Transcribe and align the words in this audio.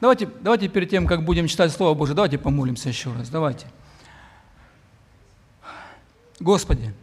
Давайте, 0.00 0.26
давайте 0.40 0.68
перед 0.68 0.88
тем, 0.88 1.06
как 1.06 1.24
будем 1.24 1.46
читать 1.46 1.72
Слово 1.72 1.94
Божие, 1.94 2.16
давайте 2.16 2.38
помолимся 2.38 2.88
еще 2.88 3.12
раз. 3.12 3.28
Давайте. 3.28 3.66
Господи, 6.38 6.94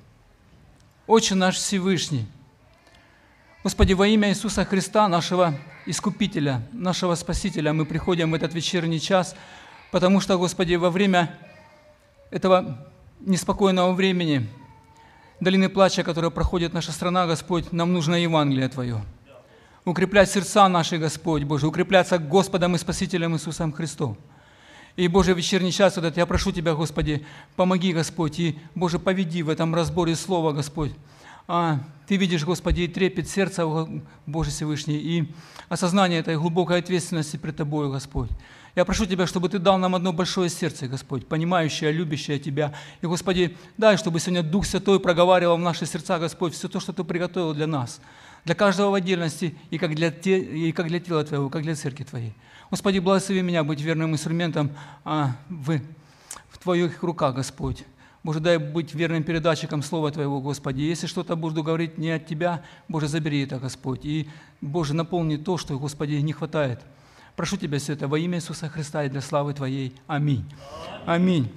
Отче 1.05 1.35
наш 1.35 1.55
Всевышний, 1.57 2.25
Господи, 3.63 3.93
во 3.93 4.07
имя 4.07 4.29
Иисуса 4.29 4.65
Христа, 4.65 5.07
нашего 5.07 5.53
Искупителя, 5.85 6.61
нашего 6.71 7.15
Спасителя, 7.15 7.71
мы 7.71 7.85
приходим 7.85 8.31
в 8.31 8.33
этот 8.33 8.53
вечерний 8.53 8.99
час, 8.99 9.35
потому 9.91 10.19
что, 10.19 10.37
Господи, 10.37 10.75
во 10.75 10.89
время 10.89 11.37
этого 12.31 12.87
неспокойного 13.19 13.93
времени, 13.93 14.47
долины 15.39 15.69
плача, 15.69 16.03
которая 16.03 16.31
проходит 16.31 16.73
наша 16.73 16.91
страна, 16.91 17.27
Господь, 17.27 17.71
нам 17.71 17.93
нужно 17.93 18.15
Евангелие 18.15 18.69
Твое. 18.69 19.03
Укреплять 19.87 20.29
сердца 20.29 20.67
наши, 20.67 20.97
Господь 20.97 21.43
Боже, 21.45 21.65
укрепляться 21.65 22.17
Господом 22.17 22.75
и 22.75 22.77
Спасителем 22.77 23.35
Иисусом 23.35 23.71
Христом. 23.71 24.17
И, 24.97 25.07
Боже, 25.07 25.33
вечерний 25.33 25.71
час 25.71 25.95
вот 25.95 26.03
этот, 26.03 26.17
я 26.17 26.25
прошу 26.25 26.51
Тебя, 26.51 26.73
Господи, 26.73 27.25
помоги, 27.55 27.93
Господь, 27.93 28.37
и, 28.37 28.59
Боже, 28.75 28.99
поведи 28.99 29.43
в 29.43 29.49
этом 29.49 29.73
разборе 29.73 30.17
Слова, 30.17 30.51
Господь. 30.51 30.91
А, 31.47 31.79
Ты 32.05 32.17
видишь, 32.17 32.43
Господи, 32.43 32.81
и 32.81 32.87
трепет 32.89 33.29
сердца, 33.29 33.65
Боже 34.25 34.49
Всевышний, 34.49 34.97
и 34.97 35.33
осознание 35.69 36.19
этой 36.19 36.37
глубокой 36.37 36.79
ответственности 36.79 37.37
пред 37.37 37.55
Тобою, 37.55 37.89
Господь. 37.89 38.29
Я 38.75 38.83
прошу 38.83 39.05
Тебя, 39.05 39.25
чтобы 39.25 39.47
Ты 39.47 39.57
дал 39.57 39.77
нам 39.77 39.95
одно 39.95 40.11
большое 40.11 40.49
сердце, 40.49 40.89
Господь, 40.89 41.25
понимающее, 41.25 41.93
любящее 41.93 42.39
Тебя. 42.39 42.73
И, 43.01 43.05
Господи, 43.05 43.55
дай, 43.77 43.95
чтобы 43.95 44.19
сегодня 44.19 44.43
Дух 44.43 44.65
Святой 44.65 44.99
проговаривал 44.99 45.55
в 45.55 45.61
наши 45.61 45.85
сердца, 45.85 46.19
Господь, 46.19 46.53
все 46.55 46.67
то, 46.67 46.81
что 46.81 46.91
Ты 46.91 47.05
приготовил 47.05 47.53
для 47.53 47.67
нас, 47.67 48.01
для 48.47 48.55
каждого 48.55 48.91
в 48.91 48.93
отдельности, 48.93 49.57
и 49.71 49.77
как 49.77 49.93
для, 49.93 50.09
те, 50.09 50.39
и 50.39 50.71
как 50.71 50.87
для 50.87 51.01
тела 51.01 51.25
Твоего, 51.25 51.49
как 51.49 51.63
для 51.63 51.75
церкви 51.75 52.05
Твоей. 52.05 52.33
Господи, 52.71 52.99
благослови 52.99 53.41
меня 53.41 53.61
быть 53.65 53.81
верным 53.81 54.13
инструментом 54.13 54.71
а, 55.03 55.35
в, 55.49 55.81
в 56.47 56.57
Твоих 56.57 57.03
руках, 57.03 57.35
Господь. 57.35 57.83
Боже, 58.23 58.39
дай 58.39 58.57
быть 58.57 58.93
верным 58.93 59.23
передатчиком 59.23 59.83
Слова 59.83 60.11
Твоего, 60.11 60.39
Господи. 60.39 60.79
Если 60.79 61.07
что-то 61.07 61.35
буду 61.35 61.61
говорить 61.61 61.97
не 61.97 62.09
от 62.11 62.25
Тебя, 62.25 62.63
Боже, 62.87 63.09
забери 63.09 63.43
это, 63.43 63.59
Господь. 63.59 64.05
И, 64.05 64.29
Боже, 64.61 64.93
наполни 64.93 65.35
то, 65.35 65.57
что, 65.57 65.77
Господи, 65.77 66.13
не 66.13 66.31
хватает. 66.31 66.79
Прошу 67.35 67.57
Тебя 67.57 67.79
все 67.79 67.93
это 67.93 68.07
во 68.07 68.17
имя 68.17 68.37
Иисуса 68.37 68.69
Христа 68.69 69.03
и 69.03 69.09
для 69.09 69.19
славы 69.19 69.55
Твоей. 69.55 69.93
Аминь. 70.07 70.45
Аминь. 71.05 71.51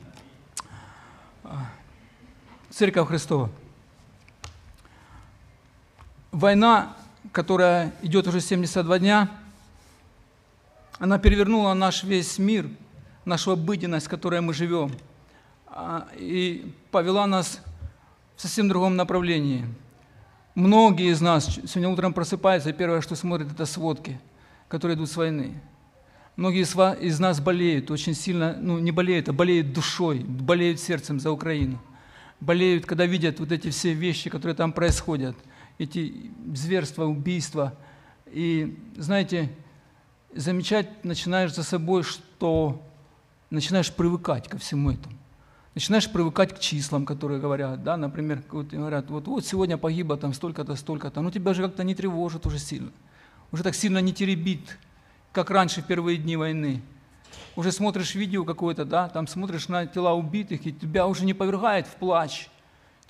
Церковь 2.68 3.06
Христова. 3.06 3.48
Война, 6.33 6.97
которая 7.33 7.92
идет 8.03 8.28
уже 8.28 8.41
72 8.41 9.00
дня, 9.00 9.31
она 11.00 11.19
перевернула 11.19 11.75
наш 11.75 12.05
весь 12.05 12.39
мир, 12.39 12.69
нашу 13.25 13.50
обыденность, 13.50 14.06
в 14.06 14.11
которой 14.11 14.41
мы 14.41 14.55
живем, 14.55 14.92
а, 15.67 16.06
и 16.17 16.73
повела 16.92 17.27
нас 17.27 17.61
в 18.36 18.42
совсем 18.42 18.69
другом 18.69 18.95
направлении. 18.95 19.67
Многие 20.55 21.11
из 21.11 21.20
нас 21.20 21.47
сегодня 21.47 21.89
утром 21.89 22.14
просыпаются, 22.14 22.70
и 22.70 22.75
первое, 22.75 23.01
что 23.01 23.17
смотрят, 23.17 23.51
это 23.51 23.67
сводки, 23.67 24.20
которые 24.69 24.97
идут 24.97 25.11
с 25.11 25.17
войны. 25.17 25.61
Многие 26.36 26.62
из 27.05 27.19
нас 27.19 27.41
болеют 27.41 27.91
очень 27.91 28.14
сильно, 28.14 28.56
ну 28.61 28.78
не 28.78 28.92
болеют, 28.92 29.28
а 29.28 29.33
болеют 29.33 29.73
душой, 29.73 30.20
болеют 30.20 30.78
сердцем 30.78 31.19
за 31.19 31.33
Украину. 31.33 31.81
Болеют, 32.39 32.86
когда 32.86 33.05
видят 33.05 33.41
вот 33.41 33.51
эти 33.51 33.70
все 33.70 33.95
вещи, 33.95 34.31
которые 34.31 34.55
там 34.55 34.73
происходят, 34.73 35.36
эти 35.81 36.31
зверства, 36.55 37.05
убийства. 37.05 37.75
И 38.27 38.78
знаете, 38.97 39.50
замечать 40.34 41.05
начинаешь 41.05 41.55
за 41.55 41.62
собой, 41.62 42.03
что 42.03 42.83
начинаешь 43.48 43.92
привыкать 43.92 44.47
ко 44.48 44.58
всему 44.58 44.92
этому. 44.92 45.17
Начинаешь 45.75 46.11
привыкать 46.11 46.55
к 46.55 46.58
числам, 46.58 47.06
которые 47.06 47.41
говорят, 47.41 47.83
да, 47.83 47.97
например, 47.97 48.42
вот, 48.51 48.67
говорят, 48.67 49.08
вот, 49.08 49.27
вот 49.27 49.46
сегодня 49.46 49.79
погибло 49.79 50.17
там 50.17 50.35
столько-то, 50.35 50.74
столько-то, 50.74 51.23
ну 51.23 51.30
тебя 51.30 51.55
же 51.55 51.63
как-то 51.63 51.85
не 51.85 51.95
тревожит 51.95 52.45
уже 52.45 52.58
сильно, 52.58 52.90
уже 53.52 53.63
так 53.63 53.74
сильно 53.74 53.98
не 53.98 54.13
теребит, 54.13 54.79
как 55.33 55.48
раньше 55.51 55.80
в 55.80 55.86
первые 55.86 56.19
дни 56.19 56.36
войны. 56.36 56.83
Уже 57.55 57.70
смотришь 57.70 58.17
видео 58.17 58.45
какое-то, 58.45 58.85
да, 58.85 59.08
там 59.08 59.29
смотришь 59.29 59.69
на 59.69 59.86
тела 59.86 60.13
убитых, 60.13 60.67
и 60.67 60.73
тебя 60.73 61.07
уже 61.07 61.24
не 61.24 61.35
повергает 61.35 61.86
в 61.86 61.95
плач. 61.96 62.51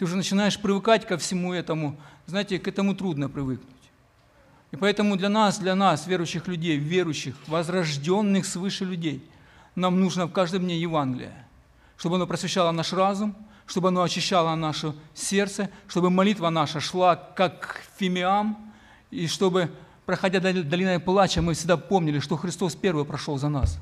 Ты 0.00 0.04
уже 0.04 0.16
начинаешь 0.16 0.58
привыкать 0.58 1.06
ко 1.06 1.18
всему 1.18 1.52
этому. 1.52 1.94
Знаете, 2.24 2.58
к 2.58 2.66
этому 2.66 2.94
трудно 2.94 3.28
привыкнуть. 3.28 3.68
И 4.70 4.76
поэтому 4.76 5.14
для 5.18 5.28
нас, 5.28 5.58
для 5.58 5.74
нас, 5.74 6.06
верующих 6.06 6.48
людей, 6.48 6.78
верующих, 6.78 7.34
возрожденных 7.46 8.46
свыше 8.46 8.86
людей, 8.86 9.22
нам 9.74 10.00
нужно 10.00 10.24
в 10.24 10.32
каждом 10.32 10.62
дне 10.62 10.78
Евангелие, 10.78 11.34
чтобы 11.98 12.16
оно 12.16 12.26
просвещало 12.26 12.70
наш 12.70 12.94
разум, 12.94 13.36
чтобы 13.66 13.88
оно 13.88 14.02
очищало 14.02 14.54
наше 14.54 14.94
сердце, 15.12 15.68
чтобы 15.86 16.08
молитва 16.08 16.48
наша 16.48 16.80
шла 16.80 17.14
как 17.14 17.82
фимиам, 17.98 18.56
и 19.10 19.26
чтобы, 19.26 19.70
проходя 20.06 20.40
долиной 20.40 20.98
плача, 20.98 21.42
мы 21.42 21.52
всегда 21.52 21.76
помнили, 21.76 22.20
что 22.20 22.38
Христос 22.38 22.74
первый 22.74 23.04
прошел 23.04 23.36
за 23.36 23.50
нас. 23.50 23.78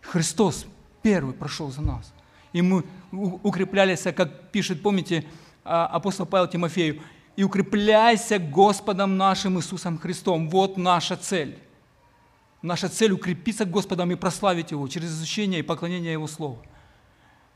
Христос 0.00 0.66
первый 1.00 1.32
прошел 1.32 1.70
за 1.70 1.82
нас. 1.82 2.12
И 2.52 2.60
мы 2.60 2.84
укреплялись, 3.12 4.02
как 4.02 4.50
пишет, 4.50 4.80
помните, 4.82 5.24
апостол 5.64 6.26
Павел 6.26 6.46
Тимофею, 6.46 7.02
и 7.36 7.42
укрепляйся 7.42 8.38
Господом 8.38 9.16
нашим 9.16 9.58
Иисусом 9.58 9.98
Христом. 9.98 10.48
Вот 10.48 10.76
наша 10.76 11.16
цель. 11.16 11.58
Наша 12.62 12.88
цель– 12.88 13.12
укрепиться 13.12 13.64
Господом 13.64 14.10
и 14.12 14.14
прославить 14.14 14.70
Его 14.70 14.86
через 14.88 15.10
изучение 15.10 15.60
и 15.60 15.62
поклонение 15.62 16.12
Его 16.12 16.26
Слову. 16.26 16.62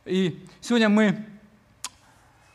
И 0.05 0.45
сегодня 0.61 0.89
мы 0.89 1.25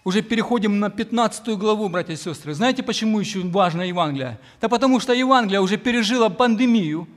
уже 0.03 0.21
переходим 0.21 0.79
на 0.79 0.89
15 0.89 1.47
главу, 1.57 1.87
братья 1.89 2.13
и 2.13 2.17
сестры. 2.17 2.53
Знаете, 2.53 2.83
почему 2.83 3.19
еще 3.19 3.39
важно 3.39 3.83
Евангелие? 3.83 4.37
Да 4.59 4.67
потому 4.67 4.99
что 4.99 5.13
Евангелие 5.13 5.61
уже 5.61 5.77
пережило 5.77 6.29
пандемию. 6.29 7.07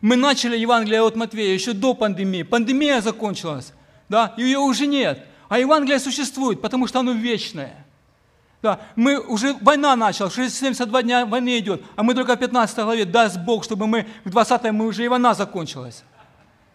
Мы 0.00 0.16
начали 0.16 0.58
Евангелие 0.58 1.02
от 1.02 1.14
Матвея 1.14 1.54
еще 1.54 1.72
до 1.72 1.94
пандемии. 1.94 2.42
Пандемия 2.42 3.00
закончилась, 3.00 3.72
да, 4.08 4.34
и 4.36 4.42
ее 4.42 4.58
уже 4.58 4.86
нет. 4.86 5.24
А 5.48 5.58
Евангелие 5.58 6.00
существует, 6.00 6.60
потому 6.60 6.88
что 6.88 7.00
оно 7.00 7.12
вечное. 7.12 7.81
Да, 8.62 8.80
мы 8.94 9.18
уже, 9.18 9.54
война 9.54 9.96
началась, 9.96 10.34
72 10.34 11.02
дня 11.02 11.26
войны 11.26 11.58
идет, 11.58 11.82
а 11.96 12.04
мы 12.04 12.14
только 12.14 12.36
в 12.36 12.38
15 12.38 12.78
главе, 12.78 13.04
даст 13.04 13.38
Бог, 13.38 13.64
чтобы 13.64 13.88
мы 13.88 14.06
в 14.24 14.30
20 14.30 14.70
мы 14.70 14.86
уже 14.86 15.04
и 15.04 15.08
война 15.08 15.34
закончилась. 15.34 16.04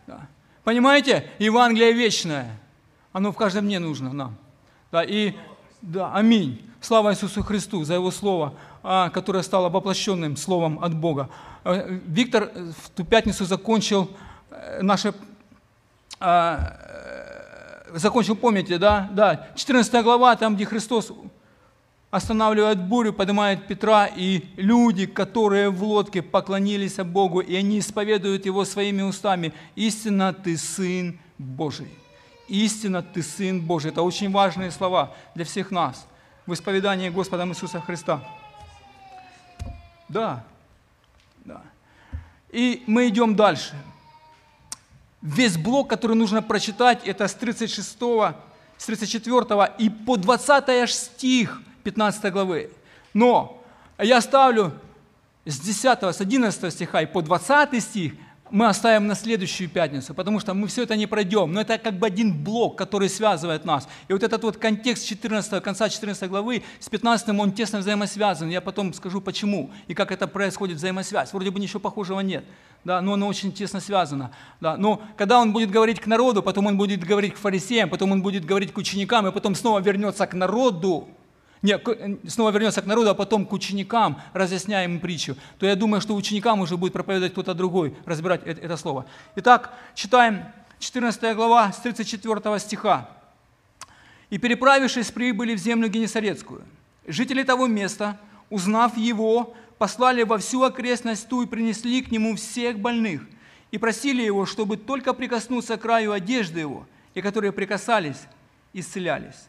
Да. 0.05 0.27
Понимаете? 0.65 1.29
Евангелие 1.39 1.93
вечное. 1.93 2.59
Оно 3.13 3.31
в 3.31 3.37
каждом 3.37 3.65
дне 3.65 3.79
нужно 3.79 4.11
нам. 4.11 4.35
Да, 4.91 5.01
и, 5.01 5.33
да, 5.81 6.13
аминь. 6.13 6.61
Слава 6.81 7.13
Иисусу 7.13 7.41
Христу 7.41 7.85
за 7.85 7.93
Его 7.93 8.11
Слово, 8.11 8.53
а, 8.83 9.09
которое 9.09 9.41
стало 9.41 9.69
воплощенным 9.69 10.35
Словом 10.35 10.83
от 10.83 10.93
Бога. 10.93 11.29
Э, 11.63 11.99
Виктор 12.05 12.51
э, 12.53 12.71
в 12.83 12.89
ту 12.89 13.05
пятницу 13.05 13.45
закончил 13.45 14.11
э, 14.51 14.81
наше 14.81 15.13
а, 16.19 16.77
закончил, 17.93 18.35
помните, 18.35 18.77
да? 18.77 19.09
Да, 19.11 19.47
14 19.55 20.03
глава, 20.03 20.35
там, 20.35 20.55
где 20.55 20.65
Христос 20.65 21.11
останавливает 22.09 22.81
бурю, 22.81 23.13
поднимает 23.13 23.67
Петра, 23.67 24.07
и 24.07 24.43
люди, 24.55 25.05
которые 25.05 25.69
в 25.69 25.83
лодке 25.83 26.21
поклонились 26.21 26.95
Богу, 26.95 27.41
и 27.41 27.55
они 27.55 27.79
исповедуют 27.79 28.45
Его 28.45 28.65
своими 28.65 29.01
устами. 29.01 29.53
Истинно 29.75 30.33
Ты 30.33 30.57
Сын 30.57 31.19
Божий. 31.37 31.89
Истинно 32.47 33.03
Ты 33.03 33.21
Сын 33.21 33.59
Божий. 33.59 33.91
Это 33.91 34.03
очень 34.03 34.31
важные 34.31 34.71
слова 34.71 35.13
для 35.35 35.43
всех 35.43 35.71
нас 35.71 36.07
в 36.45 36.53
исповедании 36.53 37.09
Господа 37.09 37.45
Иисуса 37.45 37.81
Христа. 37.81 38.23
Да, 40.07 40.45
да. 41.43 41.61
И 42.49 42.83
мы 42.87 43.09
идем 43.09 43.35
дальше. 43.35 43.75
Весь 45.21 45.57
блок, 45.57 45.89
который 45.89 46.15
нужно 46.15 46.41
прочитать, 46.41 47.05
это 47.05 47.27
с 47.27 47.33
36, 47.33 47.97
с 48.77 48.85
34 48.85 49.73
и 49.77 49.89
по 49.89 50.15
20 50.15 50.89
стих 50.89 51.61
15 51.87 52.33
главы. 52.33 52.69
Но 53.13 53.63
я 53.97 54.19
ставлю 54.19 54.73
с 55.45 55.57
10, 55.57 56.03
с 56.03 56.19
11 56.19 56.73
стиха 56.73 57.01
и 57.01 57.05
по 57.05 57.21
20 57.21 57.81
стих 57.81 58.13
мы 58.51 58.67
оставим 58.67 59.07
на 59.07 59.15
следующую 59.15 59.69
пятницу, 59.69 60.13
потому 60.13 60.41
что 60.41 60.53
мы 60.53 60.67
все 60.67 60.83
это 60.83 60.97
не 60.97 61.07
пройдем. 61.07 61.53
Но 61.53 61.61
это 61.61 61.77
как 61.77 61.97
бы 61.97 62.07
один 62.07 62.33
блок, 62.43 62.77
который 62.77 63.07
связывает 63.07 63.63
нас. 63.63 63.87
И 64.09 64.13
вот 64.13 64.21
этот 64.21 64.43
вот 64.43 64.57
контекст 64.57 65.05
14, 65.05 65.63
конца 65.63 65.87
14 65.87 66.29
главы 66.29 66.63
с 66.79 66.89
15 66.89 67.29
он 67.29 67.53
тесно 67.53 67.79
взаимосвязан. 67.79 68.49
Я 68.49 68.59
потом 68.59 68.93
скажу 68.93 69.21
почему 69.21 69.71
и 69.87 69.93
как 69.93 70.11
это 70.11 70.27
происходит 70.27 70.77
взаимосвязь. 70.77 71.31
Вроде 71.31 71.51
бы 71.51 71.59
ничего 71.61 71.79
похожего 71.79 72.19
нет, 72.19 72.43
да, 72.83 72.99
но 73.01 73.13
оно 73.13 73.27
очень 73.27 73.53
тесно 73.53 73.79
связано. 73.79 74.31
Да. 74.59 74.75
Но 74.75 75.01
когда 75.15 75.39
он 75.39 75.53
будет 75.53 75.71
говорить 75.71 76.01
к 76.01 76.07
народу, 76.07 76.43
потом 76.43 76.65
он 76.65 76.77
будет 76.77 77.05
говорить 77.05 77.35
к 77.35 77.37
фарисеям, 77.37 77.89
потом 77.89 78.11
он 78.11 78.21
будет 78.21 78.43
говорить 78.43 78.73
к 78.73 78.77
ученикам, 78.77 79.25
и 79.27 79.31
потом 79.31 79.55
снова 79.55 79.79
вернется 79.79 80.27
к 80.27 80.33
народу, 80.33 81.07
не, 81.61 81.79
снова 82.29 82.51
вернется 82.51 82.81
к 82.81 82.85
народу, 82.85 83.09
а 83.09 83.13
потом 83.13 83.45
к 83.45 83.53
ученикам, 83.53 84.21
разъясняя 84.33 84.85
им 84.85 84.99
притчу, 84.99 85.35
то 85.59 85.65
я 85.65 85.75
думаю, 85.75 86.01
что 86.01 86.15
ученикам 86.15 86.59
уже 86.59 86.77
будет 86.77 86.93
проповедовать 86.93 87.31
кто-то 87.31 87.53
другой, 87.53 87.95
разбирать 88.05 88.41
это, 88.45 88.61
это 88.61 88.77
слово. 88.77 89.05
Итак, 89.35 89.73
читаем 89.95 90.45
14 90.79 91.35
глава 91.35 91.71
с 91.71 91.77
34 91.77 92.59
стиха. 92.59 93.09
«И 94.29 94.37
переправившись, 94.37 95.11
прибыли 95.11 95.55
в 95.55 95.57
землю 95.57 95.89
Генесарецкую. 95.89 96.63
Жители 97.07 97.43
того 97.43 97.67
места, 97.67 98.19
узнав 98.49 98.97
его, 98.97 99.55
послали 99.77 100.23
во 100.23 100.37
всю 100.37 100.63
окрестность 100.63 101.29
ту 101.29 101.43
и 101.43 101.45
принесли 101.45 102.01
к 102.01 102.11
нему 102.11 102.35
всех 102.35 102.79
больных, 102.79 103.21
и 103.71 103.77
просили 103.77 104.21
его, 104.21 104.45
чтобы 104.45 104.77
только 104.77 105.13
прикоснуться 105.13 105.77
к 105.77 105.81
краю 105.81 106.11
одежды 106.11 106.59
его, 106.59 106.85
и 107.13 107.21
которые 107.21 107.51
прикасались, 107.51 108.17
исцелялись. 108.73 109.47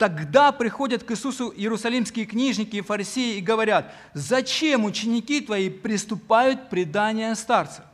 Тогда 0.00 0.50
приходят 0.50 1.04
к 1.04 1.10
Иисусу 1.10 1.52
иерусалимские 1.54 2.24
книжники 2.24 2.76
и 2.76 2.80
фарисеи 2.80 3.36
и 3.36 3.42
говорят, 3.42 3.92
«Зачем 4.14 4.86
ученики 4.86 5.42
твои 5.42 5.68
приступают 5.68 6.58
к 6.58 6.68
преданию 6.70 7.36
старцев? 7.36 7.84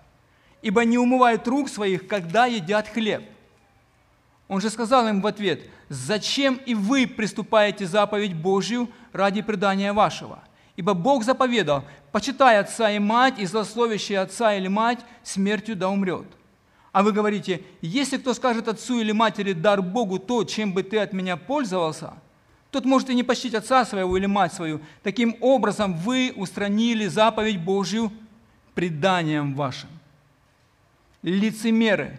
Ибо 0.62 0.84
не 0.84 0.98
умывают 0.98 1.48
рук 1.48 1.68
своих, 1.68 2.06
когда 2.06 2.46
едят 2.46 2.86
хлеб». 2.86 3.24
Он 4.46 4.60
же 4.60 4.70
сказал 4.70 5.08
им 5.08 5.20
в 5.20 5.26
ответ, 5.26 5.68
«Зачем 5.88 6.60
и 6.64 6.74
вы 6.76 7.08
приступаете 7.08 7.86
заповедь 7.86 8.36
Божью 8.36 8.88
ради 9.12 9.42
предания 9.42 9.92
вашего? 9.92 10.44
Ибо 10.76 10.94
Бог 10.94 11.24
заповедал, 11.24 11.84
почитай 12.12 12.60
отца 12.60 12.88
и 12.88 13.00
мать, 13.00 13.40
и 13.40 13.46
злословящий 13.46 14.16
отца 14.16 14.54
или 14.54 14.68
мать 14.68 15.00
смертью 15.24 15.74
да 15.74 15.88
умрет». 15.88 16.35
А 16.96 17.02
вы 17.02 17.12
говорите, 17.12 17.60
если 17.82 18.16
кто 18.16 18.32
скажет 18.32 18.68
отцу 18.68 19.00
или 19.00 19.12
матери, 19.12 19.52
дар 19.52 19.82
Богу 19.82 20.18
то, 20.18 20.44
чем 20.44 20.72
бы 20.72 20.82
ты 20.82 20.96
от 20.96 21.12
меня 21.12 21.36
пользовался, 21.36 22.14
тот 22.70 22.86
может 22.86 23.10
и 23.10 23.14
не 23.14 23.22
почтить 23.22 23.52
отца 23.52 23.84
своего 23.84 24.16
или 24.16 24.24
мать 24.24 24.54
свою. 24.54 24.80
Таким 25.02 25.36
образом 25.42 25.92
вы 25.92 26.32
устранили 26.34 27.06
заповедь 27.06 27.60
Божью 27.60 28.10
преданием 28.74 29.54
вашим. 29.54 29.90
Лицемеры. 31.22 32.18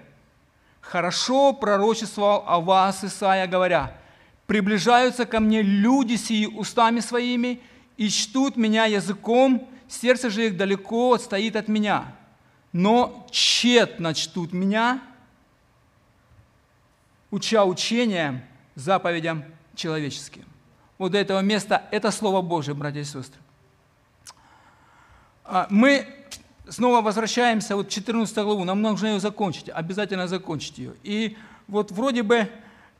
Хорошо 0.79 1.53
пророчествовал 1.53 2.43
о 2.45 2.59
вас 2.59 3.03
Исаия, 3.03 3.47
говоря, 3.47 3.97
приближаются 4.45 5.25
ко 5.25 5.39
мне 5.39 5.63
люди 5.63 6.17
сии 6.17 6.45
устами 6.45 6.99
своими 6.99 7.61
и 7.97 8.09
чтут 8.09 8.57
меня 8.57 8.85
языком, 8.85 9.67
сердце 9.87 10.29
же 10.29 10.45
их 10.45 10.55
далеко 10.55 11.15
отстоит 11.15 11.55
от 11.55 11.67
меня 11.67 12.16
но 12.77 13.25
тщетно 13.31 14.13
чтут 14.13 14.53
меня, 14.53 15.01
уча 17.31 17.65
учением, 17.65 18.43
заповедям 18.75 19.45
человеческим. 19.73 20.45
Вот 20.99 21.13
до 21.13 21.17
этого 21.17 21.39
места 21.39 21.87
это 21.89 22.11
Слово 22.11 22.43
Божие, 22.43 22.75
братья 22.75 22.99
и 22.99 23.03
сестры. 23.03 23.41
А, 25.43 25.65
мы 25.71 26.07
снова 26.69 27.01
возвращаемся 27.01 27.75
вот 27.75 27.87
в 27.87 27.89
14 27.89 28.35
главу, 28.35 28.63
нам 28.63 28.79
нужно 28.83 29.07
ее 29.07 29.19
закончить, 29.19 29.69
обязательно 29.69 30.27
закончить 30.27 30.77
ее. 30.77 30.93
И 31.01 31.35
вот 31.67 31.91
вроде 31.91 32.21
бы 32.21 32.47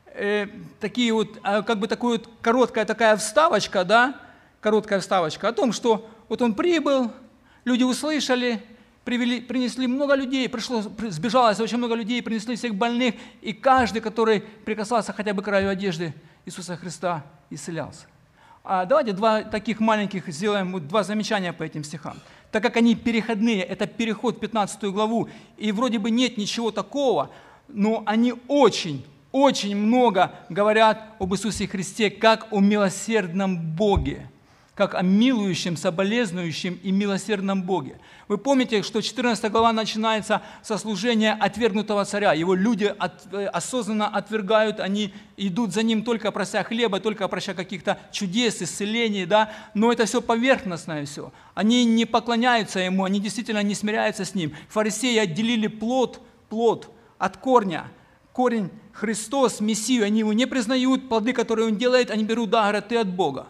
э, 0.06 0.48
такие 0.80 1.12
вот, 1.12 1.38
а, 1.44 1.62
как 1.62 1.78
бы 1.78 1.86
такая 1.86 2.10
вот 2.10 2.28
короткая 2.42 2.84
такая 2.84 3.16
вставочка, 3.16 3.84
да, 3.84 4.20
короткая 4.60 4.98
вставочка 4.98 5.46
о 5.46 5.52
том, 5.52 5.70
что 5.70 6.10
вот 6.28 6.42
он 6.42 6.54
прибыл, 6.54 7.12
люди 7.64 7.84
услышали, 7.84 8.60
привели, 9.08 9.40
принесли 9.40 9.86
много 9.86 10.14
людей, 10.14 10.50
пришло, 10.50 10.82
сбежалось 10.82 11.58
очень 11.60 11.78
много 11.78 11.94
людей, 11.94 12.22
принесли 12.22 12.56
всех 12.56 12.74
больных, 12.74 13.14
и 13.40 13.54
каждый, 13.54 14.02
который 14.02 14.42
прикасался 14.66 15.14
хотя 15.14 15.32
бы 15.32 15.40
к 15.40 15.46
краю 15.46 15.70
одежды 15.70 16.12
Иисуса 16.44 16.76
Христа, 16.76 17.24
исцелялся. 17.48 18.04
А 18.62 18.84
давайте 18.84 19.12
два 19.12 19.44
таких 19.44 19.80
маленьких 19.80 20.28
сделаем, 20.28 20.86
два 20.86 21.04
замечания 21.04 21.54
по 21.54 21.62
этим 21.62 21.84
стихам. 21.84 22.18
Так 22.52 22.62
как 22.62 22.76
они 22.76 22.94
переходные, 22.94 23.62
это 23.62 23.86
переход 23.86 24.36
в 24.36 24.40
15 24.40 24.84
главу, 24.92 25.30
и 25.56 25.72
вроде 25.72 25.98
бы 25.98 26.10
нет 26.10 26.36
ничего 26.36 26.70
такого, 26.70 27.30
но 27.66 28.02
они 28.04 28.34
очень, 28.46 29.06
очень 29.32 29.74
много 29.74 30.32
говорят 30.50 31.14
об 31.18 31.32
Иисусе 31.32 31.66
Христе, 31.66 32.10
как 32.10 32.48
о 32.50 32.60
милосердном 32.60 33.56
Боге 33.74 34.28
как 34.78 34.94
о 34.94 35.02
милующем, 35.02 35.76
соболезнующем 35.76 36.78
и 36.84 36.92
милосердном 36.92 37.64
Боге. 37.64 37.98
Вы 38.28 38.38
помните, 38.38 38.84
что 38.84 39.02
14 39.02 39.50
глава 39.50 39.72
начинается 39.72 40.40
со 40.62 40.78
служения 40.78 41.32
отвергнутого 41.32 42.04
царя. 42.04 42.32
Его 42.32 42.54
люди 42.54 42.84
от, 42.84 43.26
э, 43.34 43.46
осознанно 43.46 44.06
отвергают, 44.06 44.78
они 44.78 45.12
идут 45.36 45.72
за 45.72 45.82
ним 45.82 46.04
только 46.04 46.30
прося 46.30 46.62
хлеба, 46.62 47.00
только 47.00 47.26
прося 47.26 47.54
каких-то 47.54 47.98
чудес, 48.12 48.62
исцелений, 48.62 49.26
да? 49.26 49.50
но 49.74 49.90
это 49.90 50.06
все 50.06 50.22
поверхностное 50.22 51.04
все. 51.06 51.32
Они 51.56 51.84
не 51.84 52.04
поклоняются 52.04 52.78
ему, 52.78 53.02
они 53.02 53.18
действительно 53.18 53.64
не 53.64 53.74
смиряются 53.74 54.24
с 54.24 54.36
ним. 54.36 54.54
Фарисеи 54.68 55.18
отделили 55.18 55.66
плод, 55.66 56.20
плод 56.48 56.88
от 57.18 57.36
корня. 57.38 57.88
Корень 58.32 58.70
Христос, 58.92 59.58
Мессию, 59.58 60.04
они 60.04 60.20
его 60.20 60.32
не 60.32 60.46
признают, 60.46 61.08
плоды, 61.08 61.32
которые 61.32 61.66
он 61.66 61.76
делает, 61.76 62.12
они 62.12 62.22
берут, 62.22 62.50
да, 62.50 62.62
говорят, 62.62 62.86
ты 62.86 62.96
от 62.96 63.08
Бога. 63.08 63.48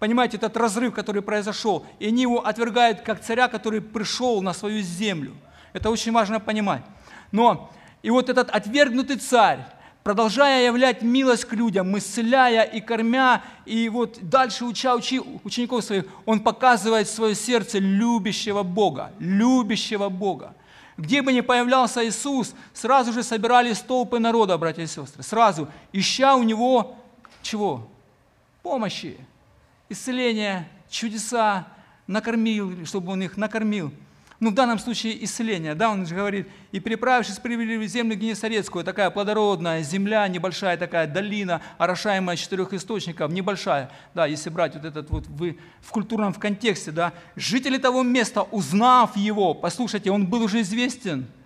Понимаете, 0.00 0.38
этот 0.38 0.56
разрыв, 0.56 0.94
который 0.94 1.20
произошел, 1.20 1.84
и 1.98 2.06
они 2.06 2.22
его 2.22 2.44
отвергают 2.44 3.02
как 3.02 3.20
царя, 3.20 3.48
который 3.48 3.82
пришел 3.82 4.40
на 4.40 4.54
свою 4.54 4.80
землю. 4.80 5.36
Это 5.74 5.90
очень 5.90 6.10
важно 6.10 6.40
понимать. 6.40 6.82
Но 7.32 7.70
и 8.02 8.08
вот 8.08 8.30
этот 8.30 8.48
отвергнутый 8.48 9.16
царь, 9.16 9.60
продолжая 10.02 10.64
являть 10.64 11.02
милость 11.02 11.44
к 11.44 11.52
людям, 11.52 11.96
исцеляя 11.98 12.62
и 12.62 12.80
кормя, 12.80 13.42
и 13.66 13.90
вот 13.90 14.18
дальше 14.22 14.64
уча 14.64 14.94
учи, 14.94 15.20
учеников 15.44 15.84
своих, 15.84 16.06
он 16.24 16.40
показывает 16.40 17.06
свое 17.06 17.34
сердце 17.34 17.78
любящего 17.78 18.62
Бога, 18.62 19.12
любящего 19.18 20.08
Бога. 20.08 20.54
Где 20.96 21.20
бы 21.20 21.30
ни 21.30 21.42
появлялся 21.42 22.02
Иисус, 22.08 22.54
сразу 22.72 23.12
же 23.12 23.22
собирались 23.22 23.80
толпы 23.80 24.18
народа, 24.18 24.56
братья 24.56 24.82
и 24.82 24.86
сестры, 24.86 25.22
сразу, 25.22 25.68
ища 25.92 26.36
у 26.36 26.42
Него 26.42 26.96
чего? 27.42 27.86
Помощи 28.62 29.18
исцеление, 29.90 30.66
чудеса, 30.88 31.66
накормил, 32.06 32.86
чтобы 32.86 33.12
он 33.12 33.22
их 33.22 33.36
накормил. 33.36 33.92
Ну, 34.40 34.50
в 34.50 34.54
данном 34.54 34.78
случае 34.78 35.22
исцеление, 35.22 35.74
да, 35.74 35.90
он 35.90 36.06
же 36.06 36.14
говорит, 36.14 36.48
и 36.72 36.80
переправившись, 36.80 37.38
привели 37.38 37.76
в 37.76 37.86
землю 37.86 38.16
Генесарецкую, 38.16 38.86
такая 38.86 39.10
плодородная 39.10 39.82
земля, 39.82 40.26
небольшая 40.28 40.78
такая 40.78 41.06
долина, 41.06 41.60
орошаемая 41.76 42.36
четырех 42.36 42.72
источников, 42.72 43.30
небольшая, 43.30 43.90
да, 44.14 44.24
если 44.24 44.48
брать 44.48 44.74
вот 44.76 44.86
этот 44.86 45.10
вот 45.10 45.26
в, 45.26 45.54
в 45.82 45.90
культурном 45.90 46.32
в 46.32 46.38
контексте, 46.38 46.90
да, 46.90 47.12
жители 47.36 47.76
того 47.76 48.02
места, 48.02 48.42
узнав 48.42 49.14
его, 49.14 49.52
послушайте, 49.52 50.10
он 50.10 50.26
был 50.26 50.42
уже 50.42 50.62
известен– 50.62 51.26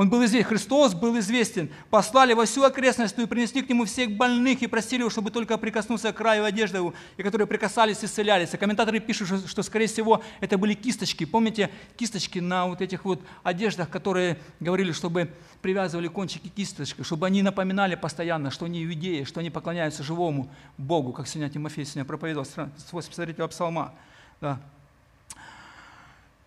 он 0.00 0.08
был 0.08 0.24
известен, 0.24 0.48
Христос 0.48 0.94
был 0.94 1.18
известен. 1.18 1.68
Послали 1.90 2.32
во 2.32 2.46
всю 2.46 2.62
окрестность 2.62 3.18
и 3.18 3.26
принесли 3.26 3.60
к 3.60 3.68
нему 3.68 3.84
всех 3.84 4.12
больных 4.12 4.62
и 4.62 4.66
просили 4.66 5.00
его, 5.00 5.10
чтобы 5.10 5.30
только 5.30 5.58
прикоснулся 5.58 6.10
к 6.10 6.16
краю 6.16 6.46
одежды, 6.46 6.78
и 7.18 7.22
которые 7.22 7.46
прикасались, 7.46 8.02
исцелялись. 8.02 8.54
А 8.54 8.56
комментаторы 8.56 8.98
пишут, 9.00 9.26
что, 9.28 9.46
что, 9.46 9.62
скорее 9.62 9.88
всего, 9.88 10.22
это 10.40 10.56
были 10.56 10.72
кисточки. 10.72 11.26
Помните, 11.26 11.68
кисточки 11.98 12.38
на 12.38 12.66
вот 12.66 12.80
этих 12.80 13.04
вот 13.04 13.20
одеждах, 13.42 13.90
которые 13.90 14.38
говорили, 14.58 14.92
чтобы 14.92 15.34
привязывали 15.60 16.08
кончики 16.08 16.48
кисточки, 16.48 17.02
чтобы 17.02 17.26
они 17.26 17.42
напоминали 17.42 17.94
постоянно, 17.94 18.50
что 18.50 18.64
они 18.64 18.82
иудеи, 18.82 19.24
что 19.24 19.40
они 19.40 19.50
поклоняются 19.50 20.02
живому 20.02 20.48
Богу, 20.78 21.12
как 21.12 21.28
сегодня 21.28 21.52
Тимофей 21.52 21.84
сегодня 21.84 22.06
проповедовал 22.06 22.46
с 22.46 22.56
83-го 22.90 23.48
псалма. 23.48 23.92
Да. 24.40 24.58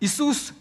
Иисус 0.00 0.52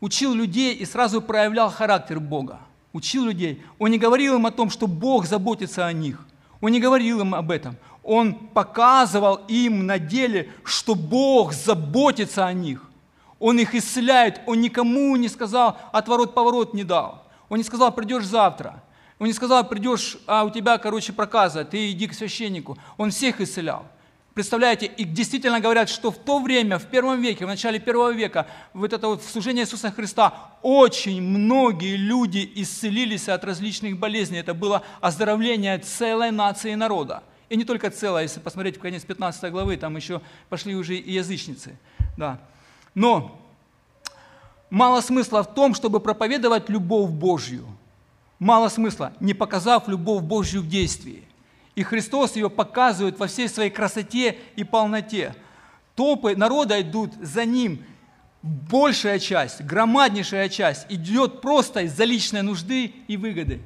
учил 0.00 0.34
людей 0.34 0.74
и 0.74 0.84
сразу 0.84 1.20
проявлял 1.20 1.70
характер 1.70 2.20
Бога. 2.20 2.60
Учил 2.92 3.24
людей. 3.24 3.62
Он 3.78 3.90
не 3.90 3.98
говорил 3.98 4.36
им 4.36 4.46
о 4.46 4.50
том, 4.50 4.70
что 4.70 4.86
Бог 4.86 5.26
заботится 5.26 5.86
о 5.86 5.92
них. 5.92 6.26
Он 6.60 6.72
не 6.72 6.80
говорил 6.80 7.20
им 7.20 7.34
об 7.34 7.50
этом. 7.50 7.76
Он 8.02 8.34
показывал 8.34 9.40
им 9.48 9.86
на 9.86 9.98
деле, 9.98 10.50
что 10.64 10.94
Бог 10.94 11.52
заботится 11.52 12.46
о 12.46 12.52
них. 12.52 12.90
Он 13.38 13.58
их 13.58 13.74
исцеляет. 13.74 14.40
Он 14.46 14.60
никому 14.60 15.14
не 15.16 15.28
сказал, 15.28 15.78
отворот-поворот 15.92 16.74
не 16.74 16.84
дал. 16.84 17.24
Он 17.48 17.58
не 17.58 17.64
сказал, 17.64 17.92
придешь 17.92 18.24
завтра. 18.24 18.82
Он 19.18 19.26
не 19.26 19.32
сказал, 19.32 19.68
придешь, 19.68 20.18
а 20.26 20.44
у 20.44 20.50
тебя, 20.50 20.78
короче, 20.78 21.12
проказа, 21.12 21.64
ты 21.64 21.90
иди 21.90 22.06
к 22.06 22.14
священнику. 22.14 22.78
Он 22.96 23.10
всех 23.10 23.40
исцелял. 23.40 23.84
Представляете, 24.40 24.86
и 24.86 25.04
действительно 25.04 25.60
говорят, 25.60 25.90
что 25.90 26.10
в 26.10 26.16
то 26.16 26.38
время, 26.38 26.78
в 26.78 26.86
первом 26.86 27.20
веке, 27.20 27.44
в 27.44 27.48
начале 27.48 27.78
первого 27.78 28.10
века, 28.10 28.46
вот 28.72 28.90
это 28.94 29.06
вот 29.06 29.22
служение 29.22 29.64
Иисуса 29.64 29.90
Христа, 29.90 30.32
очень 30.62 31.20
многие 31.20 31.96
люди 31.96 32.50
исцелились 32.54 33.28
от 33.28 33.44
различных 33.44 33.98
болезней. 33.98 34.38
Это 34.38 34.54
было 34.54 34.82
оздоровление 35.02 35.76
целой 35.76 36.30
нации 36.30 36.74
народа. 36.74 37.22
И 37.50 37.56
не 37.56 37.64
только 37.64 37.90
целая, 37.90 38.22
если 38.22 38.40
посмотреть 38.40 38.78
в 38.78 38.80
конец 38.80 39.04
15 39.04 39.52
главы, 39.52 39.76
там 39.76 39.94
еще 39.94 40.22
пошли 40.48 40.74
уже 40.74 40.96
и 40.96 41.12
язычницы. 41.12 41.78
Да. 42.16 42.38
Но 42.94 43.38
мало 44.70 45.02
смысла 45.02 45.42
в 45.42 45.52
том, 45.54 45.74
чтобы 45.74 46.00
проповедовать 46.00 46.70
любовь 46.70 47.10
Божью. 47.10 47.66
Мало 48.38 48.70
смысла, 48.70 49.12
не 49.20 49.34
показав 49.34 49.86
любовь 49.86 50.22
Божью 50.22 50.62
в 50.62 50.66
действии. 50.66 51.24
И 51.74 51.82
Христос 51.82 52.36
ее 52.36 52.50
показывает 52.50 53.18
во 53.18 53.26
всей 53.26 53.48
своей 53.48 53.70
красоте 53.70 54.38
и 54.56 54.64
полноте. 54.64 55.34
Толпы 55.94 56.34
народа 56.36 56.80
идут 56.80 57.14
за 57.20 57.44
ним. 57.44 57.84
Большая 58.42 59.18
часть, 59.18 59.62
громаднейшая 59.62 60.48
часть 60.48 60.86
идет 60.88 61.42
просто 61.42 61.82
из-за 61.82 62.04
личной 62.04 62.42
нужды 62.42 62.86
и 63.06 63.16
выгоды. 63.16 63.60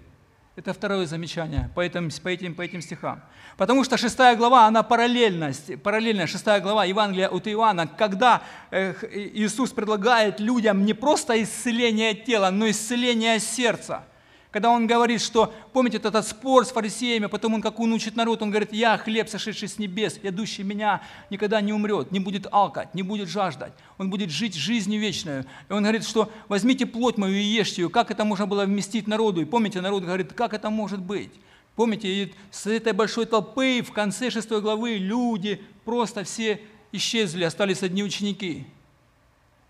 Это 0.56 0.72
второе 0.72 1.06
замечание 1.06 1.70
по 1.74 1.80
этим, 1.80 2.10
по 2.22 2.28
этим, 2.28 2.54
по 2.54 2.62
этим 2.62 2.80
стихам. 2.80 3.22
Потому 3.56 3.82
что 3.84 3.96
шестая 3.96 4.36
глава, 4.36 4.66
она 4.66 4.82
параллельность, 4.82 5.80
параллельная 5.82 6.26
шестая 6.26 6.60
глава 6.60 6.84
Евангелия 6.84 7.28
от 7.28 7.48
Иоанна, 7.48 7.86
когда 7.86 8.42
Иисус 8.70 9.70
предлагает 9.70 10.40
людям 10.40 10.84
не 10.84 10.92
просто 10.92 11.40
исцеление 11.42 12.14
тела, 12.14 12.50
но 12.50 12.68
исцеление 12.68 13.40
сердца– 13.40 14.04
когда 14.54 14.70
он 14.70 14.86
говорит, 14.86 15.20
что, 15.20 15.52
помните 15.72 15.96
этот 15.96 16.24
спор 16.24 16.64
с 16.64 16.70
фарисеями, 16.70 17.26
потом 17.26 17.54
он, 17.54 17.60
как 17.60 17.80
он 17.80 17.92
учит 17.92 18.14
народ, 18.14 18.40
он 18.40 18.50
говорит, 18.50 18.72
я 18.72 18.96
хлеб, 18.96 19.28
сошедший 19.28 19.66
с 19.66 19.80
небес, 19.80 20.20
идущий 20.22 20.62
меня, 20.62 21.02
никогда 21.28 21.60
не 21.60 21.72
умрет, 21.72 22.12
не 22.12 22.20
будет 22.20 22.46
алкать, 22.52 22.94
не 22.94 23.02
будет 23.02 23.28
жаждать, 23.28 23.72
он 23.98 24.10
будет 24.10 24.30
жить 24.30 24.54
жизнью 24.54 25.00
вечной. 25.00 25.40
И 25.68 25.72
он 25.72 25.82
говорит, 25.82 26.06
что 26.06 26.30
возьмите 26.46 26.86
плоть 26.86 27.18
мою 27.18 27.34
и 27.34 27.42
ешьте 27.42 27.82
ее, 27.82 27.90
как 27.90 28.12
это 28.12 28.24
можно 28.24 28.46
было 28.46 28.64
вместить 28.64 29.08
народу. 29.08 29.40
И 29.40 29.44
помните, 29.44 29.80
народ 29.80 30.04
говорит, 30.04 30.32
как 30.34 30.54
это 30.54 30.70
может 30.70 31.00
быть? 31.00 31.32
Помните, 31.74 32.06
и 32.06 32.32
с 32.52 32.68
этой 32.68 32.92
большой 32.92 33.26
толпы 33.26 33.82
в 33.84 33.90
конце 33.90 34.30
шестой 34.30 34.60
главы 34.60 34.98
люди 34.98 35.60
просто 35.84 36.22
все 36.22 36.60
исчезли, 36.92 37.42
остались 37.42 37.82
одни 37.82 38.04
ученики. 38.04 38.68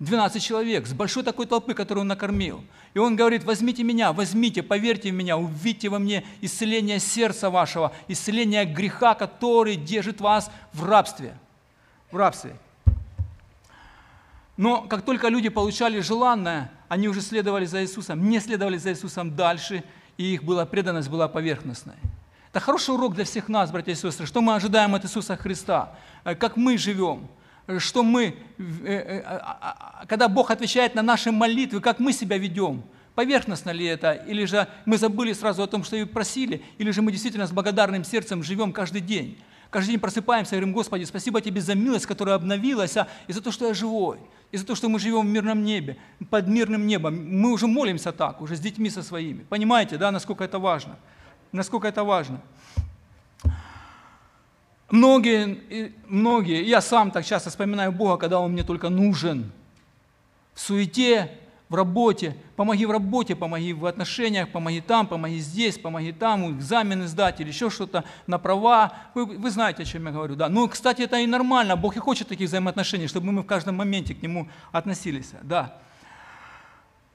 12 0.05 0.43
человек 0.43 0.87
с 0.87 0.93
большой 0.93 1.23
такой 1.23 1.47
толпы, 1.47 1.75
которую 1.75 2.03
он 2.03 2.09
накормил. 2.09 2.65
И 2.93 2.99
он 2.99 3.17
говорит, 3.17 3.45
возьмите 3.45 3.83
меня, 3.83 4.13
возьмите, 4.13 4.63
поверьте 4.63 5.11
в 5.11 5.15
меня, 5.15 5.37
увидьте 5.37 5.89
во 5.89 5.99
мне 5.99 6.25
исцеление 6.41 7.01
сердца 7.01 7.51
вашего, 7.51 7.93
исцеление 8.07 8.65
греха, 8.65 9.15
который 9.15 9.77
держит 9.77 10.21
вас 10.21 10.51
в 10.73 10.85
рабстве. 10.85 11.37
В 12.11 12.17
рабстве. 12.17 12.57
Но 14.57 14.83
как 14.83 15.03
только 15.03 15.29
люди 15.29 15.49
получали 15.49 15.99
желанное, 16.01 16.71
они 16.89 17.09
уже 17.09 17.21
следовали 17.21 17.65
за 17.65 17.83
Иисусом, 17.83 18.29
не 18.29 18.39
следовали 18.39 18.77
за 18.77 18.93
Иисусом 18.93 19.35
дальше, 19.35 19.83
и 20.17 20.35
их 20.35 20.45
была 20.45 20.65
преданность 20.65 21.09
была 21.09 21.27
поверхностной. 21.27 21.97
Это 22.51 22.61
хороший 22.61 22.95
урок 22.95 23.15
для 23.15 23.25
всех 23.25 23.49
нас, 23.49 23.73
братья 23.73 23.91
и 23.91 23.97
сестры, 23.97 24.27
что 24.27 24.41
мы 24.41 24.55
ожидаем 24.55 24.95
от 24.95 25.05
Иисуса 25.05 25.37
Христа, 25.37 25.97
э, 26.23 26.37
как 26.37 26.57
мы 26.57 26.79
живем– 26.79 27.27
что 27.79 28.03
мы, 28.03 28.37
э, 28.59 28.63
э, 28.85 29.23
а, 29.25 29.59
а, 29.61 30.01
а, 30.01 30.07
когда 30.07 30.29
Бог 30.29 30.51
отвечает 30.51 30.95
на 30.95 31.03
наши 31.03 31.33
молитвы, 31.33 31.81
как 31.81 31.99
мы 31.99 32.13
себя 32.13 32.37
ведем, 32.37 32.85
поверхностно 33.15 33.71
ли 33.71 33.87
это, 33.87 34.13
или 34.13 34.45
же 34.45 34.69
мы 34.85 34.99
забыли 34.99 35.33
сразу 35.33 35.63
о 35.63 35.67
том, 35.67 35.85
что 35.85 35.97
и 35.97 36.05
просили, 36.05 36.63
или 36.79 36.91
же 36.91 37.01
мы 37.01 37.13
действительно 37.13 37.47
с 37.47 37.53
благодарным 37.53 38.05
сердцем 38.05 38.43
живем 38.43 38.73
каждый 38.73 39.01
день. 39.01 39.39
Каждый 39.71 39.93
день 39.93 40.01
просыпаемся 40.01 40.55
и 40.55 40.59
говорим, 40.59 40.73
Господи, 40.73 41.05
спасибо 41.05 41.41
Тебе 41.41 41.61
за 41.61 41.75
милость, 41.75 42.07
которая 42.07 42.37
обновилась, 42.37 42.97
и 43.27 43.33
за 43.33 43.41
то, 43.41 43.51
что 43.51 43.67
я 43.67 43.75
живой, 43.75 44.19
и 44.53 44.57
за 44.57 44.65
то, 44.65 44.75
что 44.75 44.89
мы 44.89 45.01
живем 45.01 45.23
в 45.23 45.31
мирном 45.31 45.65
небе, 45.65 45.97
под 46.31 46.47
мирным 46.47 46.87
небом. 46.87 47.41
Мы 47.41 47.51
уже 47.51 47.67
молимся 47.67 48.13
так, 48.13 48.41
уже 48.41 48.55
с 48.55 48.61
детьми 48.61 48.89
со 48.89 49.03
своими. 49.03 49.43
Понимаете, 49.43 49.97
да, 49.97 50.13
насколько 50.13 50.45
это 50.45 50.61
важно? 50.61 50.97
Насколько 51.51 51.89
это 51.89 52.05
важно? 52.05 52.41
Многие, 54.91 55.93
многие, 56.07 56.63
я 56.65 56.81
сам 56.81 57.11
так 57.11 57.25
часто 57.25 57.51
вспоминаю 57.51 57.93
Бога, 57.93 58.17
когда 58.17 58.41
Он 58.41 58.53
мне 58.53 58.65
только 58.65 58.91
нужен. 58.91 59.51
В 60.55 60.61
суете, 60.61 61.31
в 61.69 61.75
работе. 61.75 62.37
Помоги 62.57 62.87
в 62.87 62.91
работе, 62.91 63.35
помоги 63.35 63.73
в 63.73 63.87
отношениях, 63.87 64.49
помоги 64.51 64.81
там, 64.81 65.07
помоги 65.07 65.39
здесь, 65.39 65.79
помоги 65.79 66.13
там, 66.13 66.57
экзамены 66.57 67.09
сдать 67.09 67.41
или 67.41 67.49
еще 67.49 67.71
что-то 67.71 68.05
на 68.27 68.39
права. 68.39 68.93
Вы, 69.15 69.27
вы 69.27 69.51
знаете, 69.51 69.83
о 69.83 69.85
чем 69.85 70.07
я 70.07 70.13
говорю. 70.13 70.37
Да. 70.37 70.49
Ну, 70.49 70.69
кстати, 70.69 71.03
это 71.03 71.19
и 71.19 71.27
нормально. 71.27 71.77
Бог 71.77 71.97
и 71.97 71.99
хочет 71.99 72.29
таких 72.29 72.49
взаимоотношений, 72.49 73.09
чтобы 73.09 73.33
мы 73.33 73.43
в 73.43 73.47
каждом 73.47 73.77
моменте 73.77 74.15
к 74.15 74.23
Нему 74.23 74.49
относились. 74.71 75.33
Да. 75.43 75.77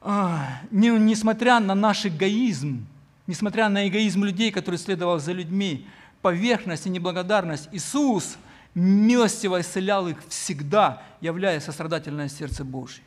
А, 0.02 0.60
не, 0.72 0.90
несмотря 0.90 1.60
на 1.60 1.76
наш 1.76 2.06
эгоизм, 2.06 2.86
несмотря 3.28 3.70
на 3.70 3.88
эгоизм 3.88 4.24
людей, 4.24 4.52
которые 4.52 4.80
следовал 4.80 5.20
за 5.20 5.32
людьми, 5.32 5.88
поверхность 6.22 6.86
и 6.86 6.90
неблагодарность, 6.90 7.70
Иисус 7.72 8.38
милостиво 8.76 9.62
исцелял 9.62 10.08
их 10.08 10.18
всегда, 10.28 11.02
являя 11.22 11.60
сострадательное 11.60 12.30
сердце 12.30 12.64
Божье. 12.64 13.04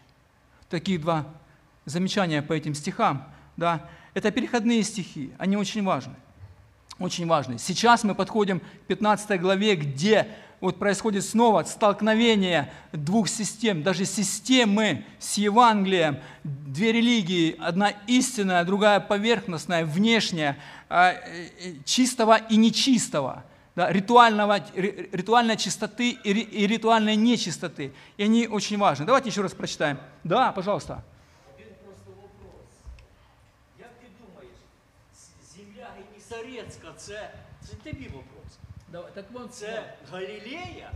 Такие 0.68 0.98
два 0.98 1.26
замечания 1.84 2.42
по 2.42 2.52
этим 2.52 2.74
стихам. 2.74 3.28
Да, 3.56 3.88
это 4.14 4.30
переходные 4.30 4.82
стихи, 4.82 5.32
они 5.38 5.56
очень 5.56 5.84
важны. 5.84 6.14
Очень 6.98 7.26
важны. 7.26 7.58
Сейчас 7.58 8.04
мы 8.04 8.14
подходим 8.14 8.60
к 8.60 8.64
15 8.86 9.40
главе, 9.40 9.76
где 9.76 10.28
вот 10.62 10.78
происходит 10.78 11.24
снова 11.24 11.64
столкновение 11.64 12.72
двух 12.92 13.28
систем, 13.28 13.82
даже 13.82 14.04
системы 14.04 15.04
с 15.18 15.36
Евангелием, 15.36 16.18
две 16.44 16.92
религии, 16.92 17.56
одна 17.58 17.90
истинная, 18.06 18.64
другая 18.64 19.00
поверхностная, 19.00 19.84
внешняя, 19.84 20.56
а, 20.88 21.10
э, 21.10 21.48
э, 21.58 21.74
чистого 21.84 22.36
и 22.36 22.56
нечистого, 22.56 23.42
да, 23.74 23.90
ритуального, 23.90 24.60
ритуальной 24.74 25.56
чистоты 25.56 26.10
и 26.10 26.66
ритуальной 26.66 27.16
нечистоты. 27.16 27.92
И 28.16 28.22
они 28.22 28.46
очень 28.46 28.78
важны. 28.78 29.04
Давайте 29.04 29.30
еще 29.30 29.42
раз 29.42 29.52
прочитаем. 29.52 29.98
Да, 30.22 30.52
пожалуйста. 30.52 31.02
Один 31.52 31.74
просто 31.84 32.10
вопрос. 32.10 32.68
Як 33.80 33.90
ти 34.00 34.06
думаєш, 34.20 34.56
земля 35.56 35.88
Генісарецька, 35.96 36.91
це, 37.01 37.29
це 37.61 37.75
тобі 37.83 38.05
вопрос. 38.05 38.57
Давай, 38.91 39.11
так 39.13 39.25
вон 39.33 39.49
Це 39.49 39.93
Галілея? 40.11 40.91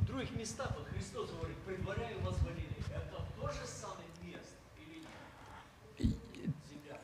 В 0.00 0.06
других 0.06 0.28
містах 0.38 0.68
от 0.80 0.86
Христос 0.92 1.30
говорить, 1.30 1.56
предваряю 1.56 2.16
вас 2.24 2.34
в 2.34 2.44
Галилее. 2.44 2.68
Это 2.94 3.18
тоже 3.40 3.66
самое 3.66 4.08
место 4.24 4.56
или 4.78 5.00
нет? 5.00 6.50
Земля 6.70 6.96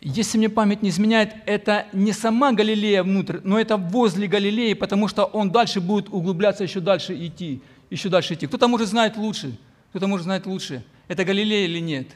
Генесарецька. 0.00 0.20
Если 0.20 0.38
мне 0.38 0.48
память 0.48 0.82
не 0.82 0.88
изменяет, 0.88 1.34
это 1.46 1.86
не 1.92 2.12
сама 2.12 2.52
Галилея 2.52 3.02
внутрь, 3.02 3.38
но 3.44 3.58
это 3.60 3.76
возле 3.76 4.26
Галилеи, 4.26 4.74
потому 4.74 5.08
что 5.08 5.24
он 5.24 5.50
дальше 5.50 5.80
будет 5.80 6.08
углубляться, 6.08 6.64
еще 6.64 6.80
дальше 6.80 7.14
идти, 7.26 7.62
еще 7.90 8.08
дальше 8.08 8.34
идти. 8.34 8.46
Кто-то 8.46 8.68
может 8.68 8.88
знать 8.88 9.16
лучше, 9.16 9.56
кто-то 9.90 10.06
может 10.08 10.24
знать 10.24 10.46
лучше, 10.46 10.82
это 11.08 11.24
Галилея 11.24 11.66
или 11.66 11.80
нет. 11.80 12.08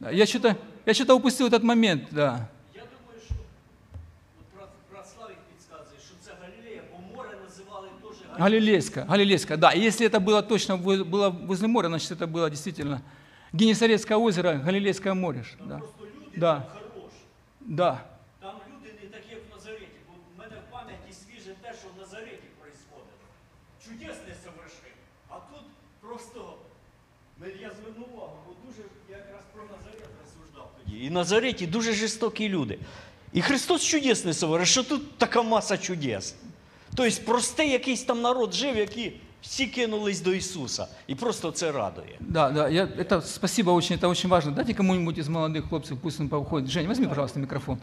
Да, 0.00 0.10
Я 0.10 0.26
что-то 0.26 0.56
я 0.86 0.94
что-то 0.94 1.16
упустил 1.16 1.48
этот 1.48 1.64
момент, 1.64 2.04
да. 2.12 2.48
підказує, 6.10 6.10
що 6.10 6.14
це 6.20 6.32
Галілея, 6.42 6.82
бо 6.92 7.16
море 7.16 7.30
називали 7.44 7.88
теж 8.02 8.16
Галілея. 8.28 8.38
Галилейская, 8.38 9.06
Галилейская, 9.06 9.56
да. 9.56 9.72
И 9.72 9.80
если 9.86 10.06
это 10.08 10.20
было 10.24 10.42
точно 10.42 10.76
во- 10.76 11.04
было 11.04 11.46
возле 11.46 11.68
моря, 11.68 11.88
значит, 11.88 12.10
это 12.12 12.26
было 12.26 12.50
действительно 12.50 13.00
Генесарецкое 13.52 14.16
озеро, 14.18 14.52
Галилейское 14.64 15.14
море. 15.14 15.42
ж, 15.42 15.54
Да. 15.68 15.78
Просто 15.78 16.04
люди 16.04 16.36
Да. 16.40 16.54
там 16.60 16.64
хороші. 16.94 17.16
да. 17.60 18.00
Там 18.40 18.54
люди 18.68 18.92
не 19.02 19.08
такі, 19.08 19.30
як 19.34 19.40
в 19.50 19.54
Назареті, 19.56 19.98
бо 20.08 20.12
в 20.34 20.38
мене 20.38 20.56
в 20.68 20.72
пам'яті 20.72 21.12
свіже 21.12 21.54
те, 21.62 21.72
що 21.80 21.88
в 21.96 22.00
Назареті 22.00 22.46
происходило. 22.60 23.26
Чудесне 23.84 24.34
совершив. 24.44 24.94
А 25.28 25.34
тут 25.34 25.64
просто 26.00 26.54
мен- 27.40 27.60
я 27.62 27.70
звернув 27.70 28.08
увагу, 28.14 28.36
бо 28.46 28.52
дуже 28.66 28.82
я 29.10 29.16
якраз 29.16 29.42
про 29.54 29.62
Назарет 29.62 30.08
розсуждав 30.22 30.70
тоді. 30.84 30.96
І 30.98 31.08
в 31.08 31.12
Назареті 31.12 31.66
дуже 31.66 31.92
жорстокі 31.92 32.48
люди. 32.48 32.78
І 33.32 33.42
Христос 33.42 33.82
чудесне 33.82 34.34
совершив, 34.34 34.66
що 34.66 34.82
тут 34.82 35.18
така 35.18 35.42
маса 35.42 35.78
чудес. 35.78 36.34
Тобто 36.94 37.22
простий 37.24 37.70
якийсь 37.70 38.02
там 38.02 38.20
народ 38.20 38.54
жив, 38.54 38.76
які 38.76 39.12
всі 39.42 39.66
кинулись 39.66 40.20
до 40.20 40.34
Ісуса. 40.34 40.86
І 41.06 41.14
просто 41.14 41.50
це 41.50 41.72
радує. 41.72 42.16
Да, 42.20 42.50
да, 42.50 42.68
я, 42.68 42.84
это 42.84 43.22
спасибо 43.22 43.72
очень, 43.72 43.96
это 43.96 44.08
очень 44.08 44.30
важно. 44.30 44.52
Дайте 44.52 44.74
кому-нибудь 44.74 45.18
из 45.18 45.28
молодых 45.28 45.68
хлопцев, 45.68 45.98
пусть 45.98 46.20
он 46.20 46.28
поуходит. 46.28 46.70
Женя, 46.70 46.88
возьми, 46.88 47.06
пожалуйста, 47.06 47.40
микрофон. 47.40 47.78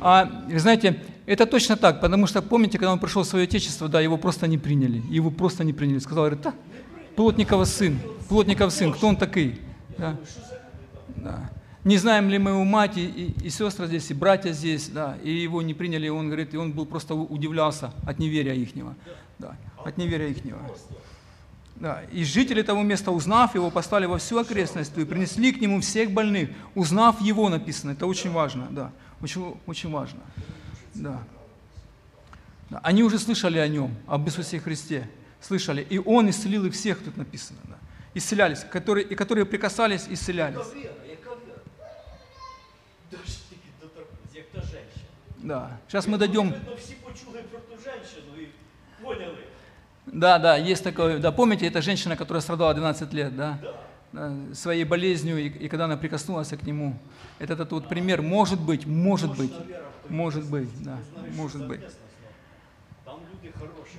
А, 0.00 0.24
вы 0.48 0.58
знаете, 0.58 1.02
это 1.26 1.46
точно 1.46 1.76
так, 1.76 2.00
потому 2.00 2.26
что 2.26 2.42
помните, 2.42 2.78
когда 2.78 2.92
он 2.92 2.98
пришел 2.98 3.22
в 3.22 3.26
свое 3.26 3.44
отечество, 3.44 3.88
да, 3.88 4.00
его 4.00 4.16
просто 4.16 4.46
не 4.46 4.58
приняли, 4.58 5.02
его 5.10 5.30
просто 5.30 5.64
не 5.64 5.72
приняли. 5.72 5.98
Сказал, 5.98 6.24
говорит, 6.24 6.42
да, 6.42 6.54
Плотникова 7.16 7.64
сын, 7.64 7.98
Плотников 8.28 8.72
сын, 8.72 8.92
кто 8.92 9.08
он 9.08 9.16
такой? 9.16 9.60
Да. 9.98 10.16
Да. 11.16 11.50
Не 11.85 11.97
знаем 11.97 12.29
ли 12.29 12.37
мы 12.37 12.51
его 12.51 12.63
мать 12.65 12.97
и, 12.97 13.05
и, 13.05 13.45
и 13.47 13.49
сестры 13.49 13.87
здесь, 13.87 14.11
и 14.11 14.13
братья 14.13 14.51
здесь, 14.51 14.89
да, 14.89 15.17
и 15.23 15.31
его 15.31 15.61
не 15.61 15.73
приняли, 15.73 16.07
и 16.07 16.09
он 16.09 16.27
говорит, 16.27 16.53
и 16.53 16.57
он 16.57 16.73
был 16.73 16.85
просто 16.85 17.15
у- 17.15 17.23
удивлялся 17.25 17.93
от 18.05 18.19
неверия 18.19 18.53
ихнего, 18.53 18.95
да, 19.37 19.55
от 19.85 19.97
неверия 19.97 20.27
ихнего. 20.27 20.59
Да, 21.77 22.03
и 22.11 22.25
жители 22.25 22.61
того 22.61 22.83
места, 22.83 23.11
узнав 23.11 23.55
его, 23.55 23.71
послали 23.71 24.05
во 24.05 24.17
всю 24.17 24.37
окрестность 24.39 24.97
и 24.97 25.05
принесли 25.05 25.53
к 25.53 25.61
нему 25.61 25.79
всех 25.79 26.11
больных. 26.11 26.49
Узнав 26.75 27.21
его, 27.21 27.47
написано, 27.47 27.91
это 27.91 28.05
очень 28.05 28.31
важно, 28.31 28.67
да, 28.71 28.91
очень, 29.21 29.55
очень 29.65 29.89
важно. 29.89 30.19
Да. 30.93 31.23
Да, 32.69 32.81
Они 32.83 33.01
уже 33.03 33.17
слышали 33.17 33.57
о 33.57 33.67
нем, 33.69 33.95
об 34.05 34.27
Иисусе 34.27 34.59
Христе, 34.59 35.09
слышали, 35.39 35.81
и 35.89 35.97
он 35.97 36.29
исцелил 36.29 36.65
их 36.65 36.73
всех, 36.73 36.99
тут 36.99 37.15
написано, 37.15 37.59
да. 37.63 37.75
Исцелялись, 38.13 38.65
которые, 38.69 39.07
и 39.07 39.15
которые 39.15 39.45
прикасались, 39.45 40.05
исцелялись. 40.09 40.57
Да. 45.42 45.70
Сейчас 45.88 46.06
мы 46.06 46.18
дойдем. 46.18 46.50
Видно, 46.50 46.74
всі 46.78 46.94
почули 46.94 47.42
про 47.50 47.58
ту 47.58 47.82
женщину 47.82 48.32
і 48.40 48.46
поняли. 49.04 49.38
Да, 50.06 50.38
да, 50.38 50.56
есть 50.58 50.84
такое. 50.84 51.18
Да, 51.18 51.32
помните, 51.32 51.66
эта 51.66 51.82
женщина, 51.82 52.16
которая 52.16 52.42
страдала 52.42 52.74
12 52.74 53.14
лет, 53.14 53.36
да? 53.36 53.58
Да, 54.12 54.32
своей 54.54 54.84
болезнью, 54.84 55.38
и, 55.38 55.48
и 55.48 55.68
когда 55.68 55.84
она 55.84 55.96
прикоснулась 55.96 56.48
к 56.48 56.62
нему. 56.62 56.94
Это 57.38 57.54
этот 57.54 57.72
вот 57.72 57.88
пример. 57.88 58.22
Может 58.22 58.60
быть, 58.60 58.86
может 58.86 59.36
быть, 59.36 59.52
может 60.08 60.44
быть, 60.50 60.68
да, 60.84 60.98
может 61.36 61.66
быть. 61.66 61.80
Там 63.04 63.18
люди 63.32 63.52
хороші. 63.58 63.98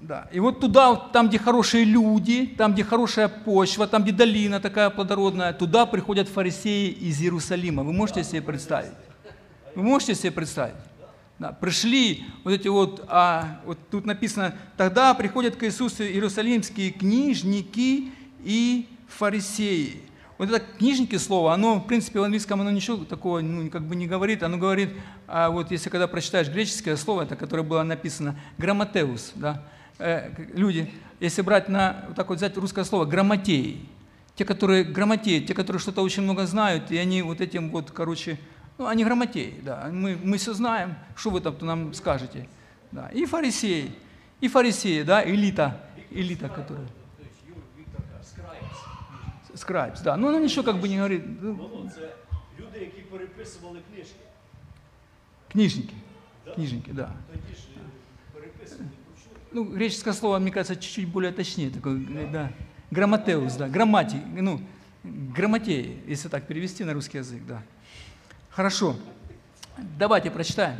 Да. 0.00 0.28
И 0.32 0.40
вот 0.40 0.60
туда, 0.60 0.90
вот 0.90 1.12
там, 1.12 1.28
где 1.28 1.38
хорошие 1.38 1.84
люди, 1.84 2.46
там, 2.46 2.72
где 2.72 2.84
хорошая 2.84 3.28
почва, 3.28 3.86
там, 3.86 4.02
где 4.02 4.12
долина 4.12 4.60
такая 4.60 4.90
плодородная, 4.90 5.52
туда 5.52 5.86
приходят 5.86 6.28
фарисеи 6.28 6.88
из 6.90 7.20
Иерусалима. 7.20 7.82
Вы 7.82 7.92
можете 7.92 8.22
себе 8.22 8.42
представить? 8.42 8.92
Вы 9.75 9.83
можете 9.83 10.15
себе 10.15 10.31
представить? 10.31 10.75
Да, 11.39 11.51
пришли 11.51 12.25
вот 12.43 12.53
эти 12.53 12.67
вот, 12.67 13.05
а, 13.07 13.59
вот 13.65 13.77
тут 13.89 14.05
написано, 14.05 14.55
тогда 14.77 15.13
приходят 15.13 15.55
к 15.55 15.63
Иисусу 15.63 16.03
иерусалимские 16.03 16.91
книжники 16.91 18.11
и 18.43 18.87
фарисеи. 19.07 20.01
Вот 20.37 20.49
это 20.49 20.59
книжники 20.59 21.17
слово, 21.17 21.53
оно, 21.53 21.75
в 21.75 21.87
принципе, 21.87 22.19
в 22.19 22.23
английском 22.23 22.61
оно 22.61 22.71
ничего 22.71 22.97
такого 22.97 23.39
ну, 23.39 23.69
как 23.69 23.83
бы 23.83 23.95
не 23.95 24.07
говорит. 24.07 24.43
Оно 24.43 24.57
говорит, 24.57 24.89
а 25.27 25.49
вот 25.49 25.71
если 25.71 25.89
когда 25.89 26.07
прочитаешь 26.07 26.49
греческое 26.49 26.97
слово, 26.97 27.23
это, 27.23 27.35
которое 27.35 27.63
было 27.63 27.83
написано, 27.83 28.39
грамотеус, 28.57 29.33
да, 29.35 29.63
э, 29.99 30.31
люди, 30.53 30.91
если 31.19 31.41
брать 31.41 31.69
на, 31.69 32.05
вот 32.07 32.15
так 32.15 32.29
вот 32.29 32.37
взять 32.37 32.57
русское 32.57 32.83
слово, 32.83 33.05
грамотеи, 33.05 33.85
те, 34.35 34.45
которые 34.45 34.83
грамотеи, 34.83 35.39
те, 35.39 35.53
которые 35.53 35.79
что-то 35.79 36.01
очень 36.01 36.23
много 36.23 36.45
знают, 36.45 36.91
и 36.91 36.97
они 36.97 37.21
вот 37.21 37.39
этим 37.39 37.69
вот, 37.69 37.91
короче, 37.91 38.39
ну, 38.82 38.86
они 38.86 39.04
грамотеи, 39.04 39.60
да, 39.62 39.88
мы, 39.92 40.16
мы 40.22 40.36
все 40.38 40.54
знаем, 40.54 40.94
что 41.16 41.30
вы 41.30 41.40
там 41.40 41.56
нам 41.60 41.94
скажете. 41.94 42.48
Да. 42.92 43.08
И 43.08 43.26
фарисеи, 43.26 43.92
и 44.40 44.48
фарисеи, 44.48 45.02
да, 45.02 45.28
элита, 45.28 45.80
элита, 46.10 46.48
которая... 46.48 46.86
Тобто 47.16 47.32
Юр 47.48 47.58
Вікторка, 47.76 48.22
скрайбс. 48.22 49.60
Скрайбс, 49.60 50.00
да. 50.02 50.16
Ну, 50.16 50.28
оно 50.28 50.38
ничего 50.38 50.62
как 50.62 50.76
бы 50.76 50.88
не 50.88 50.96
говорит. 50.96 51.22
Ну, 51.42 51.54
Ну, 51.54 51.90
це 51.94 52.14
люди, 52.58 52.78
які 52.78 53.00
переписували 53.00 53.78
книжки. 53.92 54.20
Книжники. 55.52 55.94
Книжники, 56.54 56.92
да. 56.92 57.10
Тоді 57.32 57.54
ж 57.54 57.60
е, 57.76 57.80
переписували 58.34 58.90
вручну. 59.06 59.32
Ну, 59.52 59.64
греческое 59.64 60.14
слово, 60.14 60.38
мне 60.38 60.50
кажется, 60.50 60.76
чуть-чуть 60.76 61.08
более 61.08 61.32
точнее. 61.32 61.70
Такое, 61.70 61.94
э, 61.94 62.30
да. 62.32 62.50
Грамотеус, 62.90 63.56
да. 63.56 63.68
Граммати, 63.68 64.22
ну, 64.36 64.60
грамотеи, 65.04 65.96
если 66.08 66.28
так 66.28 66.46
перевести 66.46 66.84
на 66.84 66.94
русский 66.94 67.18
язык, 67.18 67.42
да. 67.46 67.62
Хорошо. 68.55 68.95
Давайте 69.97 70.29
прочитаем. 70.29 70.79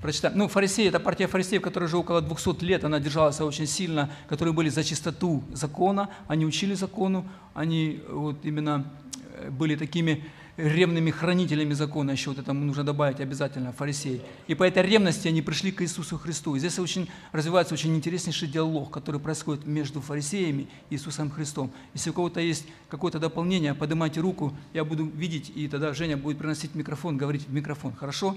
Прочитаем. 0.00 0.38
Ну, 0.38 0.48
фарисеи– 0.48 0.88
это 0.88 1.00
партия 1.00 1.26
фарисеев, 1.26 1.60
которая 1.60 1.86
уже 1.86 1.98
около 1.98 2.22
200 2.22 2.64
лет, 2.64 2.84
она 2.84 2.98
держалась 2.98 3.40
очень 3.40 3.66
сильно, 3.66 4.10
которые 4.26 4.54
были 4.54 4.70
за 4.70 4.82
чистоту 4.82 5.44
закона, 5.52 6.08
они 6.28 6.46
учили 6.46 6.74
закону, 6.74 7.26
они 7.52 8.02
вот 8.08 8.36
именно 8.42 8.90
э, 9.34 9.50
были 9.50 9.76
такими 9.76 10.24
ревными 10.56 11.10
хранителями 11.10 11.74
закона, 11.74 12.12
еще 12.12 12.30
вот 12.30 12.38
это 12.38 12.52
нужно 12.52 12.84
добавить 12.84 13.20
обязательно, 13.20 13.72
фарисеи. 13.72 14.20
И 14.46 14.54
по 14.54 14.64
этой 14.64 14.82
ревности 14.82 15.28
они 15.28 15.42
пришли 15.42 15.72
к 15.72 15.82
Иисусу 15.82 16.18
Христу. 16.18 16.54
И 16.54 16.58
здесь 16.58 16.78
очень 16.78 17.10
развивается 17.32 17.74
очень 17.74 17.94
интереснейший 17.94 18.48
диалог, 18.48 18.90
который 18.90 19.20
происходит 19.20 19.66
между 19.66 20.00
фарисеями 20.00 20.68
и 20.90 20.94
Иисусом 20.94 21.30
Христом. 21.30 21.72
Если 21.92 22.10
у 22.10 22.12
кого-то 22.12 22.40
есть 22.40 22.66
какое-то 22.88 23.18
дополнение, 23.18 23.74
поднимайте 23.74 24.20
руку, 24.20 24.56
я 24.72 24.84
буду 24.84 25.04
видеть, 25.04 25.50
и 25.54 25.68
тогда 25.68 25.92
Женя 25.94 26.16
будет 26.16 26.38
приносить 26.38 26.74
микрофон, 26.74 27.16
говорить 27.16 27.46
в 27.48 27.52
микрофон. 27.52 27.94
Хорошо? 27.94 28.36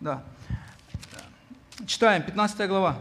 Да. 0.00 0.24
Читаем, 1.86 2.22
15 2.22 2.68
глава. 2.68 2.98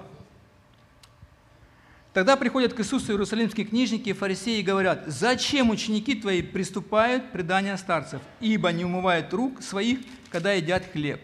Тогда 2.18 2.36
приходят 2.36 2.74
к 2.74 2.80
Иисусу 2.80 3.12
иерусалимские 3.12 3.68
книжники 3.68 4.10
и 4.10 4.14
фарисеи 4.14 4.62
и 4.62 4.64
говорят, 4.64 5.04
«Зачем 5.06 5.70
ученики 5.70 6.16
твои 6.16 6.42
приступают 6.42 7.26
к 7.26 7.32
преданию 7.32 7.78
старцев, 7.78 8.22
ибо 8.40 8.72
не 8.72 8.86
умывают 8.86 9.32
рук 9.36 9.62
своих, 9.62 10.00
когда 10.32 10.54
едят 10.54 10.84
хлеб?» 10.92 11.22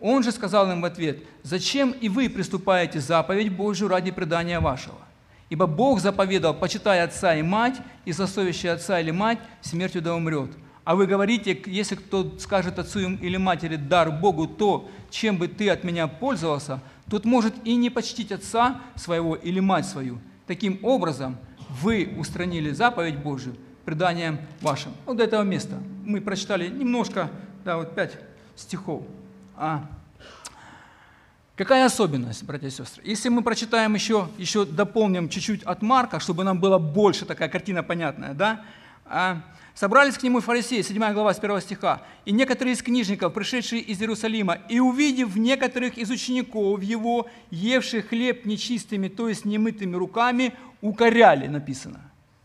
Он 0.00 0.24
же 0.24 0.32
сказал 0.32 0.72
им 0.72 0.80
в 0.80 0.86
ответ, 0.86 1.22
«Зачем 1.44 1.92
и 1.92 2.08
вы 2.08 2.28
приступаете 2.28 2.98
заповедь 2.98 3.52
Божию 3.52 3.90
ради 3.90 4.10
предания 4.10 4.58
вашего? 4.58 4.98
Ибо 5.50 5.68
Бог 5.68 6.00
заповедал, 6.00 6.52
почитай 6.52 7.00
отца 7.00 7.36
и 7.36 7.42
мать, 7.42 7.76
и 8.04 8.10
засовящий 8.10 8.72
отца 8.72 8.98
или 8.98 9.12
мать 9.12 9.38
смертью 9.60 10.02
да 10.02 10.16
умрет. 10.16 10.50
А 10.82 10.96
вы 10.96 11.06
говорите, 11.06 11.62
если 11.66 11.94
кто 11.94 12.36
скажет 12.40 12.80
отцу 12.80 12.98
или 12.98 13.36
матери 13.36 13.76
дар 13.76 14.10
Богу 14.10 14.48
то, 14.48 14.90
чем 15.10 15.38
бы 15.38 15.46
ты 15.46 15.70
от 15.70 15.84
меня 15.84 16.08
пользовался, 16.08 16.80
тот 17.10 17.24
может 17.24 17.54
и 17.64 17.76
не 17.76 17.90
почтить 17.90 18.32
отца 18.32 18.80
своего 18.94 19.34
или 19.34 19.60
мать 19.60 19.86
свою. 19.86 20.18
Таким 20.46 20.78
образом, 20.82 21.36
вы 21.82 22.14
устранили 22.18 22.70
заповедь 22.70 23.18
Божию 23.18 23.56
преданием 23.84 24.38
вашим. 24.60 24.92
Вот 25.06 25.16
до 25.16 25.24
этого 25.24 25.42
места 25.42 25.78
мы 26.04 26.20
прочитали 26.20 26.68
немножко, 26.68 27.30
да, 27.64 27.76
вот 27.76 27.94
пять 27.94 28.18
стихов. 28.56 29.02
А 29.56 29.88
Какая 31.58 31.86
особенность, 31.86 32.44
братья 32.44 32.68
и 32.68 32.70
сестры? 32.70 33.02
Если 33.04 33.28
мы 33.30 33.42
прочитаем 33.42 33.92
еще, 33.92 34.28
еще 34.38 34.64
дополним 34.64 35.28
чуть-чуть 35.28 35.64
от 35.64 35.82
Марка, 35.82 36.20
чтобы 36.20 36.44
нам 36.44 36.60
было 36.60 36.78
больше 36.78 37.24
такая 37.24 37.48
картина 37.48 37.82
понятная, 37.82 38.32
да? 38.32 38.64
А, 39.04 39.42
Собрались 39.78 40.18
к 40.18 40.24
нему 40.24 40.40
фарисеи, 40.40 40.82
7 40.82 41.12
глава 41.12 41.32
с 41.32 41.38
1 41.38 41.60
стиха, 41.60 42.02
и 42.24 42.32
некоторые 42.32 42.74
из 42.74 42.82
книжников, 42.82 43.32
пришедшие 43.32 43.80
из 43.80 44.00
Иерусалима, 44.00 44.58
и 44.68 44.80
увидев 44.80 45.36
некоторых 45.36 45.98
из 45.98 46.10
учеников 46.10 46.82
его, 46.82 47.28
евших 47.52 48.08
хлеб 48.08 48.44
нечистыми, 48.44 49.06
то 49.06 49.28
есть 49.28 49.44
немытыми 49.44 49.94
руками, 49.94 50.52
укоряли, 50.80 51.46
написано. 51.46 52.00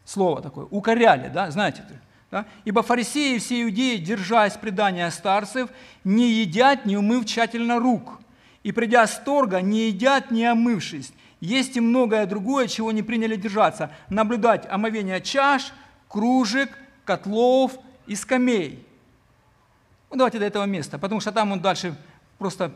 Слово 0.06 0.44
такое, 0.44 0.66
укоряли, 0.66 1.32
да, 1.34 1.50
знаете. 1.50 1.84
Да? 2.30 2.46
Ибо 2.66 2.84
фарисеи 2.84 3.38
и 3.38 3.40
все 3.40 3.64
иудеи, 3.64 3.98
держась 3.98 4.56
предания 4.56 5.10
старцев, 5.10 5.72
не 6.04 6.30
едят, 6.34 6.86
не 6.86 6.98
умыв 6.98 7.26
тщательно 7.26 7.80
рук. 7.80 8.20
И 8.62 8.72
придя 8.72 9.08
с 9.08 9.18
торга, 9.18 9.60
не 9.60 9.88
едят, 9.88 10.30
не 10.30 10.46
омывшись. 10.46 11.12
Есть 11.42 11.78
и 11.78 11.80
многое 11.80 12.28
другое, 12.28 12.68
чего 12.68 12.92
не 12.92 13.02
приняли 13.02 13.38
держаться. 13.38 13.90
Наблюдать 14.10 14.68
омовение 14.70 15.20
чаш, 15.20 15.74
кружек, 16.08 16.70
котлов 17.06 17.78
и 18.06 18.16
скамей. 18.16 18.86
Ну, 20.10 20.18
давайте 20.18 20.40
до 20.40 20.46
этого 20.46 20.66
места, 20.66 21.00
потому 21.00 21.22
что 21.22 21.32
там 21.32 21.52
он 21.52 21.60
дальше 21.60 21.96
просто 22.38 22.72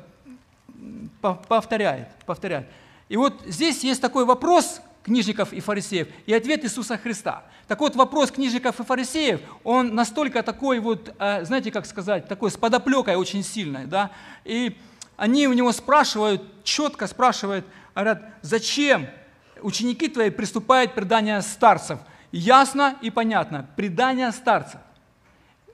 повторяет, 1.22 2.10
повторяет. 2.26 2.68
И 3.10 3.18
вот 3.18 3.42
здесь 3.46 3.84
есть 3.84 4.02
такой 4.02 4.26
вопрос 4.26 4.82
книжников 5.04 5.54
и 5.54 5.60
фарисеев 5.60 6.08
и 6.26 6.34
ответ 6.34 6.66
Иисуса 6.66 6.98
Христа. 6.98 7.44
Так 7.68 7.80
вот, 7.80 7.96
вопрос 7.96 8.32
книжников 8.32 8.80
и 8.80 8.84
фарисеев, 8.84 9.42
он 9.64 9.96
настолько 9.96 10.44
такой 10.44 10.80
вот, 10.80 11.14
э, 11.20 11.46
знаете, 11.46 11.72
как 11.72 11.86
сказать, 11.86 12.28
такой 12.28 12.52
с 12.52 12.58
подоплекой 12.58 13.16
очень 13.16 13.44
сильной, 13.44 13.86
да, 13.86 14.12
и 14.44 14.78
они 15.16 15.48
у 15.48 15.54
него 15.54 15.72
спрашивают, 15.72 16.42
четко 16.64 17.08
спрашивают, 17.08 17.66
говорят, 17.96 18.24
зачем 18.42 19.08
ученики 19.62 20.08
твои 20.08 20.30
приступают 20.30 20.92
к 20.92 20.96
преданию 20.96 21.42
старцев– 21.42 22.00
ясно 22.32 22.96
и 23.02 23.10
понятно. 23.10 23.68
Предание 23.76 24.32
старцев. 24.32 24.82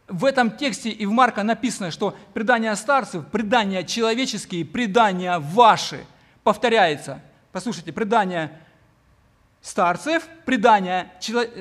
В 0.08 0.26
этом 0.26 0.52
тексте 0.52 0.90
и 0.90 1.06
в 1.06 1.12
Марка 1.12 1.44
написано, 1.44 1.92
что 1.92 2.16
предания 2.34 2.76
старцев, 2.76 3.26
предания 3.28 3.84
человеческие, 3.84 4.66
предания 4.66 5.40
ваши. 5.40 6.06
Повторяется. 6.44 7.22
Послушайте, 7.52 7.94
предания 7.94 8.60
старцев, 9.64 10.28
предания 10.46 11.12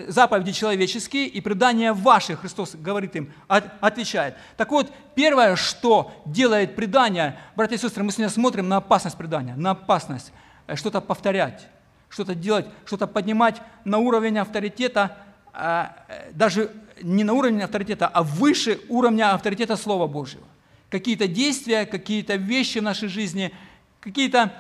заповеди 0.09 0.51
человеческие 0.51 1.27
и 1.27 1.41
предания 1.41 1.93
ваши, 1.93 2.37
Христос 2.37 2.75
говорит 2.75 3.15
им, 3.15 3.33
отвечает. 3.47 4.35
Так 4.57 4.73
вот, 4.73 4.93
первое, 5.15 5.55
что 5.55 6.13
делает 6.27 6.75
предание, 6.75 7.39
братья 7.55 7.77
и 7.77 7.79
сестры, 7.79 8.03
мы 8.03 8.11
сегодня 8.11 8.29
смотрим 8.29 8.69
на 8.69 8.79
опасность 8.79 9.17
предания, 9.17 9.55
на 9.55 9.71
опасность 9.71 10.33
э, 10.67 10.75
что-то 10.75 11.01
повторять 11.01 11.69
что-то 12.13 12.35
делать, 12.35 12.67
что-то 12.85 13.07
поднимать 13.07 13.63
на 13.85 13.99
уровень 13.99 14.39
авторитета, 14.39 15.17
а, 15.55 15.97
э, 16.09 16.31
даже 16.33 16.71
не 17.03 17.25
на 17.25 17.33
уровень 17.33 17.63
авторитета, 17.63 18.07
а 18.07 18.23
выше 18.23 18.81
уровня 18.89 19.33
авторитета 19.33 19.77
Слова 19.77 20.07
Божьего. 20.07 20.45
Какие-то 20.91 21.27
действия, 21.27 21.87
какие-то 21.87 22.37
вещи 22.37 22.79
в 22.79 22.83
нашей 22.83 23.09
жизни, 23.09 23.53
какие-то... 24.01 24.53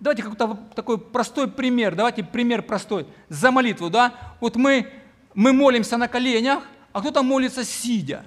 Давайте 0.00 0.22
какой-то 0.22 0.58
такой 0.74 0.98
простой 0.98 1.48
пример, 1.48 1.94
давайте 1.94 2.24
пример 2.24 2.62
простой. 2.62 3.06
За 3.28 3.50
молитву, 3.50 3.90
да? 3.90 4.14
Вот 4.40 4.56
мы, 4.56 4.90
мы 5.34 5.52
молимся 5.52 5.98
на 5.98 6.08
коленях, 6.08 6.64
а 6.92 7.00
кто-то 7.00 7.22
молится 7.22 7.62
сидя. 7.62 8.24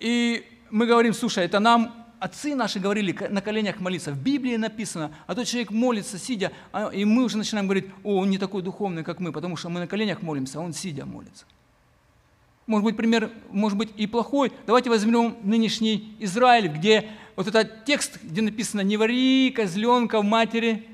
И 0.00 0.44
мы 0.70 0.86
говорим, 0.86 1.14
слушай, 1.14 1.44
это 1.44 1.60
нам 1.60 1.97
отцы 2.20 2.54
наши 2.54 2.78
говорили 2.78 3.16
на 3.30 3.40
коленях 3.40 3.80
молиться. 3.80 4.12
В 4.12 4.18
Библии 4.18 4.56
написано, 4.56 5.10
а 5.26 5.34
то 5.34 5.44
человек 5.44 5.70
молится, 5.70 6.18
сидя, 6.18 6.52
а, 6.72 6.88
и 6.88 7.04
мы 7.04 7.24
уже 7.24 7.38
начинаем 7.38 7.66
говорить, 7.66 7.86
о, 8.04 8.18
он 8.18 8.30
не 8.30 8.38
такой 8.38 8.62
духовный, 8.62 9.04
как 9.04 9.20
мы, 9.20 9.32
потому 9.32 9.56
что 9.56 9.68
мы 9.68 9.80
на 9.80 9.86
коленях 9.86 10.22
молимся, 10.22 10.58
а 10.58 10.62
он 10.62 10.72
сидя 10.72 11.06
молится. 11.06 11.44
может 12.66 12.84
быть, 12.84 12.96
пример, 12.96 13.30
может 13.50 13.78
быть, 13.78 13.90
и 13.96 14.06
плохой. 14.06 14.52
Давайте 14.66 14.90
возьмем 14.90 15.36
нынешний 15.42 16.14
Израиль, 16.20 16.68
где 16.68 17.10
вот 17.36 17.46
этот 17.46 17.84
текст, 17.84 18.18
где 18.22 18.42
написано 18.42 18.82
«Не 18.82 18.96
вари 18.96 19.50
козленка 19.50 20.20
в 20.20 20.24
матери, 20.24 20.86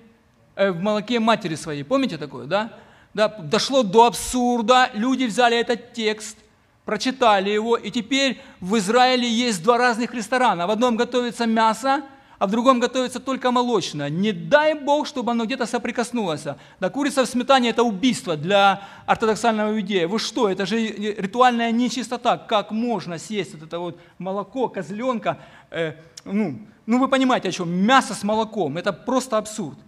э, 0.55 0.71
в 0.71 0.81
молоке 0.81 1.21
матери 1.21 1.55
своей». 1.55 1.83
Помните 1.83 2.19
такое, 2.19 2.47
да? 2.47 2.79
Да, 3.15 3.29
дошло 3.29 3.83
до 3.83 4.07
абсурда, 4.07 4.91
люди 4.95 5.25
взяли 5.25 5.57
этот 5.57 5.93
текст, 5.93 6.37
прочитали 6.85 7.51
его, 7.51 7.77
и 7.77 7.91
теперь 7.91 8.41
в 8.61 8.77
Израиле 8.77 9.29
есть 9.29 9.63
два 9.63 9.79
разных 9.79 10.15
ресторана. 10.15 10.67
В 10.67 10.71
одном 10.71 10.97
готовится 10.97 11.47
мясо, 11.47 12.03
а 12.39 12.47
в 12.47 12.51
другом 12.51 12.81
готовится 12.81 13.21
только 13.21 13.51
молочное. 13.51 14.11
Не 14.11 14.33
дай 14.33 14.75
Бог, 14.75 15.07
чтобы 15.07 15.33
оно 15.33 15.47
где-то 15.47 15.67
соприкоснулось. 15.67 16.45
Да, 16.81 16.91
курица 16.91 17.25
в 17.25 17.29
сметане– 17.29 17.69
это 17.71 17.83
убийство 17.83 18.37
для 18.37 18.83
ортодоксального 19.07 19.73
иудея. 19.73 20.09
Вы 20.09 20.19
что, 20.19 20.49
это 20.49 20.67
же 20.67 20.77
ритуальная 20.79 21.73
нечистота. 21.73 22.37
Как 22.37 22.71
можно 22.71 23.19
съесть 23.19 23.55
вот 23.55 23.63
это 23.63 23.79
вот 23.79 23.99
молоко, 24.19 24.69
козленка? 24.69 25.39
Э, 25.71 25.95
ну, 26.25 26.59
ну, 26.87 26.99
вы 26.99 27.09
понимаете, 27.09 27.49
о 27.49 27.53
чем. 27.53 27.71
Мясо 27.71 28.15
с 28.15 28.23
молоком– 28.23 28.77
это 28.79 28.93
просто 28.93 29.39
абсурд. 29.39 29.79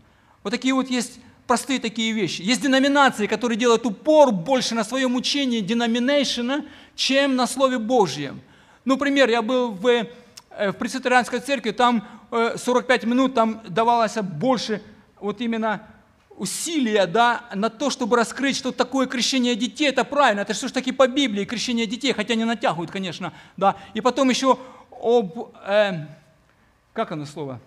Вот 0.42 0.50
такие 0.50 0.72
вот 0.72 0.88
есть 0.88 1.18
простые 1.46 1.78
такие 1.78 2.12
вещи. 2.12 2.42
Есть 2.42 2.62
деноминации, 2.62 3.26
которые 3.26 3.56
делают 3.56 3.87
упор 3.87 4.32
больше 4.32 4.74
на 4.74 4.85
своем 4.85 5.14
учении 5.14 5.61
деноминейшена, 5.61 6.64
чем 6.94 7.37
на 7.37 7.46
Слове 7.46 7.78
Божьем. 7.78 8.40
Например, 8.85 9.28
я 9.28 9.42
был 9.42 9.72
в, 9.72 9.87
э, 9.87 10.70
в 10.70 10.72
пресвитерианской 10.74 11.40
церкви, 11.40 11.70
там 11.70 12.06
45 12.30 13.04
э, 13.04 13.06
минут 13.06 13.35
там 13.35 13.62
давалось 13.68 14.16
больше 14.16 14.82
вот 15.20 15.40
именно 15.40 15.82
усилия 16.37 17.06
да, 17.06 17.44
на 17.54 17.70
то, 17.70 17.90
чтобы 17.90 18.16
раскрыть, 18.16 18.56
что 18.56 18.72
такое 18.72 19.06
крещение 19.06 19.54
детей, 19.54 19.88
это 19.88 20.04
правильно, 20.04 20.40
это 20.40 20.54
что 20.54 20.68
ж 20.68 20.72
таки 20.72 20.92
по 20.92 21.06
Библии 21.06 21.44
крещение 21.44 21.87
детей, 21.87 22.12
хотя 22.12 22.35
не 22.35 22.44
натягивают, 22.44 22.90
конечно, 22.90 23.32
да. 23.56 23.76
И 23.94 24.00
потом 24.00 24.28
еще 24.28 24.59
об, 25.02 25.54
э, 25.66 26.06
как 26.92 27.12
оно 27.12 27.24
слово? 27.24 27.61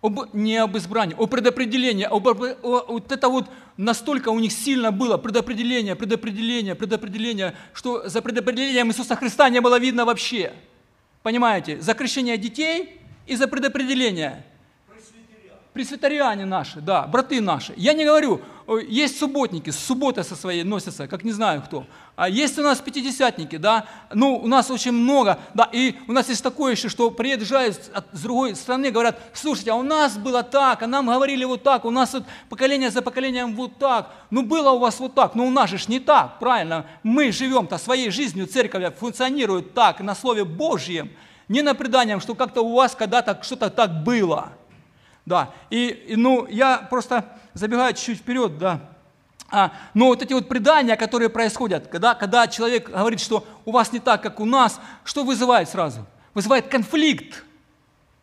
Об, 0.00 0.32
не 0.32 0.56
об 0.56 0.76
избрании, 0.76 1.16
о 1.18 1.26
предопределении. 1.26 2.04
Об, 2.04 2.28
о, 2.28 2.84
вот 2.88 3.10
это 3.10 3.28
вот 3.28 3.50
настолько 3.76 4.28
у 4.28 4.38
них 4.38 4.52
сильно 4.52 4.92
было 4.92 5.16
предопределение, 5.16 5.96
предопределение, 5.96 6.74
предопределение, 6.76 7.54
что 7.72 8.08
за 8.08 8.22
предопределением 8.22 8.88
Иисуса 8.88 9.16
Христа 9.16 9.48
не 9.48 9.60
было 9.60 9.78
видно 9.78 10.04
вообще. 10.04 10.52
Понимаете? 11.22 11.80
За 11.80 11.94
крещение 11.94 12.38
детей 12.38 13.00
и 13.26 13.34
за 13.34 13.48
предопределение. 13.48 14.44
Пресвитериане 15.78 16.44
наши, 16.44 16.80
да, 16.80 17.06
браты 17.06 17.40
наши. 17.40 17.72
Я 17.76 17.92
не 17.92 18.04
говорю, 18.04 18.40
есть 18.88 19.16
субботники, 19.16 19.70
с 19.70 19.78
субботы 19.78 20.24
со 20.24 20.34
своей 20.34 20.64
носятся, 20.64 21.06
как 21.06 21.22
не 21.22 21.30
знаю 21.30 21.62
кто. 21.62 21.86
А 22.16 22.28
есть 22.28 22.58
у 22.58 22.62
нас 22.62 22.80
пятидесятники, 22.80 23.58
да, 23.58 23.86
ну, 24.12 24.34
у 24.38 24.48
нас 24.48 24.72
очень 24.72 24.90
много, 24.90 25.38
да, 25.54 25.68
и 25.70 25.94
у 26.08 26.12
нас 26.12 26.28
есть 26.30 26.42
такое 26.42 26.72
еще, 26.72 26.88
что 26.88 27.12
приезжают 27.12 27.78
с 28.10 28.20
другой 28.22 28.56
страны, 28.56 28.90
говорят, 28.90 29.20
слушайте, 29.32 29.70
а 29.70 29.76
у 29.76 29.84
нас 29.84 30.18
было 30.18 30.42
так, 30.42 30.82
а 30.82 30.88
нам 30.88 31.06
говорили 31.06 31.44
вот 31.44 31.62
так, 31.62 31.84
у 31.84 31.92
нас 31.92 32.12
вот 32.12 32.24
поколение 32.48 32.90
за 32.90 33.00
поколением 33.00 33.54
вот 33.54 33.78
так, 33.78 34.10
ну, 34.30 34.42
было 34.42 34.70
у 34.70 34.80
вас 34.80 34.98
вот 34.98 35.14
так, 35.14 35.36
но 35.36 35.46
у 35.46 35.50
нас 35.50 35.70
же 35.70 35.78
не 35.86 36.00
так, 36.00 36.40
правильно, 36.40 36.86
мы 37.04 37.30
живем-то 37.30 37.78
своей 37.78 38.10
жизнью, 38.10 38.48
церковь 38.48 38.96
функционирует 38.96 39.74
так, 39.74 40.00
на 40.00 40.16
Слове 40.16 40.44
Божьем, 40.44 41.12
не 41.46 41.62
на 41.62 41.76
преданием, 41.76 42.20
что 42.20 42.34
как-то 42.34 42.62
у 42.62 42.74
вас 42.74 42.96
когда-то 42.96 43.38
что-то 43.44 43.70
так 43.70 44.02
было. 44.02 44.54
Да, 45.28 45.52
и, 45.68 45.88
и 46.08 46.16
ну, 46.16 46.46
я 46.48 46.78
просто 46.78 47.22
забегаю 47.52 47.92
чуть-чуть 47.92 48.20
вперед, 48.20 48.56
да. 48.56 48.80
А, 49.50 49.72
но 49.92 50.06
вот 50.06 50.22
эти 50.22 50.32
вот 50.32 50.48
предания, 50.48 50.96
которые 50.96 51.28
происходят, 51.28 51.88
когда, 51.88 52.14
когда 52.14 52.48
человек 52.48 52.88
говорит, 52.88 53.20
что 53.20 53.46
у 53.66 53.72
вас 53.72 53.92
не 53.92 53.98
так, 53.98 54.22
как 54.22 54.40
у 54.40 54.46
нас, 54.46 54.80
что 55.04 55.24
вызывает 55.24 55.68
сразу? 55.68 56.06
Вызывает 56.32 56.68
конфликт. 56.68 57.44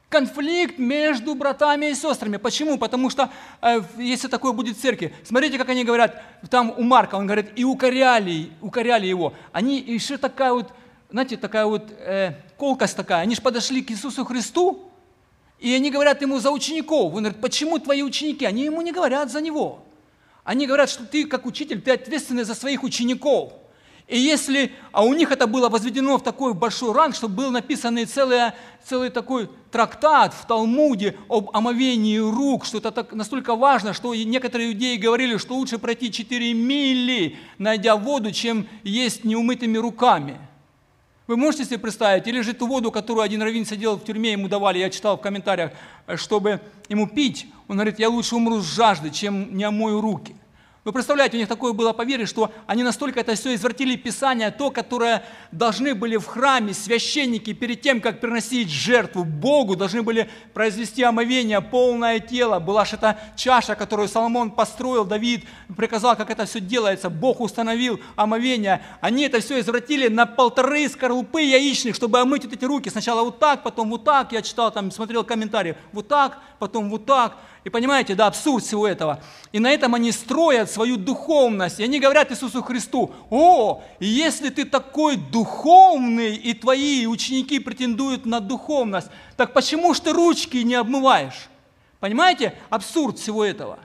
Конфликт 0.09 0.79
между 0.79 1.35
братами 1.35 1.91
и 1.91 1.93
сестрами. 1.93 2.37
Почему? 2.37 2.79
Потому 2.79 3.11
что, 3.11 3.29
э, 3.61 3.81
если 3.97 4.27
такое 4.27 4.51
будет 4.53 4.75
в 4.75 4.81
церкви, 4.81 5.13
смотрите, 5.23 5.59
как 5.59 5.69
они 5.69 5.83
говорят, 5.83 6.23
там 6.49 6.73
у 6.75 6.81
Марка, 6.81 7.15
он 7.15 7.27
говорит, 7.27 7.51
и 7.55 7.63
укоряли, 7.63 8.49
укоряли 8.61 9.05
его. 9.05 9.35
Они 9.51 9.79
еще 9.79 10.17
такая 10.17 10.53
вот, 10.53 10.73
знаете, 11.11 11.37
такая 11.37 11.67
вот 11.67 11.91
э, 11.91 12.33
колкость 12.57 12.97
такая. 12.97 13.21
Они 13.21 13.35
же 13.35 13.43
подошли 13.43 13.83
к 13.83 13.91
Иисусу 13.91 14.25
Христу, 14.25 14.91
и 15.59 15.73
они 15.73 15.89
говорят 15.89 16.21
ему 16.21 16.39
за 16.39 16.51
учеников. 16.51 17.13
Он 17.13 17.23
говорит, 17.23 17.41
почему 17.41 17.79
твои 17.79 18.03
ученики? 18.03 18.45
Они 18.45 18.63
ему 18.63 18.81
не 18.81 18.91
говорят 18.91 19.31
за 19.31 19.41
него. 19.41 19.85
Они 20.43 20.67
говорят, 20.67 20.89
что 20.89 21.05
ты 21.05 21.25
как 21.25 21.45
учитель, 21.45 21.81
ты 21.81 21.91
ответственный 21.91 22.43
за 22.43 22.53
своих 22.53 22.83
учеников. 22.83 23.53
И 24.07 24.19
если, 24.19 24.71
а 24.91 25.03
у 25.03 25.15
них 25.15 25.31
это 25.31 25.47
было 25.47 25.67
возведено 25.67 26.19
в 26.19 26.23
такой 26.23 26.53
большой 26.53 26.93
ранг, 26.93 27.15
что 27.15 27.27
был 27.27 27.49
написан 27.49 27.97
целый, 28.05 28.51
целый 28.87 29.09
такой 29.09 29.49
трактат 29.71 30.35
в 30.35 30.45
Талмуде 30.45 31.17
об 31.27 31.49
омовении 31.55 32.19
рук, 32.19 32.65
что 32.65 32.77
это 32.77 32.91
так, 32.91 33.13
настолько 33.13 33.55
важно, 33.55 33.93
что 33.93 34.13
некоторые 34.13 34.69
иудеи 34.69 34.97
говорили, 34.97 35.37
что 35.37 35.55
лучше 35.55 35.79
пройти 35.79 36.11
4 36.11 36.53
мили, 36.53 37.39
найдя 37.57 37.95
воду, 37.95 38.31
чем 38.31 38.67
есть 38.83 39.23
неумытыми 39.23 39.77
руками– 39.77 40.37
вы 41.27 41.37
можете 41.37 41.65
себе 41.65 41.79
представить, 41.79 42.27
или 42.27 42.41
же 42.41 42.53
ту 42.53 42.67
воду, 42.67 42.91
которую 42.91 43.23
один 43.23 43.41
раввин 43.41 43.65
сидел 43.65 43.97
в 43.97 44.03
тюрьме, 44.03 44.33
ему 44.33 44.47
давали, 44.47 44.79
я 44.79 44.89
читал 44.89 45.17
в 45.17 45.21
комментариях, 45.21 45.71
чтобы 46.15 46.59
ему 46.87 47.07
пить, 47.07 47.47
он 47.67 47.77
говорит, 47.77 47.99
я 47.99 48.09
лучше 48.09 48.35
умру 48.35 48.59
с 48.59 48.75
жажды, 48.75 49.09
чем 49.09 49.57
не 49.57 49.63
омою 49.63 50.01
руки. 50.01 50.35
Вы 50.85 50.93
представляете, 50.93 51.35
у 51.35 51.39
них 51.39 51.49
такое 51.49 51.73
было 51.73 51.93
поверье, 51.93 52.27
что 52.27 52.51
они 52.67 52.83
настолько 52.83 53.19
это 53.19 53.33
все 53.33 53.55
извратили 53.55 53.95
Писание, 53.95 54.51
то, 54.51 54.69
которое 54.69 55.25
должны 55.51 55.95
были 55.95 56.15
в 56.15 56.27
храме 56.27 56.75
священники 56.75 57.53
перед 57.53 57.81
тем, 57.81 57.99
как 57.99 58.21
приносить 58.21 58.69
жертву 58.69 59.23
Богу, 59.23 59.75
должны 59.75 60.03
были 60.03 60.29
произвести 60.53 61.01
омовение, 61.01 61.59
полное 61.59 62.19
тело. 62.19 62.59
Была 62.59 62.85
же 62.85 62.97
эта 62.97 63.17
чаша, 63.35 63.73
которую 63.73 64.07
Соломон 64.07 64.51
построил, 64.51 65.05
Давид 65.05 65.45
приказал, 65.75 66.15
как 66.15 66.29
это 66.29 66.45
все 66.45 66.59
делается. 66.59 67.09
Бог 67.09 67.41
установил 67.41 67.99
омовение. 68.15 68.83
Они 69.01 69.23
это 69.23 69.39
все 69.39 69.59
извратили 69.61 70.07
на 70.07 70.27
полторы 70.27 70.87
скорлупы 70.87 71.41
яичных, 71.41 71.95
чтобы 71.95 72.19
омыть 72.19 72.45
вот 72.45 72.53
эти 72.53 72.65
руки. 72.65 72.89
Сначала 72.89 73.23
вот 73.23 73.39
так, 73.39 73.63
потом 73.63 73.89
вот 73.89 74.03
так. 74.03 74.31
Я 74.33 74.43
читал, 74.43 74.71
там 74.71 74.91
смотрел 74.91 75.23
комментарии. 75.23 75.77
Вот 75.93 76.07
так, 76.07 76.37
потом 76.59 76.89
вот 76.89 77.05
так. 77.05 77.37
И 77.63 77.69
понимаете, 77.69 78.15
да, 78.15 78.27
абсурд 78.27 78.63
всего 78.63 78.87
этого. 78.87 79.21
И 79.51 79.59
на 79.59 79.71
этом 79.71 79.95
они 79.95 80.11
строят 80.11 80.69
свою 80.69 80.97
духовность. 80.97 81.79
И 81.79 81.83
они 81.83 81.99
говорят 81.99 82.31
Иисусу 82.31 82.61
Христу, 82.61 83.13
о, 83.29 83.83
если 83.99 84.49
ты 84.49 84.65
такой 84.65 85.15
духовный, 85.15 86.35
и 86.35 86.53
твои 86.53 87.07
ученики 87.07 87.59
претендуют 87.59 88.25
на 88.25 88.39
духовность, 88.39 89.07
так 89.35 89.53
почему 89.53 89.93
ж 89.93 89.99
ты 89.99 90.13
ручки 90.13 90.57
не 90.57 90.75
обмываешь? 90.75 91.49
Понимаете, 91.99 92.55
абсурд 92.69 93.17
всего 93.17 93.43
этого. 93.43 93.79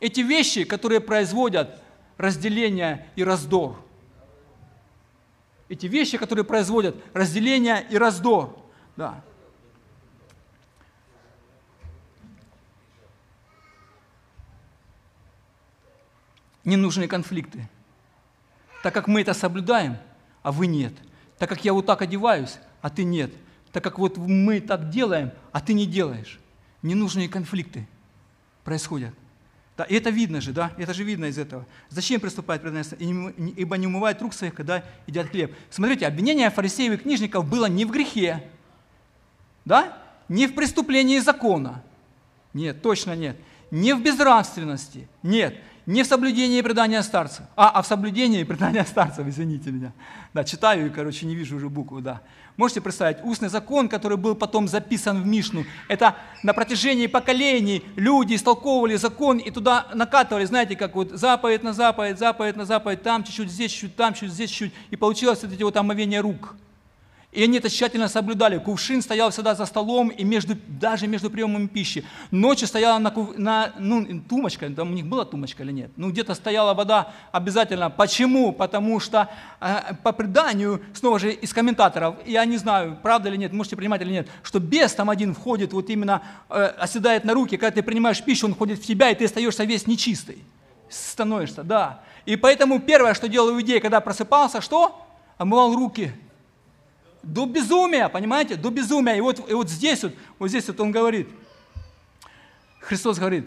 Эти 0.00 0.20
вещи, 0.20 0.64
которые 0.64 1.00
производят 1.00 1.80
разделение 2.18 3.08
и 3.16 3.24
раздор. 3.24 3.76
Эти 5.68 5.86
вещи, 5.86 6.18
которые 6.18 6.44
производят 6.44 6.96
разделение 7.12 7.86
и 7.90 7.98
раздор. 7.98 8.56
Да. 8.96 9.22
Ненужные 16.66 17.08
конфликты. 17.08 17.66
Так 18.82 18.92
как 18.92 19.08
мы 19.08 19.22
это 19.22 19.32
соблюдаем, 19.32 19.96
а 20.42 20.52
вы 20.52 20.66
нет. 20.66 20.92
Так 21.38 21.48
как 21.48 21.64
я 21.64 21.72
вот 21.72 21.86
так 21.86 22.02
одеваюсь, 22.02 22.58
а 22.82 22.90
ты 22.90 23.04
нет. 23.04 23.32
Так 23.72 23.82
как 23.82 23.98
вот 23.98 24.18
мы 24.18 24.60
так 24.60 24.90
делаем, 24.90 25.32
а 25.52 25.60
ты 25.60 25.72
не 25.72 25.86
делаешь. 25.86 26.38
Ненужные 26.82 27.28
конфликты 27.28 27.88
происходят. 28.64 29.14
Да, 29.76 29.84
и 29.84 29.94
это 29.94 30.08
видно 30.08 30.40
же, 30.40 30.52
да, 30.52 30.72
это 30.78 30.94
же 30.94 31.04
видно 31.04 31.26
из 31.26 31.36
этого. 31.36 31.66
Зачем 31.90 32.20
приступать 32.20 32.62
предательство? 32.62 32.96
Ибо 32.96 33.76
не 33.76 33.86
умывают 33.86 34.20
рук 34.22 34.32
своих, 34.32 34.54
когда 34.54 34.82
едят 35.06 35.28
хлеб. 35.28 35.54
Смотрите, 35.68 36.06
обвинение 36.06 36.50
фарисеев 36.50 36.94
и 36.94 36.96
книжников 36.96 37.46
было 37.46 37.66
не 37.66 37.84
в 37.84 37.90
грехе, 37.90 38.48
да, 39.66 39.98
не 40.28 40.46
в 40.46 40.54
преступлении 40.54 41.18
закона. 41.18 41.82
Нет, 42.54 42.80
точно 42.80 43.14
нет. 43.14 43.36
Не 43.70 43.92
в 43.94 44.02
безнравственности. 44.02 45.08
Нет 45.22 45.60
не 45.86 46.02
в 46.02 46.06
соблюдении 46.06 46.60
предания 46.60 47.02
старцев, 47.02 47.46
а, 47.54 47.70
а 47.70 47.82
в 47.82 47.86
соблюдении 47.86 48.42
предания 48.42 48.84
старцев, 48.84 49.26
извините 49.26 49.70
меня. 49.70 49.92
Да, 50.34 50.44
читаю 50.44 50.86
и, 50.86 50.90
короче, 50.90 51.26
не 51.26 51.36
вижу 51.36 51.56
уже 51.56 51.68
букву, 51.68 52.00
да. 52.00 52.22
Можете 52.56 52.80
представить, 52.80 53.18
устный 53.22 53.48
закон, 53.48 53.88
который 53.88 54.16
был 54.16 54.34
потом 54.34 54.66
записан 54.66 55.22
в 55.22 55.26
Мишну, 55.26 55.64
это 55.88 56.16
на 56.42 56.54
протяжении 56.54 57.06
поколений 57.06 57.84
люди 57.96 58.34
истолковывали 58.34 58.96
закон 58.96 59.38
и 59.38 59.50
туда 59.50 59.86
накатывали, 59.94 60.44
знаете, 60.44 60.74
как 60.74 60.96
вот 60.96 61.10
заповедь 61.10 61.62
на 61.62 61.72
заповедь, 61.72 62.18
заповедь 62.18 62.56
на 62.56 62.64
заповедь, 62.64 63.02
там 63.02 63.22
чуть-чуть, 63.24 63.50
здесь 63.50 63.70
чуть-чуть, 63.70 63.96
там 63.96 64.14
чуть-чуть, 64.14 64.32
здесь 64.32 64.50
чуть-чуть, 64.50 64.74
и 64.90 64.96
получилось 64.96 65.42
вот 65.42 65.52
эти 65.52 65.62
вот 65.62 65.76
омовения 65.76 66.20
рук. 66.20 66.56
И 67.36 67.44
они 67.44 67.58
это 67.58 67.68
тщательно 67.68 68.08
соблюдали. 68.08 68.56
Кувшин 68.56 69.02
стоял 69.02 69.30
всегда 69.30 69.54
за 69.54 69.66
столом, 69.66 70.08
и 70.08 70.24
между, 70.24 70.56
даже 70.68 71.06
между 71.06 71.28
приемом 71.28 71.68
пищи. 71.68 72.02
Ночью 72.30 72.66
стояла 72.66 72.98
на, 72.98 73.12
на 73.36 73.74
ну, 73.78 74.22
тумочка, 74.26 74.70
там 74.70 74.92
у 74.92 74.94
них 74.94 75.06
была 75.06 75.26
тумочка 75.26 75.62
или 75.62 75.70
нет? 75.70 75.90
Ну, 75.96 76.08
где-то 76.10 76.34
стояла 76.34 76.72
вода 76.72 77.12
обязательно. 77.32 77.90
Почему? 77.90 78.52
Потому 78.52 79.00
что 79.00 79.28
э, 79.60 79.94
по 80.02 80.12
преданию, 80.12 80.80
снова 80.94 81.18
же 81.18 81.30
из 81.30 81.52
комментаторов, 81.52 82.16
я 82.24 82.42
не 82.46 82.56
знаю, 82.56 82.98
правда 83.02 83.28
или 83.28 83.36
нет, 83.36 83.52
можете 83.52 83.76
принимать 83.76 84.00
или 84.00 84.12
нет, 84.12 84.28
что 84.42 84.58
бес 84.58 84.94
там 84.94 85.10
один 85.10 85.34
входит, 85.34 85.74
вот 85.74 85.90
именно 85.90 86.22
э, 86.48 86.64
оседает 86.78 87.24
на 87.24 87.34
руки, 87.34 87.58
когда 87.58 87.70
ты 87.70 87.82
принимаешь 87.82 88.24
пищу, 88.24 88.46
он 88.46 88.54
входит 88.54 88.78
в 88.78 88.86
тебя, 88.86 89.10
и 89.10 89.14
ты 89.14 89.26
остаешься 89.26 89.64
весь 89.64 89.86
нечистый. 89.86 90.42
Становишься, 90.88 91.64
да. 91.64 92.00
И 92.24 92.36
поэтому 92.36 92.80
первое, 92.80 93.12
что 93.12 93.28
делал 93.28 93.50
иудей, 93.50 93.80
когда 93.80 94.00
просыпался, 94.00 94.62
что? 94.62 95.06
Омывал 95.36 95.74
руки– 95.74 96.12
до 97.26 97.46
безумия, 97.46 98.08
понимаете, 98.08 98.56
до 98.56 98.70
безумия. 98.70 99.16
И 99.16 99.20
вот, 99.20 99.50
и 99.50 99.54
вот 99.54 99.68
здесь 99.68 100.02
вот, 100.02 100.12
вот 100.38 100.48
здесь 100.48 100.66
вот 100.68 100.80
он 100.80 100.92
говорит, 100.92 101.28
Христос 102.80 103.18
говорит, 103.18 103.44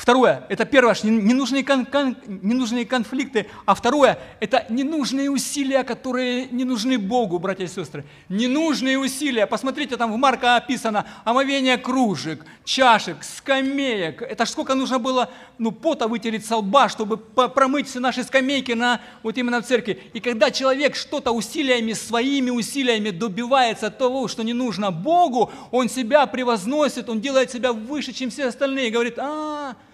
Второе, 0.00 0.46
это 0.48 0.64
первое, 0.64 0.96
ненужные, 1.02 1.62
кон, 1.62 1.84
кон, 1.84 2.16
ненужные 2.26 2.86
конфликты, 2.86 3.48
а 3.66 3.74
второе, 3.74 4.18
это 4.40 4.64
ненужные 4.70 5.30
усилия, 5.30 5.84
которые 5.84 6.46
не 6.46 6.64
нужны 6.64 6.96
Богу, 6.96 7.38
братья 7.38 7.64
и 7.64 7.68
сестры. 7.68 8.06
Ненужные 8.30 8.98
усилия. 8.98 9.46
Посмотрите, 9.46 9.98
там 9.98 10.10
в 10.10 10.16
Марка 10.16 10.56
описано 10.56 11.04
омовение 11.22 11.76
кружек, 11.76 12.46
чашек, 12.64 13.22
скамеек. 13.22 14.22
Это 14.22 14.46
ж 14.46 14.48
сколько 14.48 14.74
нужно 14.74 14.98
было 14.98 15.28
ну, 15.58 15.70
пота 15.70 16.08
вытереть 16.08 16.46
со 16.46 16.56
лба, 16.56 16.88
чтобы 16.88 17.18
промыть 17.18 17.86
все 17.86 18.00
наши 18.00 18.24
скамейки 18.24 18.72
на, 18.72 19.02
вот 19.22 19.36
именно 19.36 19.60
в 19.60 19.66
церкви. 19.66 20.02
И 20.14 20.20
когда 20.20 20.50
человек 20.50 20.96
что-то 20.96 21.30
усилиями, 21.30 21.92
своими 21.92 22.48
усилиями 22.48 23.10
добивается 23.10 23.90
того, 23.90 24.28
что 24.28 24.44
не 24.44 24.54
нужно 24.54 24.92
Богу, 24.92 25.52
он 25.70 25.90
себя 25.90 26.24
превозносит, 26.24 27.10
он 27.10 27.20
делает 27.20 27.50
себя 27.50 27.74
выше, 27.74 28.14
чем 28.14 28.30
все 28.30 28.46
остальные, 28.46 28.90
говорит, 28.90 29.18
а, 29.18 29.50
а 29.72 29.89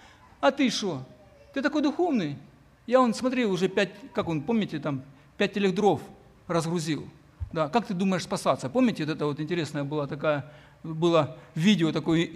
ты 0.51 0.69
что? 0.69 1.03
Ты 1.53 1.61
такой 1.61 1.81
духовный? 1.81 2.37
Я 2.85 3.01
он, 3.01 3.13
смотри, 3.13 3.45
уже 3.45 3.67
пять, 3.67 3.89
как 4.13 4.29
он, 4.29 4.41
помните, 4.41 4.79
там, 4.79 5.03
пять 5.37 5.53
телег 5.53 5.75
дров 5.75 6.01
разгрузил. 6.47 7.07
Да, 7.51 7.69
как 7.69 7.85
ты 7.85 7.93
думаешь 7.93 8.23
спасаться? 8.23 8.69
Помните, 8.69 9.05
вот 9.05 9.15
это 9.15 9.25
вот 9.25 9.39
интересная 9.39 9.83
была 9.83 10.07
такая, 10.07 10.51
было 10.83 11.37
видео 11.55 11.91
такое 11.91 12.29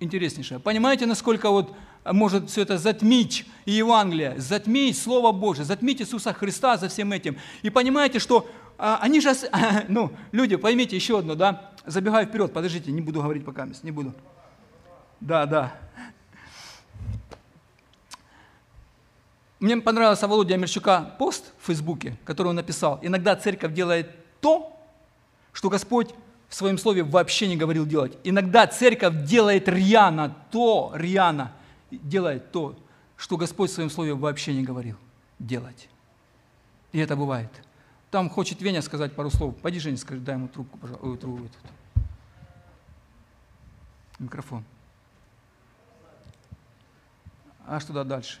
интереснейшее. 0.00 0.60
Понимаете, 0.60 1.06
насколько 1.06 1.50
вот 1.50 1.74
может 2.04 2.50
все 2.50 2.62
это 2.62 2.78
затмить 2.78 3.46
Евангелие, 3.64 4.34
затмить 4.38 4.98
Слово 4.98 5.32
Божие, 5.32 5.64
затмить 5.64 6.00
Иисуса 6.00 6.32
Христа 6.32 6.76
за 6.76 6.88
всем 6.88 7.12
этим. 7.12 7.36
И 7.62 7.70
понимаете, 7.70 8.18
что 8.18 8.48
а, 8.78 8.98
они 9.00 9.20
же, 9.20 9.32
ну, 9.88 10.12
люди, 10.32 10.56
поймите 10.56 10.96
еще 10.96 11.18
одно, 11.18 11.34
да, 11.34 11.72
забегаю 11.84 12.26
вперед, 12.26 12.52
подождите, 12.52 12.92
не 12.92 13.00
буду 13.00 13.22
говорить 13.22 13.44
пока, 13.44 13.68
не 13.82 13.90
буду. 13.90 14.14
Да, 15.20 15.46
да. 15.46 15.72
Мне 19.66 19.78
понравился 19.78 20.28
Володя 20.28 20.56
Мерчука 20.56 21.16
пост 21.18 21.52
в 21.58 21.66
Фейсбуке, 21.66 22.16
который 22.24 22.46
он 22.46 22.54
написал. 22.54 23.00
Иногда 23.02 23.34
церковь 23.34 23.74
делает 23.74 24.08
то, 24.40 24.80
что 25.52 25.68
Господь 25.68 26.14
в 26.48 26.54
своем 26.54 26.78
слове 26.78 27.02
вообще 27.02 27.48
не 27.48 27.56
говорил 27.56 27.84
делать. 27.84 28.16
Иногда 28.22 28.68
церковь 28.68 29.24
делает 29.24 29.68
рьяно 29.68 30.36
то, 30.52 30.92
рьяно 30.94 31.52
делает 31.90 32.52
то, 32.52 32.78
что 33.16 33.36
Господь 33.36 33.70
в 33.70 33.74
своем 33.74 33.90
слове 33.90 34.14
вообще 34.14 34.54
не 34.54 34.62
говорил 34.62 34.98
делать. 35.40 35.88
И 36.92 37.00
это 37.00 37.16
бывает. 37.16 37.50
Там 38.12 38.30
хочет 38.30 38.62
Веня 38.62 38.82
сказать 38.82 39.16
пару 39.16 39.30
слов. 39.30 39.56
Пойди, 39.56 39.80
Женя, 39.80 39.96
скажи, 39.96 40.20
дай 40.20 40.36
ему 40.36 40.46
трубку, 40.46 40.78
пожалуйста. 40.78 41.22
Трубку, 41.22 41.48
Микрофон. 44.20 44.62
А 47.66 47.80
что 47.80 48.04
дальше? 48.04 48.38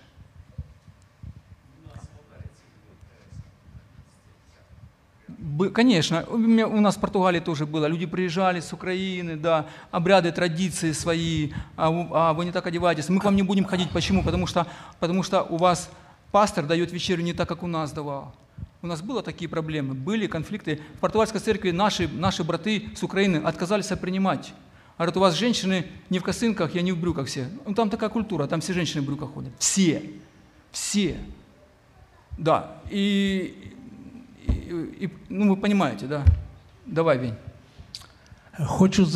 Конечно, 5.76 6.24
у 6.30 6.80
нас 6.80 6.96
в 6.96 7.00
Португалии 7.00 7.38
тоже 7.38 7.66
было. 7.66 7.84
Люди 7.84 8.06
приезжали 8.06 8.60
с 8.60 8.72
Украины, 8.72 9.36
да, 9.36 9.66
обряды, 9.90 10.32
традиции 10.32 10.92
свои, 10.92 11.50
а, 11.76 11.90
а 12.12 12.32
вы 12.32 12.46
не 12.46 12.50
так 12.50 12.66
одеваетесь. 12.66 13.10
Мы 13.10 13.20
к 13.20 13.24
вам 13.24 13.36
не 13.36 13.42
будем 13.42 13.66
ходить. 13.66 13.90
Почему? 13.90 14.24
Потому 14.24 14.46
что, 14.46 14.66
потому 15.00 15.22
что 15.22 15.42
у 15.42 15.58
вас 15.58 15.90
пастор 16.32 16.64
дает 16.64 16.92
вечерю 16.92 17.22
не 17.22 17.34
так, 17.34 17.46
как 17.46 17.62
у 17.62 17.66
нас 17.66 17.92
давал. 17.92 18.34
У 18.80 18.86
нас 18.86 19.02
были 19.02 19.20
такие 19.20 19.50
проблемы, 19.50 19.92
были 19.92 20.26
конфликты. 20.26 20.80
В 20.96 21.00
португальской 21.00 21.42
церкви 21.42 21.72
наши, 21.72 22.08
наши 22.08 22.42
браты 22.42 22.88
с 22.96 23.02
Украины 23.02 23.36
отказались 23.44 23.88
принимать. 23.88 24.54
Говорят, 24.96 25.18
у 25.18 25.20
вас 25.20 25.34
женщины 25.34 25.84
не 26.08 26.20
в 26.20 26.22
косынках, 26.22 26.74
я 26.74 26.80
не 26.80 26.92
в 26.92 26.98
брюках 26.98 27.26
все. 27.26 27.50
Ну, 27.66 27.74
там 27.74 27.90
такая 27.90 28.08
культура, 28.08 28.46
там 28.46 28.62
все 28.62 28.72
женщины 28.72 29.02
в 29.02 29.04
брюках 29.04 29.34
ходят. 29.34 29.52
Все. 29.58 30.10
Все. 30.72 31.18
Да. 32.38 32.78
И 32.88 33.75
и, 35.02 35.10
ну, 35.28 35.54
ви 35.54 35.60
розумієте, 35.62 36.06
да? 36.06 36.24
Давай, 36.86 37.18
Вінь. 37.18 37.34
Хочу 38.58 39.06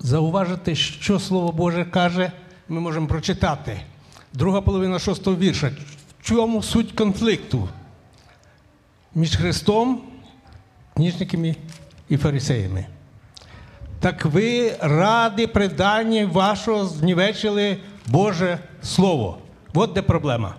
зауважити, 0.00 0.74
що 0.74 1.20
Слово 1.20 1.52
Боже 1.52 1.84
каже, 1.84 2.32
ми 2.68 2.80
можемо 2.80 3.06
прочитати. 3.06 3.80
Друга 4.32 4.60
половина 4.60 4.98
шостого 4.98 5.36
вірша. 5.36 5.70
В 6.20 6.24
чому 6.26 6.62
суть 6.62 6.92
конфлікту 6.92 7.68
між 9.14 9.36
Христом, 9.36 10.00
книжниками 10.94 11.56
і 12.08 12.16
фарисеями? 12.16 12.86
Так 14.00 14.24
ви 14.24 14.76
ради 14.80 15.46
предання 15.46 16.26
вашого 16.26 16.86
знівечили 16.86 17.76
Боже 18.06 18.58
Слово. 18.82 19.38
От 19.74 19.92
де 19.92 20.02
проблема. 20.02 20.54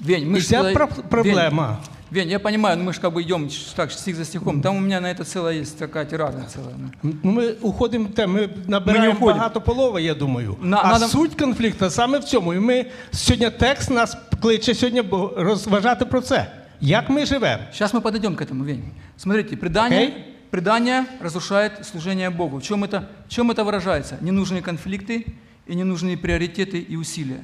Вень, 0.00 0.30
ми 0.30 0.40
ця 0.40 0.88
проблема. 1.10 1.68
Вень. 1.68 1.91
Вень, 2.11 2.29
я 2.29 2.39
понимаю, 2.39 2.77
но 2.77 2.83
мы 2.85 2.93
же 2.93 3.01
как 3.01 3.13
бы 3.13 3.21
идем 3.21 3.49
так, 3.75 3.91
стих 3.91 4.15
за 4.15 4.25
стихом. 4.25 4.61
Там 4.61 4.77
у 4.77 4.79
меня 4.79 5.01
на 5.01 5.11
это 5.11 5.25
целая 5.25 5.55
есть 5.55 5.77
такая 5.77 6.05
тирада 6.05 6.45
целая. 6.47 6.75
Ну, 7.03 7.13
ми 7.23 7.51
уходимо 7.61 8.05
в 8.05 8.13
те, 8.13 8.27
ми 8.27 8.49
набираємо 8.67 9.19
ми 9.19 9.33
багато 9.33 9.61
полови, 9.61 10.03
я 10.03 10.13
думаю. 10.13 10.55
На, 10.61 10.77
а 10.77 10.91
надо... 10.91 11.07
суть 11.07 11.35
конфлікту 11.35 11.89
саме 11.89 12.19
в 12.19 12.23
цьому. 12.23 12.53
І 12.53 12.59
ми 12.59 12.85
сьогодні 13.11 13.49
текст 13.49 13.89
нас 13.89 14.17
кличе 14.41 14.75
сьогодні 14.75 15.03
розважати 15.37 16.05
про 16.05 16.21
це. 16.21 16.51
Як 16.81 17.09
ми 17.09 17.25
живемо? 17.25 17.63
Сейчас 17.71 17.93
мы 17.93 18.01
подойдем 18.01 18.35
к 18.35 18.43
этому, 18.43 18.63
Вень. 18.63 18.83
Смотрите, 19.17 19.57
предание, 19.57 20.07
okay. 20.07 20.13
предание 20.51 21.05
разрушает 21.21 21.85
служение 21.85 22.29
Богу. 22.29 22.57
В 22.57 22.63
чем, 22.63 22.83
это, 22.83 23.03
в 23.27 23.29
чем 23.29 23.51
это 23.51 23.63
выражается? 23.63 24.17
Ненужные 24.21 24.61
конфликты 24.61 25.25
и 25.65 25.75
ненужные 25.75 26.17
приоритеты 26.17 26.79
и 26.79 26.95
усилия. 26.95 27.43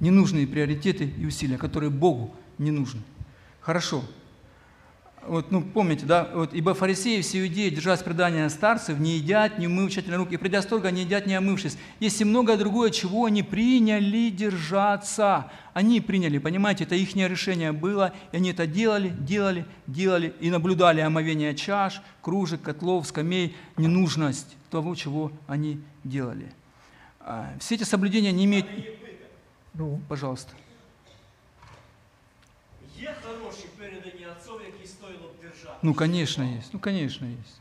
Ненужные 0.00 0.46
приоритеты 0.46 1.12
и 1.18 1.26
усилия, 1.26 1.58
которые 1.58 1.90
Богу 1.90 2.30
не 2.58 2.70
нужны. 2.70 3.00
Хорошо. 3.71 4.03
Вот, 5.25 5.49
ну, 5.49 5.61
помните, 5.61 6.05
да, 6.05 6.29
вот, 6.33 6.53
ибо 6.53 6.73
фарисеи 6.73 7.21
все 7.21 7.41
иудеи, 7.41 7.69
держась 7.69 8.03
предания 8.03 8.49
старцев, 8.49 8.99
не 8.99 9.11
едят, 9.11 9.59
не 9.59 9.67
умыв 9.67 9.93
тщательно 9.93 10.17
руки, 10.17 10.33
и 10.33 10.37
придя 10.37 10.61
с 10.61 10.65
торга, 10.65 10.91
не 10.91 11.03
едят, 11.03 11.25
не 11.25 11.35
омывшись. 11.35 11.77
Есть 12.01 12.19
и 12.19 12.25
многое 12.25 12.57
другое, 12.57 12.89
чего 12.89 13.23
они 13.23 13.43
приняли 13.43 14.29
держаться. 14.29 15.49
Они 15.73 16.01
приняли, 16.01 16.37
понимаете, 16.37 16.83
это 16.83 16.95
их 16.95 17.15
решение 17.15 17.71
было, 17.71 18.13
и 18.33 18.35
они 18.35 18.49
это 18.49 18.67
делали, 18.67 19.07
делали, 19.07 19.65
делали, 19.87 20.33
и 20.41 20.49
наблюдали 20.49 20.99
омовение 20.99 21.55
чаш, 21.55 22.01
кружек, 22.21 22.61
котлов, 22.61 23.07
скамей, 23.07 23.55
ненужность 23.77 24.57
того, 24.69 24.95
чего 24.95 25.31
они 25.47 25.79
делали. 26.03 26.51
А, 27.21 27.53
все 27.61 27.75
эти 27.75 27.83
соблюдения 27.83 28.33
не 28.33 28.43
имеют... 28.43 28.67
Ну, 29.73 30.01
пожалуйста. 30.09 30.51
Ну, 35.81 35.93
конечно, 35.93 36.43
есть. 36.43 36.73
Ну, 36.73 36.79
конечно, 36.79 37.25
есть. 37.25 37.59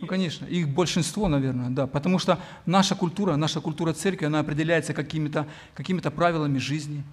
Ну, 0.00 0.06
конечно, 0.06 0.46
их 0.46 0.68
большинство, 0.68 1.28
наверное, 1.28 1.70
да. 1.70 1.86
Потому 1.86 2.18
что 2.18 2.38
наша 2.66 2.94
культура, 2.94 3.36
наша 3.36 3.60
культура 3.60 3.92
церкви, 3.92 4.26
она 4.26 4.40
определяется 4.40 4.94
какими-то 4.94 5.46
какими 5.74 6.00
правилами 6.00 6.58
жизни, 6.58 7.04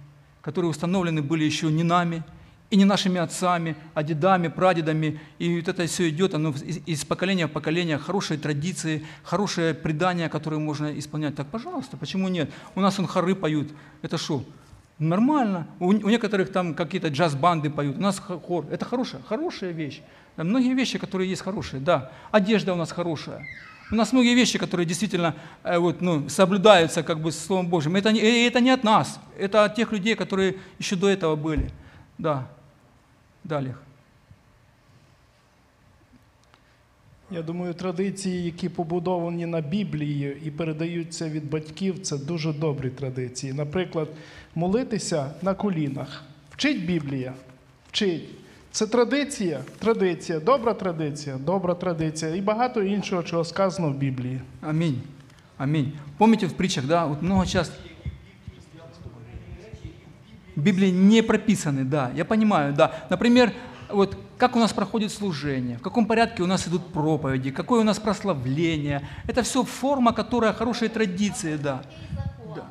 которые 0.42 0.70
установлены 0.70 1.22
были 1.22 1.44
еще 1.44 1.70
не 1.70 1.84
нами, 1.84 2.24
и 2.70 2.76
не 2.76 2.84
нашими 2.84 3.20
отцами, 3.20 3.76
а 3.94 4.02
дедами, 4.02 4.48
прадедами. 4.48 5.20
И 5.38 5.56
вот 5.56 5.68
это 5.68 5.86
все 5.86 6.08
идет 6.08 6.34
оно 6.34 6.54
из 6.86 7.04
поколения 7.04 7.48
в 7.48 7.50
поколение. 7.50 7.98
Хорошие 7.98 8.38
традиции, 8.38 9.04
хорошее 9.24 9.74
предание, 9.74 10.28
которое 10.28 10.58
можно 10.58 10.96
исполнять. 10.98 11.34
Так, 11.34 11.48
пожалуйста, 11.48 11.96
почему 11.96 12.28
нет? 12.28 12.50
У 12.76 12.80
нас 12.80 12.98
он 12.98 13.06
хоры 13.06 13.34
поют. 13.34 13.72
Это 14.02 14.18
что? 14.18 14.44
Нормально. 15.00 15.66
У, 15.80 15.86
у 15.86 16.10
некоторых 16.10 16.52
там 16.52 16.74
какие-то 16.74 17.08
джаз-банды 17.08 17.70
поют. 17.70 17.96
У 17.96 18.00
нас 18.00 18.20
хор. 18.20 18.66
Это 18.70 18.84
хорошая, 18.84 19.22
хорошая 19.22 19.72
вещь. 19.72 20.02
Многие 20.36 20.74
вещи, 20.74 20.98
которые 20.98 21.28
есть 21.28 21.42
хорошие, 21.42 21.80
да. 21.80 22.12
Одежда 22.30 22.74
у 22.74 22.76
нас 22.76 22.92
хорошая. 22.92 23.46
У 23.90 23.94
нас 23.94 24.12
многие 24.12 24.34
вещи, 24.34 24.58
которые 24.58 24.86
действительно 24.86 25.34
э, 25.64 25.78
вот, 25.78 26.02
ну, 26.02 26.28
соблюдаются 26.28 27.02
как 27.02 27.18
бы 27.18 27.32
Словом 27.32 27.68
Божьим. 27.68 27.96
Это 27.96 28.12
не, 28.12 28.20
это 28.20 28.60
не 28.60 28.70
от 28.70 28.84
нас, 28.84 29.18
это 29.38 29.64
от 29.64 29.74
тех 29.74 29.90
людей, 29.90 30.14
которые 30.14 30.56
еще 30.78 30.96
до 30.96 31.08
этого 31.08 31.34
были. 31.34 31.70
Да. 32.18 32.46
Далее. 33.42 33.76
Я 37.32 37.42
думаю, 37.42 37.74
традиції, 37.74 38.44
які 38.44 38.68
побудовані 38.68 39.46
на 39.46 39.60
Біблії 39.60 40.36
і 40.44 40.50
передаються 40.50 41.28
від 41.28 41.50
батьків, 41.50 42.02
це 42.02 42.18
дуже 42.18 42.52
добрі 42.52 42.90
традиції. 42.90 43.52
Наприклад, 43.52 44.08
молитися 44.54 45.30
на 45.42 45.54
колінах. 45.54 46.24
Вчить 46.50 46.86
Біблія, 46.86 47.32
вчить. 47.88 48.28
Це 48.72 48.86
традиція, 48.86 49.60
традиція, 49.78 50.40
добра 50.40 50.74
традиція, 50.74 51.38
добра 51.38 51.74
традиція 51.74 52.34
і 52.34 52.40
багато 52.40 52.82
іншого, 52.82 53.22
чого 53.22 53.44
сказано 53.44 53.88
в 53.88 53.94
Біблії. 53.94 54.40
Аминь. 54.60 55.00
Аминь. 55.56 55.92
Помните 56.16 56.46
в 56.46 56.52
притчах, 56.52 56.86
да, 56.86 57.06
вот 57.06 57.22
много 57.22 57.46
часто 57.46 57.74
в 60.56 60.60
Библии 60.60 60.90
не 60.90 61.22
прописаны, 61.22 61.84
да, 61.84 62.10
я 62.16 62.24
понимаю, 62.24 62.72
да. 62.72 62.92
Например, 63.10 63.52
вот 63.92 64.16
как 64.38 64.56
у 64.56 64.58
нас 64.58 64.72
проходит 64.72 65.12
служение, 65.12 65.78
в 65.78 65.82
каком 65.82 66.06
порядке 66.06 66.42
у 66.42 66.46
нас 66.46 66.66
идут 66.66 66.92
проповеди, 66.92 67.50
какое 67.50 67.80
у 67.80 67.84
нас 67.84 67.98
прославление. 67.98 69.06
Это 69.26 69.42
все 69.42 69.64
форма, 69.64 70.12
которая 70.12 70.52
хорошие 70.52 70.88
традиции, 70.88 71.56
да. 71.56 71.82
Сухий 71.82 72.08
закон. 72.14 72.64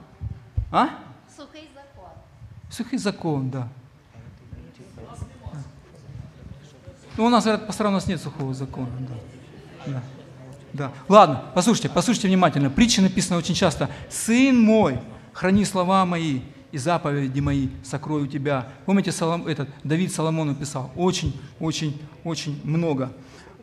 А? 0.72 0.90
Сухий 1.36 1.70
закон. 1.74 2.12
Сухий 2.70 2.98
закон, 2.98 3.50
да. 3.50 3.68
Ну, 7.18 7.26
у 7.26 7.30
нас, 7.30 7.44
говорят, 7.44 7.68
пастора, 7.68 7.90
у 7.90 7.92
нас 7.92 8.08
нет 8.08 8.22
сухого 8.22 8.54
закона. 8.54 8.88
Да. 9.00 9.14
Да. 9.86 10.02
да. 10.74 10.92
Ладно, 11.10 11.44
послушайте, 11.54 11.90
послушайте 11.90 12.30
внимательно. 12.30 12.70
Притча 12.70 13.02
написана 13.02 13.38
очень 13.38 13.56
часто. 13.56 13.90
«Сын 14.10 14.58
мой, 14.58 15.00
храни 15.34 15.66
слова 15.66 16.06
мои, 16.06 16.42
и 16.72 16.78
заповеди 16.78 17.40
мои 17.40 17.70
сокрою 17.84 18.28
тебя». 18.28 18.68
Помните, 18.86 19.12
Солом, 19.12 19.48
этот, 19.48 19.70
Давид 19.84 20.14
Соломону 20.14 20.56
писал? 20.56 20.92
Очень, 20.96 21.40
очень, 21.60 22.02
очень 22.24 22.60
много. 22.64 23.12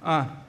А, 0.01 0.43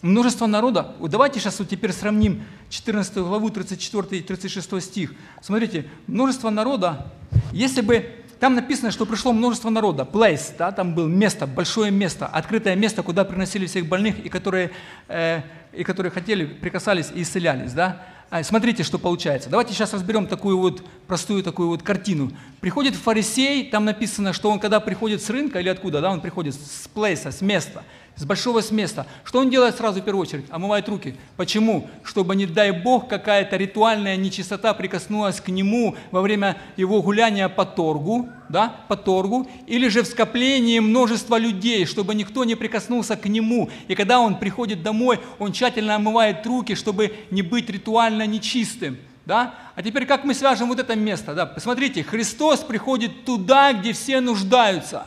Множество 0.00 0.46
народа. 0.46 0.94
Давайте 1.00 1.40
сейчас 1.40 1.58
вот 1.58 1.68
теперь 1.68 1.92
сравним 1.92 2.44
14 2.70 3.16
главу, 3.16 3.50
34 3.50 4.20
и 4.20 4.22
36 4.22 4.80
стих. 4.80 5.12
Смотрите, 5.42 5.86
множество 6.06 6.50
народа, 6.50 7.12
если 7.52 7.80
бы 7.80 8.06
там 8.38 8.54
написано, 8.54 8.92
что 8.92 9.06
пришло 9.06 9.32
множество 9.32 9.70
народа, 9.70 10.04
place, 10.04 10.54
да, 10.56 10.70
там 10.70 10.94
было 10.94 11.08
место, 11.08 11.48
большое 11.48 11.90
место, 11.90 12.26
открытое 12.26 12.76
место, 12.76 13.02
куда 13.02 13.24
приносили 13.24 13.66
всех 13.66 13.86
больных, 13.86 14.24
и 14.24 14.28
которые, 14.28 14.70
э, 15.08 15.42
и 15.72 15.82
которые 15.82 16.12
хотели, 16.12 16.46
прикасались 16.46 17.10
и 17.12 17.22
исцелялись, 17.22 17.72
да. 17.72 18.06
А, 18.30 18.42
смотрите, 18.42 18.82
что 18.82 18.98
получается. 18.98 19.48
Давайте 19.48 19.72
сейчас 19.72 19.94
разберем 19.94 20.26
такую 20.26 20.58
вот 20.58 20.82
простую 21.06 21.42
такую 21.42 21.68
вот 21.68 21.82
картину. 21.82 22.30
Приходит 22.60 22.94
фарисей, 22.94 23.70
там 23.70 23.86
написано, 23.86 24.34
что 24.34 24.50
он 24.50 24.60
когда 24.60 24.80
приходит 24.80 25.22
с 25.22 25.30
рынка 25.30 25.60
или 25.60 25.68
откуда, 25.70 26.02
да, 26.02 26.10
он 26.10 26.20
приходит 26.20 26.54
с 26.54 26.88
плейса, 26.88 27.32
с 27.32 27.40
места, 27.40 27.84
с 28.18 28.24
большого 28.24 28.60
с 28.60 28.70
места. 28.70 29.06
Что 29.24 29.38
он 29.38 29.50
делает 29.50 29.76
сразу 29.76 30.00
в 30.00 30.04
первую 30.04 30.22
очередь? 30.22 30.46
Омывает 30.50 30.88
руки. 30.88 31.14
Почему? 31.36 31.88
Чтобы, 32.02 32.34
не 32.36 32.46
дай 32.46 32.72
Бог, 32.72 33.08
какая-то 33.08 33.56
ритуальная 33.56 34.16
нечистота 34.16 34.74
прикоснулась 34.74 35.40
к 35.40 35.48
нему 35.48 35.96
во 36.10 36.20
время 36.20 36.56
его 36.76 37.00
гуляния 37.00 37.48
по 37.48 37.64
торгу, 37.64 38.28
да, 38.48 38.74
по 38.88 38.96
торгу, 38.96 39.48
или 39.66 39.88
же 39.88 40.02
в 40.02 40.06
скоплении 40.06 40.80
множества 40.80 41.38
людей, 41.38 41.86
чтобы 41.86 42.14
никто 42.14 42.44
не 42.44 42.56
прикоснулся 42.56 43.16
к 43.16 43.26
нему. 43.26 43.70
И 43.86 43.94
когда 43.94 44.18
он 44.20 44.38
приходит 44.38 44.82
домой, 44.82 45.20
он 45.38 45.52
тщательно 45.52 45.94
омывает 45.94 46.44
руки, 46.44 46.74
чтобы 46.74 47.14
не 47.30 47.42
быть 47.42 47.70
ритуально 47.70 48.26
нечистым. 48.26 48.98
Да? 49.26 49.54
А 49.74 49.82
теперь 49.82 50.06
как 50.06 50.24
мы 50.24 50.34
свяжем 50.34 50.68
вот 50.68 50.80
это 50.80 50.96
место? 50.96 51.34
Да? 51.34 51.46
Посмотрите, 51.46 52.02
Христос 52.02 52.60
приходит 52.60 53.26
туда, 53.26 53.74
где 53.74 53.92
все 53.92 54.20
нуждаются, 54.20 55.06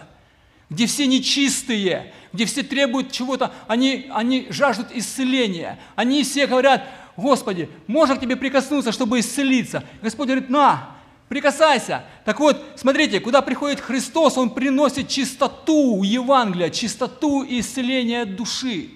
где 0.71 0.87
все 0.87 1.05
нечистые, 1.05 2.13
где 2.31 2.45
все 2.45 2.63
требуют 2.63 3.11
чего-то, 3.11 3.53
они, 3.67 4.09
они 4.09 4.47
жаждут 4.49 4.87
исцеления. 4.93 5.77
Они 5.97 6.23
все 6.23 6.47
говорят, 6.47 6.87
Господи, 7.17 7.69
можно 7.87 8.15
к 8.15 8.21
Тебе 8.21 8.37
прикоснуться, 8.37 8.93
чтобы 8.93 9.19
исцелиться? 9.19 9.83
Господь 10.01 10.27
говорит, 10.27 10.49
на, 10.49 10.95
прикасайся. 11.27 12.05
Так 12.23 12.39
вот, 12.39 12.63
смотрите, 12.77 13.19
куда 13.19 13.41
приходит 13.41 13.81
Христос, 13.81 14.37
Он 14.37 14.49
приносит 14.49 15.09
чистоту 15.09 16.03
Евангелия, 16.03 16.69
чистоту 16.69 17.43
и 17.43 17.59
исцеление 17.59 18.23
души. 18.23 18.91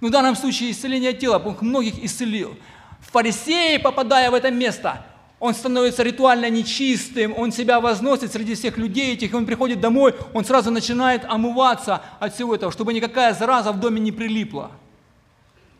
Ну, 0.00 0.06
в 0.06 0.12
данном 0.12 0.36
случае 0.36 0.70
исцеление 0.70 1.14
тела, 1.14 1.42
Он 1.44 1.56
многих 1.62 1.98
исцелил. 1.98 2.56
Фарисеи, 3.00 3.78
попадая 3.78 4.30
в 4.30 4.34
это 4.34 4.52
место, 4.52 5.04
он 5.38 5.54
становится 5.54 6.02
ритуально 6.02 6.48
нечистым, 6.48 7.34
он 7.36 7.52
себя 7.52 7.80
возносит 7.80 8.32
среди 8.32 8.54
всех 8.54 8.78
людей 8.78 9.12
этих, 9.12 9.32
и 9.32 9.36
он 9.36 9.44
приходит 9.44 9.80
домой, 9.80 10.14
он 10.32 10.44
сразу 10.44 10.70
начинает 10.70 11.24
омываться 11.26 12.02
от 12.20 12.34
всего 12.34 12.54
этого, 12.54 12.72
чтобы 12.72 12.94
никакая 12.94 13.34
зараза 13.34 13.72
в 13.72 13.80
доме 13.80 14.00
не 14.00 14.12
прилипла. 14.12 14.70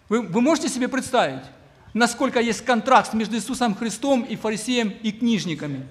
Вы, 0.08 0.20
вы 0.20 0.40
можете 0.40 0.68
себе 0.68 0.88
представить, 0.88 1.42
насколько 1.94 2.38
есть 2.38 2.64
контракт 2.64 3.14
между 3.14 3.36
Иисусом 3.36 3.74
Христом 3.74 4.22
и 4.22 4.36
фарисеем 4.36 4.90
и 5.02 5.10
книжниками? 5.10 5.86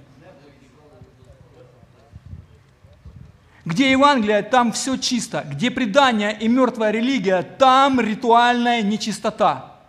Где 3.66 3.90
Евангелие, 3.90 4.44
там 4.44 4.72
все 4.72 4.96
чисто. 4.96 5.44
Где 5.50 5.72
предание 5.72 6.38
и 6.40 6.48
мертвая 6.48 6.92
религия, 6.92 7.42
там 7.42 8.00
ритуальная 8.00 8.84
нечистота 8.84 9.80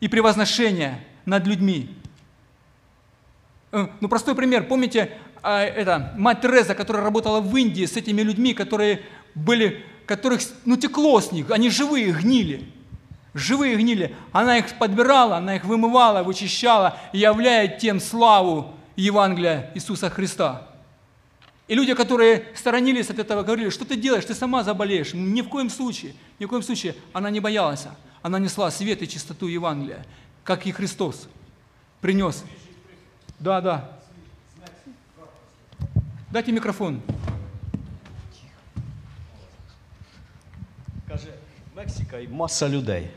и 0.00 0.08
превозношение 0.08 1.02
над 1.24 1.46
людьми. 1.46 2.01
Э, 3.72 3.88
Ну, 4.00 4.08
простой 4.08 4.34
пример. 4.34 4.64
Помните, 4.64 5.10
а, 5.42 5.62
это, 5.62 6.12
мать 6.16 6.42
Тереза, 6.42 6.74
которая 6.74 7.02
работала 7.02 7.40
в 7.40 7.56
Индии 7.56 7.86
с 7.86 7.96
этими 7.96 8.20
людьми, 8.20 8.54
которые 8.54 9.02
были, 9.34 9.84
которых, 10.06 10.42
ну, 10.64 10.76
текло 10.76 11.20
с 11.20 11.32
них, 11.32 11.50
они 11.50 11.70
живые 11.70 12.12
гнили. 12.12 12.70
Живые 13.34 13.76
гнили. 13.76 14.14
Она 14.32 14.58
их 14.58 14.78
подбирала, 14.78 15.38
она 15.38 15.56
их 15.56 15.64
вымывала, 15.64 16.22
вычищала, 16.22 16.98
являя 17.14 17.66
тем 17.66 17.98
славу 17.98 18.74
Евангелия 18.94 19.70
Иисуса 19.74 20.10
Христа. 20.10 20.68
И 21.66 21.74
люди, 21.74 21.94
которые 21.94 22.44
сторонились 22.54 23.08
от 23.08 23.18
этого, 23.18 23.42
говорили, 23.42 23.70
что 23.70 23.86
ты 23.86 23.96
делаешь, 23.96 24.26
ты 24.26 24.34
сама 24.34 24.62
заболеешь. 24.62 25.14
Ни 25.14 25.40
в 25.40 25.48
коем 25.48 25.70
случае, 25.70 26.14
ни 26.38 26.44
в 26.44 26.48
коем 26.48 26.62
случае 26.62 26.94
она 27.14 27.30
не 27.30 27.40
боялась. 27.40 27.86
Она 28.20 28.38
несла 28.38 28.70
свет 28.70 29.00
и 29.00 29.08
чистоту 29.08 29.46
Евангелия, 29.46 30.04
как 30.44 30.66
и 30.66 30.72
Христос 30.72 31.28
принес. 32.02 32.44
Да, 33.42 33.60
да. 33.60 33.98
Дайте 36.30 36.52
микрофон. 36.52 37.02
Каже, 41.08 41.34
Мексика 41.76 42.18
і 42.18 42.28
маса 42.28 42.68
людей. 42.68 43.10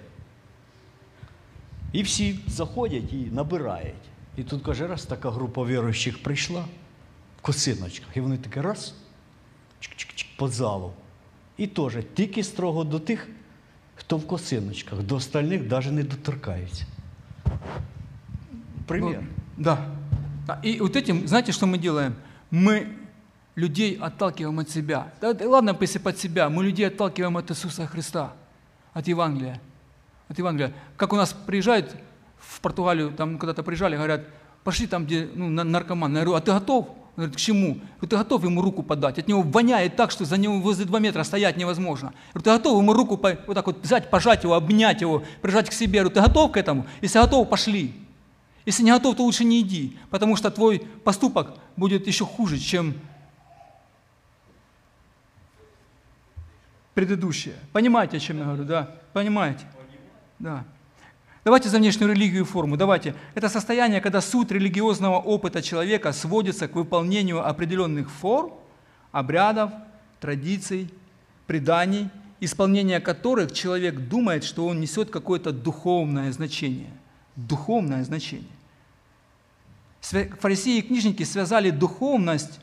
І 1.92 2.04
всі 2.04 2.40
заходять 2.48 3.14
і 3.14 3.16
набирають. 3.16 3.94
І 4.38 4.44
тут 4.44 4.64
каже, 4.64 4.88
раз 4.88 5.06
така 5.06 5.32
група 5.32 5.66
віруючих 5.66 6.24
прийшла 6.24 6.66
в 7.40 7.42
косиночках. 7.42 8.18
І 8.18 8.22
вони 8.22 8.38
таке 8.38 8.62
раз, 8.62 8.94
чик-чик-чик 9.82 10.26
по 10.38 10.48
залу. 10.48 10.94
І 11.58 11.68
теж 11.68 11.98
тільки 12.14 12.44
строго 12.44 12.84
до 12.84 13.00
тих, 13.00 13.30
хто 13.96 14.18
в 14.18 14.28
косиночках, 14.28 15.04
до 15.04 15.16
остальних 15.16 15.72
навіть 15.72 15.92
не 15.92 16.04
доторкаються. 16.04 16.86
Примір. 18.86 19.20
Ну, 19.22 19.28
да. 19.58 19.96
И 20.63 20.79
вот 20.79 20.95
этим, 20.95 21.27
знаете, 21.27 21.51
что 21.51 21.65
мы 21.65 21.77
делаем? 21.77 22.15
Мы 22.51 22.88
людей 23.55 23.97
отталкиваем 23.99 24.60
от 24.60 24.69
себя. 24.69 25.12
Да, 25.21 25.36
ладно, 25.47 25.75
если 25.79 25.97
под 25.99 26.17
себя, 26.19 26.49
мы 26.49 26.63
людей 26.63 26.88
отталкиваем 26.88 27.38
от 27.38 27.49
Иисуса 27.51 27.88
Христа, 27.88 28.34
от 28.93 29.08
Евангелия. 29.08 29.60
От 30.27 30.38
Евангелия. 30.38 30.73
Как 30.97 31.13
у 31.13 31.15
нас 31.15 31.34
приезжают 31.34 31.95
в 32.38 32.62
Португалию, 32.62 33.12
там 33.12 33.38
когда-то 33.38 33.63
приезжали, 33.63 33.95
говорят, 33.95 34.21
пошли 34.63 34.88
там, 34.88 35.05
где 35.05 35.29
ну, 35.34 35.49
на- 35.49 35.63
наркоман. 35.63 36.12
Я 36.13 36.21
говорю, 36.23 36.34
а 36.34 36.41
ты 36.41 36.51
готов? 36.51 36.89
Он 36.89 36.95
говорит, 37.23 37.36
к 37.36 37.39
чему? 37.39 37.75
Говорю, 37.75 38.08
ты 38.10 38.17
готов 38.17 38.43
ему 38.43 38.62
руку 38.62 38.84
подать? 38.84 39.17
От 39.19 39.27
него 39.27 39.41
воняет 39.41 39.95
так, 39.95 40.12
что 40.12 40.25
за 40.25 40.38
него 40.38 40.60
возле 40.60 40.84
два 40.86 40.99
метра 40.99 41.23
стоять 41.23 41.55
невозможно. 41.55 42.13
Говорю, 42.34 42.43
ты 42.43 42.49
готов 42.51 42.81
ему 42.81 42.93
руку 42.93 43.17
по- 43.17 43.38
вот 43.47 43.53
так 43.53 43.65
вот 43.67 43.81
взять, 43.84 44.10
пожать 44.10 44.43
его, 44.43 44.53
обнять 44.53 45.01
его, 45.01 45.23
прижать 45.41 45.69
к 45.69 45.73
себе? 45.73 45.99
Говорю, 46.01 46.13
ты 46.13 46.21
готов 46.21 46.51
к 46.51 46.58
этому? 46.58 46.86
Если 47.01 47.17
готов, 47.19 47.47
пошли. 47.49 47.93
Если 48.65 48.84
не 48.84 48.91
готов, 48.91 49.15
то 49.15 49.23
лучше 49.23 49.43
не 49.43 49.62
иди, 49.62 49.97
потому 50.10 50.36
что 50.36 50.49
твой 50.49 50.80
поступок 51.04 51.54
будет 51.75 52.08
еще 52.08 52.25
хуже, 52.25 52.58
чем 52.58 52.95
предыдущее. 56.95 57.56
Понимаете, 57.73 58.17
о 58.17 58.19
чем 58.19 58.39
я 58.39 58.45
говорю, 58.45 58.63
да? 58.63 58.95
Понимаете? 59.13 59.65
Да. 60.40 60.65
Давайте 61.44 61.69
за 61.69 61.77
внешнюю 61.77 62.12
религию 62.12 62.42
и 62.42 62.46
форму. 62.46 62.75
Давайте. 62.75 63.13
Это 63.35 63.50
состояние, 63.50 64.02
когда 64.02 64.19
суть 64.19 64.50
религиозного 64.50 65.17
опыта 65.17 65.62
человека 65.62 66.12
сводится 66.12 66.67
к 66.67 66.73
выполнению 66.73 67.48
определенных 67.48 68.10
форм, 68.10 68.54
обрядов, 69.12 69.71
традиций, 70.19 70.92
преданий, 71.46 72.10
исполнение 72.40 73.00
которых 73.00 73.52
человек 73.52 74.00
думает, 74.08 74.44
что 74.44 74.65
он 74.65 74.79
несет 74.79 75.12
какое-то 75.12 75.52
духовное 75.52 76.31
значение. 76.31 76.90
Духовное 77.35 78.04
значение. 78.04 78.54
Фарисеи 80.12 80.79
и 80.79 80.81
книжники 80.81 81.23
связали 81.23 81.69
духовность 81.69 82.60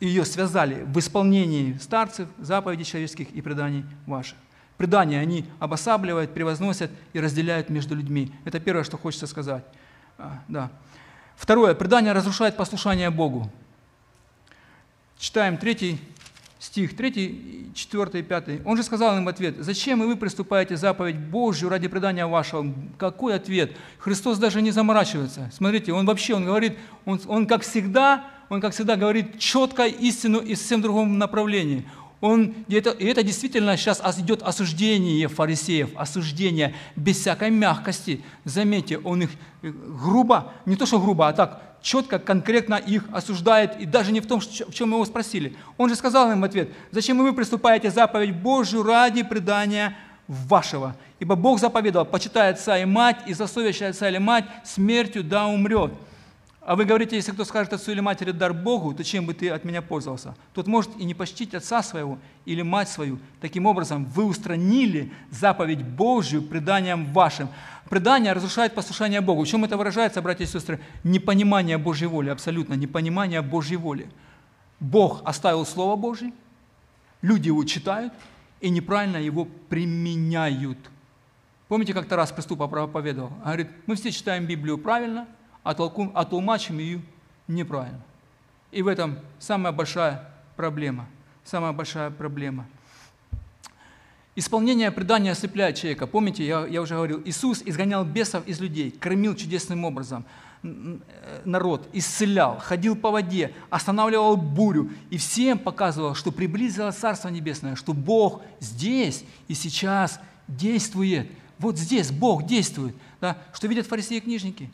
ее 0.00 0.24
связали 0.24 0.84
в 0.84 0.98
исполнении 0.98 1.76
старцев, 1.78 2.28
заповедей 2.38 2.84
человеческих 2.84 3.30
и 3.30 3.40
преданий 3.40 3.84
ваших. 4.06 4.36
Предания 4.76 5.20
они 5.20 5.46
обосабливают, 5.58 6.34
превозносят 6.34 6.90
и 7.12 7.20
разделяют 7.20 7.68
между 7.68 7.94
людьми. 7.94 8.32
Это 8.44 8.60
первое, 8.60 8.84
что 8.84 8.96
хочется 8.96 9.26
сказать. 9.26 9.64
А, 10.18 10.40
да. 10.48 10.70
Второе. 11.36 11.74
Предание 11.74 12.12
разрушает 12.12 12.56
послушание 12.56 13.10
Богу. 13.10 13.50
Читаем 15.18 15.56
третий 15.56 16.00
стих, 16.58 16.96
третий, 16.96 17.70
четвертый, 17.74 18.22
пятый. 18.22 18.60
Он 18.64 18.76
же 18.76 18.82
сказал 18.82 19.16
им 19.16 19.24
в 19.24 19.28
ответ, 19.28 19.56
«Зачем 19.58 20.02
и 20.02 20.06
вы 20.06 20.16
приступаете 20.16 20.76
заповедь 20.76 21.16
Божью 21.16 21.68
ради 21.68 21.88
предания 21.88 22.26
вашего?» 22.26 22.74
Какой 22.98 23.34
ответ? 23.34 23.72
Христос 23.98 24.38
даже 24.38 24.60
не 24.60 24.70
заморачивается. 24.70 25.50
Смотрите, 25.52 25.92
он 25.92 26.06
вообще, 26.06 26.34
он 26.34 26.44
говорит, 26.44 26.76
он, 27.04 27.20
он 27.26 27.46
как 27.46 27.62
всегда, 27.62 28.26
он 28.48 28.60
как 28.60 28.72
всегда 28.72 28.96
говорит 28.96 29.38
четко 29.38 29.86
истину 29.86 30.40
и 30.40 30.54
совсем 30.54 30.82
другом 30.82 31.18
направлении. 31.18 31.84
Он, 32.20 32.52
это, 32.68 32.90
и 32.90 33.06
это 33.06 33.22
действительно 33.22 33.76
сейчас 33.76 34.02
идет 34.18 34.42
осуждение 34.42 35.28
фарисеев, 35.28 35.90
осуждение 35.94 36.74
без 36.96 37.18
всякой 37.18 37.50
мягкости. 37.50 38.24
Заметьте, 38.44 38.98
он 38.98 39.22
их 39.22 39.30
э, 39.62 39.70
грубо, 39.70 40.52
не 40.66 40.74
то 40.74 40.84
что 40.84 40.98
грубо, 40.98 41.28
а 41.28 41.32
так 41.32 41.62
четко, 41.80 42.18
конкретно 42.18 42.74
их 42.74 43.04
осуждает, 43.12 43.80
и 43.80 43.86
даже 43.86 44.10
не 44.10 44.20
в 44.20 44.26
том, 44.26 44.40
в 44.40 44.74
чем 44.74 44.90
его 44.90 45.04
спросили. 45.04 45.56
Он 45.76 45.88
же 45.88 45.94
сказал 45.94 46.32
им 46.32 46.40
в 46.40 46.44
ответ, 46.44 46.70
«Зачем 46.90 47.18
вы 47.18 47.32
приступаете 47.32 47.90
заповедь 47.90 48.34
Божью 48.34 48.82
ради 48.82 49.22
предания 49.22 49.96
вашего? 50.26 50.96
Ибо 51.20 51.36
Бог 51.36 51.60
заповедовал, 51.60 52.04
почитай 52.04 52.50
отца 52.50 52.78
и 52.78 52.84
мать, 52.84 53.18
и 53.26 53.32
злословящий 53.32 53.86
отца 53.86 54.08
или 54.08 54.18
мать 54.18 54.44
смертью 54.64 55.22
да 55.22 55.46
умрет». 55.46 55.92
А 56.68 56.76
вы 56.76 56.84
говорите, 56.84 57.16
если 57.16 57.32
кто 57.32 57.46
скажет 57.46 57.72
отцу 57.72 57.92
или 57.92 58.00
матери 58.00 58.30
дар 58.30 58.52
Богу, 58.52 58.92
то 58.92 59.02
чем 59.02 59.24
бы 59.24 59.32
ты 59.32 59.48
от 59.48 59.64
меня 59.64 59.80
пользовался? 59.80 60.34
Тот 60.52 60.66
может 60.66 60.90
и 60.98 61.04
не 61.06 61.14
почтить 61.14 61.54
отца 61.54 61.82
своего 61.82 62.18
или 62.44 62.60
мать 62.60 62.90
свою. 62.90 63.18
Таким 63.40 63.64
образом, 63.64 64.04
вы 64.04 64.26
устранили 64.26 65.10
заповедь 65.30 65.82
Божью 65.82 66.42
преданием 66.42 67.10
вашим. 67.14 67.48
Предание 67.88 68.34
разрушает 68.34 68.74
послушание 68.74 69.22
Богу. 69.22 69.44
В 69.44 69.48
чем 69.48 69.64
это 69.64 69.78
выражается, 69.78 70.20
братья 70.20 70.44
и 70.44 70.46
сестры? 70.46 70.78
Непонимание 71.04 71.78
Божьей 71.78 72.06
воли, 72.06 72.28
абсолютно 72.28 72.74
непонимание 72.74 73.40
Божьей 73.40 73.78
воли. 73.78 74.06
Бог 74.78 75.22
оставил 75.24 75.64
Слово 75.64 75.96
Божье, 75.96 76.34
люди 77.22 77.46
его 77.46 77.64
читают 77.64 78.12
и 78.60 78.68
неправильно 78.68 79.16
его 79.16 79.48
применяют. 79.70 80.76
Помните, 81.68 81.94
как 81.94 82.08
Тарас 82.08 82.30
Приступа 82.30 82.68
проповедовал? 82.68 83.28
Он 83.38 83.44
говорит, 83.44 83.68
мы 83.86 83.94
все 83.94 84.10
читаем 84.10 84.44
Библию 84.44 84.76
правильно, 84.76 85.26
а, 85.68 86.10
а 86.14 86.24
толмачим 86.24 86.78
ее 86.78 87.02
неправильно. 87.46 88.00
И 88.72 88.80
в 88.80 88.86
этом 88.86 89.18
самая 89.38 89.70
большая 89.70 90.26
проблема. 90.56 91.06
Самая 91.44 91.72
большая 91.72 92.10
проблема. 92.10 92.66
Исполнение 94.34 94.90
предания 94.90 95.32
ослепляет 95.32 95.76
человека. 95.76 96.06
Помните, 96.06 96.46
я, 96.46 96.66
я 96.66 96.80
уже 96.80 96.94
говорил, 96.94 97.20
Иисус 97.24 97.62
изгонял 97.66 98.04
бесов 98.04 98.46
из 98.46 98.60
людей, 98.60 98.90
кормил 98.90 99.34
чудесным 99.34 99.84
образом 99.84 100.24
э, 100.62 100.98
народ, 101.44 101.86
исцелял, 101.92 102.58
ходил 102.58 102.96
по 102.96 103.10
воде, 103.10 103.52
останавливал 103.68 104.36
бурю 104.38 104.90
и 105.10 105.18
всем 105.18 105.58
показывал, 105.58 106.14
что 106.14 106.32
приблизилось 106.32 106.94
Царство 106.94 107.28
Небесное, 107.28 107.74
что 107.74 107.92
Бог 107.92 108.40
здесь 108.60 109.24
и 109.48 109.54
сейчас 109.54 110.18
действует. 110.46 111.30
Вот 111.58 111.76
здесь 111.76 112.10
Бог 112.10 112.46
действует. 112.46 112.94
Да? 113.20 113.36
Что 113.52 113.66
видят 113.66 113.86
фарисеи 113.86 114.18
и 114.18 114.20
книжники? 114.20 114.70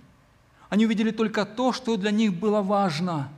Они 0.74 0.86
увидели 0.86 1.12
только 1.12 1.44
то, 1.44 1.72
что 1.72 1.96
для 1.96 2.10
них 2.10 2.34
было 2.34 2.60
важно. 2.60 3.28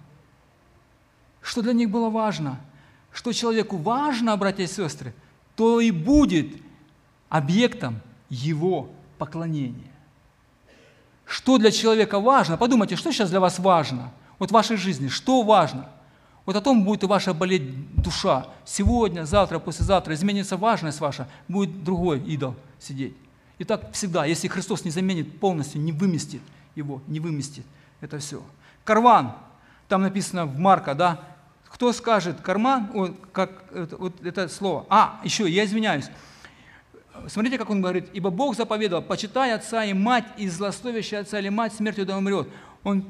Что 1.43 1.61
для 1.61 1.75
них 1.75 1.91
было 1.91 2.09
важно. 2.09 2.59
Что 3.13 3.31
человеку 3.35 3.77
важно, 3.77 4.35
братья 4.39 4.65
и 4.65 4.67
сестры, 4.67 5.13
то 5.55 5.79
и 5.79 5.91
будет 5.91 6.57
объектом 7.29 8.01
его 8.31 8.89
поклонения. 9.19 9.93
Что 11.27 11.59
для 11.59 11.71
человека 11.71 12.21
важно? 12.21 12.57
Подумайте, 12.57 12.97
что 12.97 13.13
сейчас 13.13 13.29
для 13.29 13.41
вас 13.41 13.59
важно? 13.59 14.15
Вот 14.39 14.49
в 14.49 14.55
вашей 14.55 14.79
жизни, 14.79 15.09
что 15.09 15.43
важно? 15.43 15.91
Вот 16.47 16.57
о 16.57 16.63
том 16.63 16.85
будет 16.87 17.03
и 17.03 17.07
ваша 17.07 17.35
болеть 17.35 17.93
душа. 18.03 18.47
Сегодня, 18.65 19.27
завтра, 19.27 19.59
послезавтра 19.59 20.15
изменится 20.15 20.57
важность 20.57 21.01
ваша, 21.01 21.29
будет 21.49 21.85
другой 21.85 22.19
идол 22.21 22.55
сидеть. 22.79 23.15
И 23.59 23.65
так 23.65 23.93
всегда, 23.93 24.25
если 24.25 24.49
Христос 24.49 24.87
не 24.87 24.91
заменит 24.91 25.39
полностью, 25.39 25.83
не 25.83 25.93
выместит 25.93 26.41
его, 26.77 27.03
не 27.09 27.19
выместит 27.19 27.67
это 28.01 28.19
все. 28.19 28.43
Карван, 28.85 29.33
там 29.89 30.03
написано 30.03 30.47
в 30.47 30.59
Марка, 30.59 30.95
да, 30.95 31.21
кто 31.65 31.93
скажет 31.93 32.41
карман, 32.41 32.91
о, 32.95 33.09
как 33.33 33.51
вот 33.99 34.25
это 34.25 34.49
слово. 34.49 34.87
А, 34.89 35.21
еще, 35.25 35.49
я 35.49 35.65
извиняюсь. 35.65 36.07
Смотрите, 37.29 37.59
как 37.59 37.71
он 37.71 37.81
говорит, 37.81 38.09
ибо 38.13 38.31
Бог 38.31 38.57
заповедовал, 38.57 39.03
почитай 39.03 39.53
отца 39.53 39.85
и 39.85 39.93
мать, 39.93 40.27
и 40.37 40.49
злословящий 40.49 41.19
отца 41.19 41.39
или 41.39 41.49
мать 41.49 41.75
смертью 41.75 42.07
да 42.07 42.17
умрет. 42.17 42.49
Он 42.85 43.05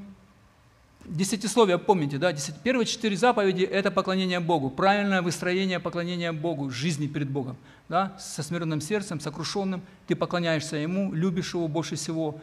Десятисловие, 1.08 1.78
помните, 1.78 2.18
да? 2.18 2.32
Десять- 2.32 2.60
Первые 2.62 2.84
четыре 2.84 3.16
заповеди– 3.16 3.62
это 3.62 3.92
поклонение 3.92 4.40
Богу, 4.40 4.70
правильное 4.70 5.22
выстроение 5.22 5.78
поклонения 5.78 6.32
Богу, 6.32 6.68
жизни 6.70 7.06
перед 7.06 7.30
Богом. 7.30 7.56
Да? 7.88 8.16
Со 8.18 8.42
смиренным 8.42 8.80
сердцем, 8.80 9.20
сокрушенным, 9.20 9.82
ты 10.08 10.16
поклоняешься 10.16 10.76
Ему, 10.76 11.12
любишь 11.12 11.54
Его 11.54 11.68
больше 11.68 11.94
всего. 11.94 12.40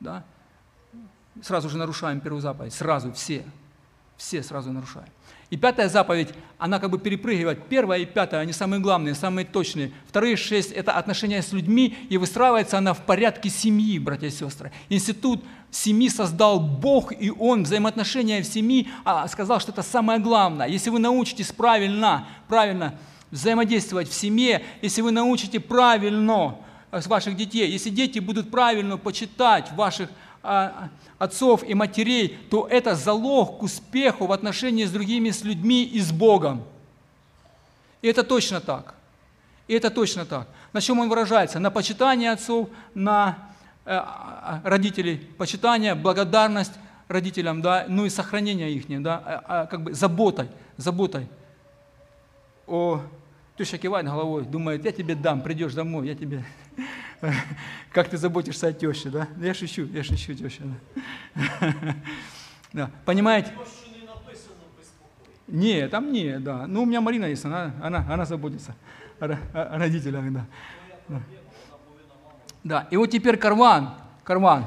Да? 0.00 0.22
Сразу 1.42 1.68
же 1.68 1.78
нарушаем 1.78 2.20
первую 2.20 2.40
заповедь, 2.40 2.72
сразу, 2.72 3.12
все, 3.12 3.44
все 4.16 4.42
сразу 4.42 4.72
нарушаем. 4.72 5.08
И 5.50 5.56
пятая 5.56 5.88
заповедь, 5.88 6.28
она 6.58 6.78
как 6.78 6.90
бы 6.90 6.98
перепрыгивает. 6.98 7.68
Первая 7.68 8.00
и 8.00 8.04
пятая, 8.04 8.42
они 8.42 8.52
самые 8.52 8.80
главные, 8.80 9.14
самые 9.14 9.46
точные. 9.46 9.92
Вторые 10.06 10.36
шесть– 10.36 10.72
это 10.72 10.92
отношения 10.92 11.40
с 11.40 11.52
людьми, 11.52 11.96
и 12.10 12.18
выстраивается 12.18 12.76
она 12.76 12.92
в 12.92 13.00
порядке 13.06 13.48
семьи, 13.48 13.98
братья 13.98 14.26
и 14.26 14.30
сестры. 14.30 14.72
Институт 14.90 15.42
семьи 15.70 16.10
создал 16.10 16.60
Бог, 16.60 17.12
и 17.18 17.30
Он 17.30 17.62
взаимоотношения 17.62 18.42
в 18.42 18.46
семье 18.46 18.88
а, 19.04 19.26
сказал, 19.26 19.58
что 19.58 19.72
это 19.72 19.82
самое 19.82 20.18
главное. 20.18 20.68
Если 20.68 20.90
вы 20.90 20.98
научитесь 20.98 21.50
правильно, 21.50 22.28
правильно 22.46 22.98
взаимодействовать 23.30 24.08
в 24.08 24.14
семье, 24.14 24.62
если 24.82 25.00
вы 25.00 25.12
научите 25.12 25.60
правильно 25.60 26.56
ваших 26.90 27.36
детей, 27.36 27.70
если 27.70 27.90
дети 27.90 28.18
будут 28.18 28.50
правильно 28.50 28.96
почитать 28.98 29.72
ваших 29.72 30.10
отцов 31.18 31.62
и 31.62 31.74
матерей, 31.74 32.38
то 32.50 32.66
это 32.68 32.94
залог 32.94 33.58
к 33.58 33.62
успеху 33.62 34.26
в 34.26 34.32
отношении 34.32 34.84
с 34.84 34.90
другими, 34.90 35.30
с 35.30 35.42
людьми 35.42 35.84
и 35.84 36.00
с 36.00 36.12
Богом. 36.12 36.62
И 38.02 38.08
это 38.08 38.22
точно 38.22 38.60
так. 38.60 38.94
И 39.66 39.74
это 39.74 39.90
точно 39.90 40.24
так. 40.24 40.48
На 40.72 40.80
чем 40.80 40.98
он 40.98 41.08
выражается? 41.08 41.58
На 41.58 41.70
почитание 41.70 42.32
отцов, 42.32 42.68
на 42.94 43.38
э, 43.84 43.90
а, 43.94 44.60
родителей, 44.64 45.18
почитание, 45.36 45.94
благодарность 45.94 46.72
родителям, 47.08 47.62
да, 47.62 47.86
ну 47.88 48.06
и 48.06 48.10
сохранение 48.10 48.72
их, 48.72 49.02
да, 49.02 49.22
а, 49.24 49.44
а, 49.46 49.66
как 49.66 49.82
бы 49.82 49.94
заботой, 49.94 50.48
заботой 50.76 51.26
о 52.66 53.00
Теща 53.56 53.76
кивает 53.76 54.06
головой, 54.06 54.44
думает, 54.44 54.84
я 54.84 54.92
тебе 54.92 55.16
дам, 55.16 55.40
придешь 55.42 55.74
домой, 55.74 56.06
я 56.06 56.14
тебе... 56.14 56.44
Как 57.92 58.08
ты 58.08 58.16
заботишься 58.16 58.68
о 58.68 58.72
теще, 58.72 59.10
да? 59.10 59.28
Я 59.38 59.54
шучу, 59.54 59.86
я 59.86 60.04
шучу, 60.04 60.34
теща. 60.34 60.62
Да. 61.34 61.74
Да. 62.70 62.90
Понимаете? 63.06 63.50
Не 65.46 65.88
там 65.88 66.12
не, 66.12 66.38
да. 66.38 66.66
Ну, 66.66 66.82
у 66.82 66.84
меня 66.84 67.00
Марина 67.00 67.24
есть, 67.24 67.42
она, 67.46 67.72
она, 67.82 68.04
она 68.06 68.26
заботится 68.26 68.74
о, 69.18 69.24
о- 69.24 69.62
о 69.62 69.78
родителях, 69.78 70.30
да. 70.30 70.44
да. 71.08 71.20
Да, 72.62 72.88
и 72.90 72.98
вот 72.98 73.10
теперь 73.10 73.38
карван, 73.38 73.94
карван. 74.22 74.66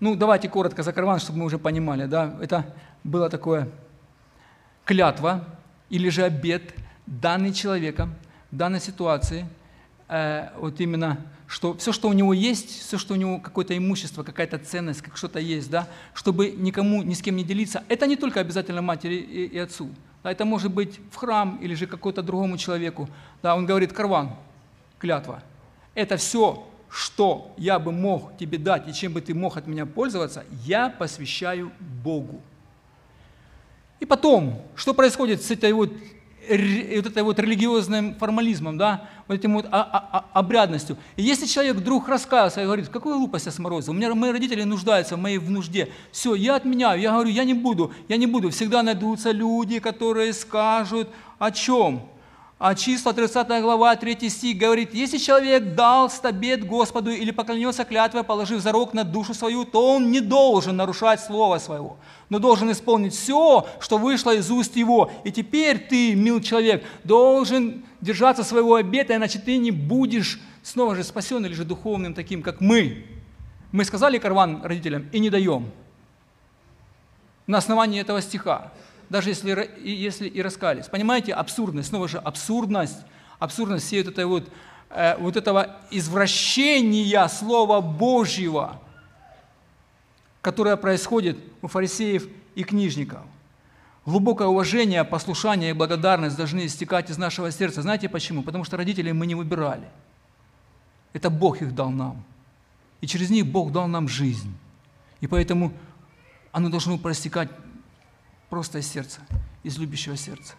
Ну, 0.00 0.16
давайте 0.16 0.48
коротко 0.48 0.82
за 0.82 0.94
карван, 0.94 1.18
чтобы 1.20 1.40
мы 1.40 1.44
уже 1.44 1.58
понимали, 1.58 2.06
да. 2.06 2.34
Это 2.40 2.74
было 3.04 3.28
такое 3.28 3.68
клятва 4.86 5.44
или 5.90 6.08
же 6.08 6.22
обет, 6.22 6.74
данный 7.06 7.52
человеком 7.52 8.14
в 8.50 8.56
данной 8.56 8.80
ситуации, 8.80 9.46
э, 10.08 10.48
вот 10.56 10.80
именно, 10.80 11.18
что 11.46 11.74
все, 11.74 11.92
что 11.92 12.08
у 12.08 12.12
него 12.12 12.32
есть, 12.32 12.68
все, 12.86 12.98
что 12.98 13.14
у 13.14 13.16
него 13.16 13.38
какое-то 13.38 13.76
имущество, 13.76 14.22
какая-то 14.22 14.58
ценность, 14.58 15.02
как 15.02 15.16
что-то 15.16 15.38
есть, 15.38 15.70
да, 15.70 15.88
чтобы 16.14 16.50
никому, 16.50 17.02
ни 17.02 17.14
с 17.14 17.22
кем 17.22 17.36
не 17.36 17.44
делиться, 17.44 17.84
это 17.88 18.06
не 18.06 18.16
только 18.16 18.40
обязательно 18.40 18.82
матери 18.82 19.16
и, 19.16 19.46
и 19.46 19.58
отцу, 19.58 19.90
да, 20.22 20.32
это 20.32 20.44
может 20.44 20.72
быть 20.72 21.00
в 21.10 21.16
храм 21.16 21.58
или 21.60 21.74
же 21.74 21.86
какому-то 21.86 22.22
другому 22.22 22.56
человеку. 22.56 23.08
Да, 23.42 23.54
он 23.54 23.66
говорит, 23.66 23.92
карван, 23.92 24.30
клятва, 24.98 25.42
это 25.94 26.16
все, 26.16 26.66
что 26.88 27.52
я 27.56 27.78
бы 27.78 27.92
мог 27.92 28.36
тебе 28.38 28.56
дать 28.56 28.88
и 28.88 28.94
чем 28.94 29.12
бы 29.12 29.20
ты 29.20 29.34
мог 29.34 29.56
от 29.56 29.66
меня 29.66 29.84
пользоваться, 29.84 30.44
я 30.64 30.88
посвящаю 30.88 31.72
Богу. 31.80 32.40
И 34.00 34.06
потом, 34.06 34.62
что 34.76 34.94
происходит 34.94 35.42
с 35.42 35.50
этой 35.50 35.72
вот 35.72 35.92
вот 36.48 37.06
этой 37.06 37.22
вот 37.22 37.38
религиозным 37.38 38.14
формализмом, 38.14 38.78
да, 38.78 39.08
вот 39.28 39.34
этим 39.34 39.54
вот 39.54 39.66
а- 39.70 39.82
а- 39.82 40.08
а- 40.12 40.38
обрядностью. 40.38 40.96
И 41.16 41.22
если 41.22 41.46
человек 41.46 41.76
вдруг 41.76 42.08
раскаялся 42.08 42.60
и 42.60 42.64
говорит, 42.64 42.88
какую 42.88 43.18
глупость 43.18 43.46
я 43.46 43.52
сморозил, 43.52 43.92
у 43.92 43.96
меня 43.96 44.14
мои 44.14 44.30
родители 44.30 44.62
нуждаются 44.64 45.16
в 45.16 45.18
моей 45.18 45.38
в 45.38 45.50
нужде, 45.50 45.88
все, 46.12 46.34
я 46.34 46.56
отменяю, 46.56 47.00
я 47.00 47.12
говорю, 47.12 47.30
я 47.30 47.44
не 47.44 47.54
буду, 47.54 47.92
я 48.08 48.16
не 48.16 48.26
буду. 48.26 48.50
Всегда 48.50 48.82
найдутся 48.82 49.30
люди, 49.30 49.78
которые 49.78 50.32
скажут 50.32 51.08
о 51.38 51.50
чем? 51.50 52.02
А 52.56 52.74
числа 52.76 53.12
30 53.12 53.48
глава, 53.62 53.96
3 53.96 54.30
стих 54.30 54.56
говорит, 54.56 54.94
если 54.94 55.18
человек 55.18 55.74
дал 55.74 56.08
стабет 56.08 56.64
Господу 56.64 57.10
или 57.10 57.32
поклонился 57.32 57.84
клятвой, 57.84 58.22
положив 58.22 58.62
зарок 58.62 58.94
на 58.94 59.02
душу 59.02 59.34
свою, 59.34 59.64
то 59.64 59.94
он 59.94 60.12
не 60.12 60.20
должен 60.20 60.76
нарушать 60.76 61.20
слово 61.20 61.58
своего, 61.58 61.96
но 62.28 62.38
должен 62.38 62.70
исполнить 62.70 63.12
все, 63.12 63.66
что 63.80 63.98
вышло 63.98 64.32
из 64.32 64.50
уст 64.52 64.76
его. 64.76 65.10
И 65.24 65.32
теперь 65.32 65.78
ты, 65.78 66.14
мил 66.14 66.40
человек, 66.40 66.84
должен 67.02 67.84
держаться 68.00 68.44
своего 68.44 68.76
обета, 68.76 69.16
иначе 69.16 69.40
ты 69.40 69.58
не 69.58 69.72
будешь 69.72 70.40
снова 70.62 70.94
же 70.94 71.02
спасен 71.02 71.44
или 71.44 71.54
же 71.54 71.64
духовным 71.64 72.14
таким, 72.14 72.40
как 72.40 72.60
мы. 72.60 73.04
Мы 73.72 73.84
сказали 73.84 74.18
карван 74.18 74.62
родителям 74.62 75.08
и 75.10 75.18
не 75.18 75.28
даем. 75.28 75.70
На 77.48 77.58
основании 77.58 78.00
этого 78.00 78.22
стиха 78.22 78.72
даже 79.14 79.30
если, 79.30 79.70
если 79.80 80.28
и 80.28 80.42
раскались. 80.42 80.86
Понимаете, 80.86 81.34
абсурдность, 81.34 81.90
снова 81.90 82.08
же 82.08 82.18
абсурдность, 82.18 82.98
абсурдность 83.38 83.86
всей 83.86 84.02
вот 84.02 84.12
этой 84.12 84.24
вот, 84.24 84.50
э, 84.90 85.16
вот 85.20 85.36
этого 85.36 85.76
извращения 85.92 87.28
Слова 87.28 87.80
Божьего, 87.80 88.82
которое 90.40 90.76
происходит 90.76 91.38
у 91.62 91.68
фарисеев 91.68 92.26
и 92.56 92.64
книжников. 92.64 93.20
Глубокое 94.04 94.48
уважение, 94.48 95.04
послушание 95.04 95.70
и 95.70 95.74
благодарность 95.74 96.36
должны 96.36 96.66
истекать 96.66 97.08
из 97.08 97.16
нашего 97.16 97.52
сердца. 97.52 97.82
Знаете 97.82 98.08
почему? 98.08 98.42
Потому 98.42 98.64
что 98.64 98.76
родителей 98.76 99.12
мы 99.12 99.28
не 99.28 99.36
выбирали. 99.36 99.88
Это 101.12 101.30
Бог 101.30 101.62
их 101.62 101.72
дал 101.72 101.90
нам. 101.90 102.24
И 103.00 103.06
через 103.06 103.30
них 103.30 103.46
Бог 103.46 103.70
дал 103.70 103.86
нам 103.86 104.08
жизнь. 104.08 104.52
И 105.20 105.28
поэтому 105.28 105.72
оно 106.50 106.68
должно 106.68 106.98
проистекать 106.98 107.48
просто 108.54 108.78
из 108.78 108.86
сердца, 108.86 109.18
из 109.64 109.78
любящего 109.78 110.16
сердца, 110.16 110.54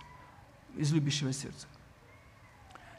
из 0.76 0.92
любящего 0.92 1.32
сердца. 1.32 1.66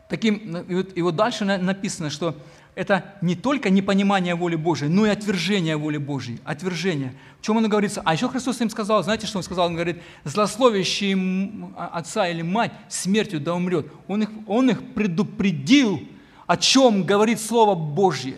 Таким, 0.08 0.40
ну, 0.44 0.62
и 0.62 0.74
вот, 0.74 0.96
и 0.96 1.02
вот 1.02 1.16
дальше 1.16 1.44
на- 1.44 1.58
написано, 1.58 2.08
что 2.08 2.34
это 2.74 3.04
не 3.20 3.34
только 3.36 3.68
непонимание 3.68 4.34
воли 4.34 4.56
Божией, 4.56 4.88
но 4.90 5.04
и 5.04 5.10
отвержение 5.10 5.76
воли 5.76 5.98
Божьей, 5.98 6.40
отвержение. 6.44 7.12
В 7.40 7.44
чем 7.44 7.58
оно 7.58 7.68
говорится? 7.68 8.00
А 8.06 8.14
еще 8.14 8.26
Христос 8.30 8.58
им 8.62 8.70
сказал, 8.70 9.02
знаете, 9.04 9.26
что 9.26 9.36
Он 9.36 9.42
сказал? 9.42 9.66
Он 9.66 9.74
говорит, 9.74 10.00
злословящий 10.24 11.12
м- 11.12 11.74
отца 11.76 12.26
или 12.28 12.40
мать 12.40 12.72
смертью 12.88 13.38
да 13.38 13.52
умрет. 13.54 13.92
Он 14.08 14.22
их, 14.22 14.30
он 14.46 14.70
их 14.70 14.94
предупредил, 14.94 16.00
о 16.46 16.56
чем 16.56 17.04
говорит 17.04 17.38
Слово 17.38 17.74
Божье. 17.74 18.36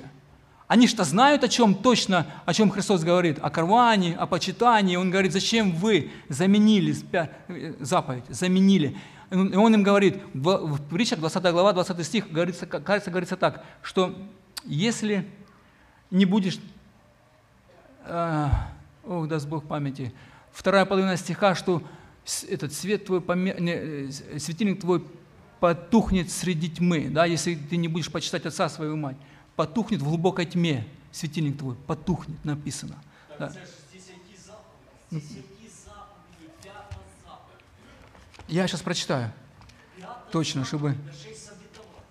Они 0.69 0.87
что 0.87 1.05
знают 1.05 1.43
о 1.45 1.49
чем 1.49 1.75
точно, 1.75 2.27
о 2.45 2.53
чем 2.53 2.71
Христос 2.71 3.03
говорит? 3.03 3.39
О 3.41 3.49
карване, 3.49 4.14
о 4.14 4.27
почитании. 4.27 4.97
Он 4.97 5.11
говорит, 5.11 5.33
зачем 5.33 5.73
вы 5.73 6.11
заменили 6.29 6.95
э, 7.12 7.75
заповедь, 7.81 8.25
заменили. 8.29 8.95
И 9.31 9.35
он 9.35 9.75
им 9.75 9.83
говорит, 9.83 10.21
в, 10.35 10.79
притчах 10.91 11.21
20 11.21 11.43
глава, 11.53 11.73
20 11.73 12.07
стих, 12.07 12.31
говорится, 12.31 12.66
кажется, 12.66 13.11
говорится 13.11 13.37
так, 13.37 13.64
что 13.83 14.14
если 14.64 15.27
не 16.11 16.27
будешь, 16.27 16.59
э, 18.05 18.49
ох, 19.07 19.27
даст 19.27 19.49
Бог 19.49 19.64
памяти, 19.64 20.12
вторая 20.53 20.85
половина 20.85 21.16
стиха, 21.16 21.55
что 21.55 21.83
этот 22.47 22.75
свет 22.75 23.07
твой, 23.07 23.23
не, 23.37 23.73
э, 23.73 24.11
светильник 24.39 24.81
твой 24.81 25.03
потухнет 25.61 26.31
среди 26.31 26.69
тьмы, 26.69 27.09
да, 27.11 27.25
если 27.25 27.55
ты 27.55 27.79
не 27.79 27.89
будешь 27.89 28.12
почитать 28.12 28.45
отца 28.45 28.69
свою 28.69 28.97
мать, 28.97 29.16
потухнет 29.58 30.02
в 30.02 30.06
глубокой 30.06 30.46
тьме, 30.46 30.84
светильник 31.12 31.58
твой 31.58 31.76
потухнет, 31.86 32.46
написано. 32.46 32.96
Так 33.30 33.39
Да. 33.39 33.48
це 33.48 33.60
ж 33.60 33.66
десяті 33.94 34.38
заповіді, 34.48 35.28
десяті 35.28 35.70
заповіді, 35.86 36.52
п'ята 36.64 36.86
заповідь, 37.24 37.64
Я 38.50 38.64
сейчас 38.68 38.82
прочитаю, 38.82 39.30
п'ята 39.98 40.16
точно, 40.32 40.62
чтобы... 40.62 40.72
заповідь, 40.72 40.96
шість 41.30 41.52
обітувань. 41.52 42.04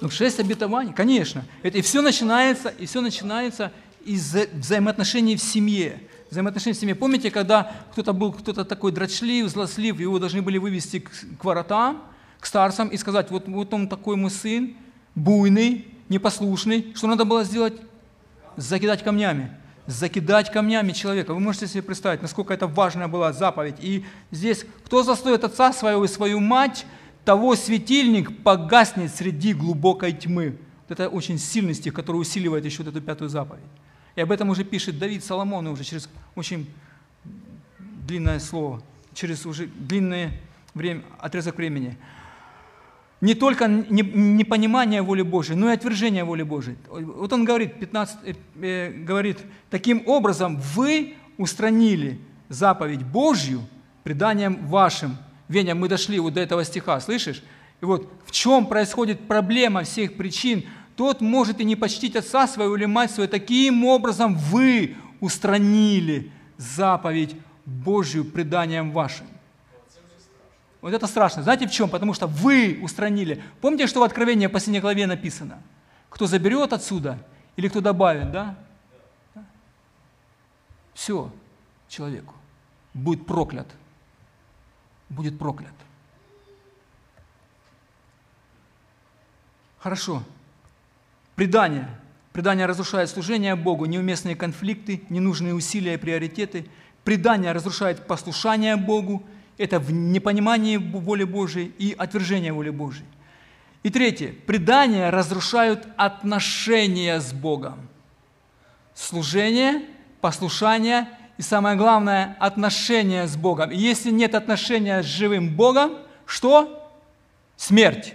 Ну, 0.00 0.10
шесть 0.10 0.40
обетований, 0.40 0.92
конечно. 0.94 1.44
Это, 1.62 1.78
и 1.78 1.80
все 1.80 2.02
начинается, 2.02 2.68
и 2.80 2.84
все 2.84 3.00
начинается 3.00 3.70
из 4.06 4.34
вза- 4.34 4.48
взаимоотношений 4.60 5.34
в 5.36 5.40
семье. 5.42 6.00
Взаимоотношения 6.30 6.74
в 6.74 6.78
семье. 6.78 6.94
Помните, 6.94 7.30
когда 7.30 7.72
кто-то 7.92 8.12
был 8.12 8.32
кто-то 8.32 8.64
такой 8.64 8.92
дрочлив, 8.92 9.48
злослив, 9.48 9.98
его 10.00 10.18
должны 10.18 10.42
были 10.42 10.58
вывести 10.58 11.00
к, 11.00 11.10
к 11.40 11.44
воротам, 11.44 12.02
к 12.40 12.46
старцам 12.46 12.88
и 12.88 12.96
сказать, 12.98 13.30
вот, 13.30 13.48
вот 13.48 13.74
он 13.74 13.88
такой 13.88 14.16
мой 14.16 14.30
сын, 14.30 14.76
буйный, 15.15 15.87
непослушный. 16.09 16.93
Что 16.95 17.07
надо 17.07 17.25
было 17.25 17.43
сделать? 17.43 17.73
Закидать 18.55 19.03
камнями. 19.03 19.51
Закидать 19.87 20.51
камнями 20.51 20.91
человека. 20.91 21.33
Вы 21.33 21.39
можете 21.39 21.67
себе 21.67 21.81
представить, 21.81 22.21
насколько 22.21 22.53
это 22.53 22.67
важная 22.67 23.07
была 23.07 23.33
заповедь. 23.33 23.75
И 23.79 24.05
здесь, 24.31 24.65
кто 24.85 25.03
застоит 25.03 25.43
отца 25.43 25.73
своего 25.73 26.05
и 26.05 26.07
свою 26.07 26.39
мать, 26.39 26.85
того 27.25 27.55
светильник 27.55 28.43
погаснет 28.43 29.13
среди 29.13 29.53
глубокой 29.53 30.13
тьмы. 30.13 30.57
Это 30.89 31.09
очень 31.09 31.37
сильный 31.37 31.73
стих, 31.73 31.93
который 31.93 32.17
усиливает 32.17 32.65
еще 32.65 32.83
вот 32.83 32.89
эту 32.89 33.01
пятую 33.01 33.29
заповедь. 33.29 33.63
И 34.15 34.21
об 34.21 34.31
этом 34.31 34.49
уже 34.49 34.63
пишет 34.63 34.99
Давид 34.99 35.23
Соломону 35.23 35.71
уже 35.71 35.83
через 35.83 36.09
очень 36.35 36.69
длинное 37.79 38.39
слово, 38.39 38.81
через 39.13 39.45
уже 39.45 39.67
длинное 39.67 40.39
время, 40.73 41.03
отрезок 41.19 41.57
времени. 41.57 41.97
Не 43.23 43.35
только 43.35 43.67
не- 43.67 44.01
непонимание 44.01 45.01
воли 45.01 45.21
Божией, 45.21 45.57
но 45.57 45.69
и 45.69 45.73
отвержение 45.73 46.25
воли 46.25 46.43
Божией. 46.43 46.75
Вот 46.89 47.31
он 47.31 47.45
говорит, 47.45 47.79
15, 47.79 48.17
э, 48.25 48.33
э, 48.61 48.91
говорит, 48.91 49.37
таким 49.69 50.03
образом 50.07 50.57
вы 50.75 51.15
устранили 51.37 52.19
заповедь 52.49 53.01
Божью 53.01 53.61
преданием 54.03 54.67
вашим. 54.67 55.17
Веня, 55.47 55.73
мы 55.73 55.87
дошли 55.87 56.19
вот 56.19 56.33
до 56.33 56.41
этого 56.41 56.65
стиха, 56.65 56.99
слышишь? 56.99 57.41
И 57.79 57.85
вот 57.85 58.11
в 58.25 58.31
чем 58.31 58.65
происходит 58.65 59.21
проблема 59.25 59.83
всех 59.83 60.17
причин, 60.17 60.65
тот 60.97 61.21
может 61.21 61.61
и 61.61 61.63
не 61.63 61.77
почтить 61.77 62.17
отца 62.17 62.45
своего 62.45 62.75
или 62.75 62.83
мать 62.83 63.11
свою. 63.11 63.29
Таким 63.29 63.85
образом 63.85 64.35
вы 64.35 64.97
устранили 65.21 66.29
заповедь 66.57 67.37
Божью 67.65 68.25
преданием 68.25 68.91
вашим. 68.91 69.27
Вот 70.83 70.93
это 70.93 71.07
страшно. 71.07 71.43
Знаете 71.43 71.65
в 71.65 71.71
чем? 71.71 71.89
Потому 71.89 72.13
что 72.13 72.27
вы 72.27 72.77
устранили. 72.81 73.41
Помните, 73.61 73.87
что 73.87 74.01
в 74.01 74.03
Откровении 74.03 74.47
в 74.47 74.51
последней 74.51 74.81
главе 74.81 75.07
написано? 75.07 75.61
Кто 76.09 76.27
заберет 76.27 76.73
отсюда 76.73 77.17
или 77.55 77.69
кто 77.69 77.79
добавит, 77.79 78.31
да? 78.33 78.57
Все 80.93 81.31
человеку 81.87 82.35
будет 82.93 83.25
проклят. 83.25 83.67
Будет 85.07 85.39
проклят. 85.39 85.71
Хорошо. 89.79 90.21
Предание. 91.35 91.87
Предание 92.33 92.65
разрушает 92.65 93.09
служение 93.09 93.55
Богу, 93.55 93.85
неуместные 93.85 94.35
конфликты, 94.35 95.01
ненужные 95.07 95.53
усилия 95.53 95.93
и 95.93 95.97
приоритеты. 95.97 96.67
Предание 97.05 97.53
разрушает 97.53 98.05
послушание 98.05 98.75
Богу, 98.75 99.23
это 99.57 99.79
в 99.79 99.91
непонимании 99.91 100.77
воли 100.77 101.23
Божией 101.23 101.73
и 101.77 101.93
отвержение 101.97 102.53
воли 102.53 102.69
Божией. 102.69 103.07
И 103.83 103.89
третье. 103.89 104.33
Предания 104.47 105.09
разрушают 105.09 105.87
отношения 105.97 107.19
с 107.19 107.33
Богом. 107.33 107.89
Служение, 108.95 109.83
послушание 110.21 111.09
и 111.37 111.41
самое 111.41 111.75
главное, 111.75 112.37
отношения 112.39 113.27
с 113.27 113.35
Богом. 113.35 113.71
И 113.71 113.77
если 113.77 114.11
нет 114.11 114.35
отношения 114.35 115.03
с 115.03 115.05
живым 115.05 115.55
Богом, 115.55 115.97
что? 116.25 116.91
Смерть. 117.57 118.13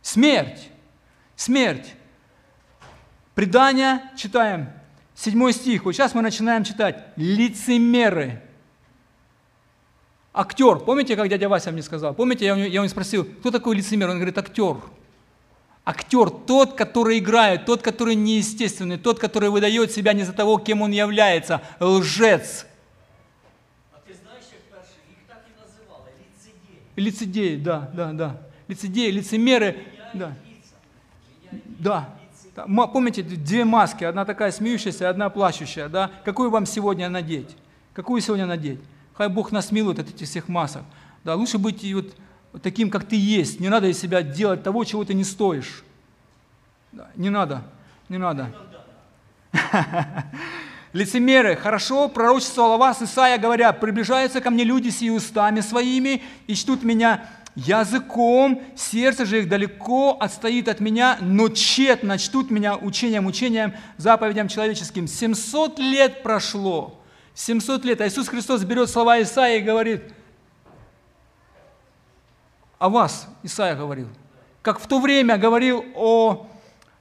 Смерть. 0.00 0.68
Смерть. 1.36 1.94
Предание, 3.34 4.02
читаем, 4.16 4.70
седьмой 5.14 5.52
стих. 5.52 5.84
Вот 5.84 5.92
сейчас 5.92 6.14
мы 6.14 6.22
начинаем 6.22 6.64
читать. 6.64 7.04
Лицемеры. 7.16 8.42
Актер. 10.33 10.79
Помните, 10.79 11.15
как 11.15 11.29
дядя 11.29 11.49
Вася 11.49 11.71
мне 11.71 11.81
сказал? 11.81 12.13
Помните, 12.13 12.45
я 12.45 12.53
у 12.53 12.57
него, 12.57 12.67
я 12.67 12.81
у 12.81 12.83
него 12.83 12.89
спросил, 12.91 13.25
кто 13.25 13.49
такой 13.51 13.75
лицемер? 13.75 14.09
Он 14.09 14.15
говорит, 14.17 14.37
актер. 14.37 14.75
Актер 15.83 16.29
тот, 16.29 16.73
который 16.73 17.17
играет, 17.17 17.65
тот, 17.65 17.81
который 17.81 18.13
неестественный, 18.15 18.97
тот, 18.97 19.19
который 19.19 19.49
выдает 19.49 19.91
себя 19.91 20.13
не 20.13 20.23
за 20.23 20.33
того, 20.33 20.57
кем 20.59 20.81
он 20.81 20.91
является. 20.91 21.61
Лжец. 21.79 22.65
А 23.93 23.97
ти 24.07 24.13
знаєш, 24.21 24.43
як 24.51 24.61
перше, 24.69 24.93
їх 25.09 25.17
так 25.27 25.45
і 25.47 25.61
називали 25.61 26.09
ліцедії. 26.19 27.09
Лицедеи, 27.09 27.57
да, 27.57 27.87
да, 27.95 28.13
да. 28.13 28.33
Лицедеи, 28.69 29.11
лицемеры, 29.11 29.75
да. 30.13 30.35
Да. 31.79 32.07
Да. 32.55 32.65
Ма- 32.67 32.87
Помните, 32.87 33.23
две 33.23 33.63
маски, 33.65 34.03
одна 34.03 34.25
такая 34.25 34.51
смеющаяся, 34.51 35.09
одна 35.09 35.29
плачущая, 35.29 35.87
да? 35.89 36.09
Какую 36.25 36.49
вам 36.49 36.65
сегодня 36.65 37.07
надеть? 37.09 37.55
Какую 37.93 38.21
сегодня 38.21 38.45
надеть? 38.45 38.79
Хай 39.14 39.28
Бог 39.28 39.52
нас 39.52 39.70
милует 39.70 39.98
от 39.98 40.08
этих 40.08 40.26
всех 40.26 40.48
масок. 40.48 40.82
Да, 41.24 41.34
лучше 41.34 41.58
быть 41.58 41.84
вот 41.94 42.14
таким, 42.62 42.90
как 42.90 43.04
ты 43.04 43.16
есть. 43.16 43.60
Не 43.60 43.68
надо 43.68 43.86
из 43.88 43.98
себя 43.98 44.22
делать 44.22 44.62
того, 44.62 44.84
чего 44.84 45.04
ты 45.04 45.14
не 45.14 45.24
стоишь. 45.24 45.84
Да, 46.92 47.08
не 47.16 47.30
надо, 47.30 47.62
не 48.08 48.18
надо. 48.18 48.52
Лицемеры, 50.92 51.56
хорошо 51.56 52.08
пророчествовал 52.08 52.72
о 52.72 52.76
вас 52.76 53.00
Исаия, 53.00 53.38
говоря, 53.38 53.72
приближаются 53.72 54.42
ко 54.42 54.50
мне 54.50 54.62
люди 54.62 54.90
с 54.90 55.00
устами 55.02 55.60
своими 55.60 56.22
и 56.46 56.54
чтут 56.54 56.82
меня 56.82 57.26
языком, 57.54 58.62
сердце 58.76 59.24
же 59.24 59.40
их 59.40 59.48
далеко 59.48 60.16
отстоит 60.20 60.68
от 60.68 60.80
меня, 60.80 61.18
но 61.20 61.48
тщетно 61.48 62.18
чтут 62.18 62.50
меня 62.50 62.76
учением, 62.76 63.26
учением, 63.26 63.74
заповедям 63.96 64.48
человеческим. 64.48 65.06
700 65.06 65.78
лет 65.78 66.22
прошло, 66.22 67.01
700 67.34 67.84
лет, 67.84 68.00
а 68.00 68.08
Иисус 68.08 68.28
Христос 68.28 68.64
берет 68.64 68.90
слова 68.90 69.20
Исаия 69.22 69.58
и 69.58 69.62
говорит, 69.62 70.02
о 72.78 72.88
вас, 72.88 73.28
Исаия 73.42 73.76
говорил, 73.76 74.08
как 74.60 74.80
в 74.80 74.86
то 74.86 75.00
время 75.00 75.38
говорил 75.38 75.84
о 75.94 76.48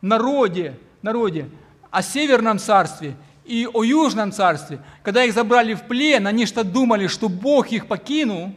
народе, 0.02 0.78
народе, 1.02 1.50
о 1.90 2.02
Северном 2.02 2.60
царстве 2.60 3.16
и 3.46 3.68
о 3.72 3.84
Южном 3.84 4.32
царстве. 4.32 4.80
Когда 5.04 5.24
их 5.24 5.34
забрали 5.34 5.74
в 5.74 5.88
плен, 5.88 6.28
они 6.28 6.46
что 6.46 6.64
думали, 6.64 7.08
что 7.08 7.30
Бог 7.30 7.72
их 7.72 7.88
покинул, 7.88 8.54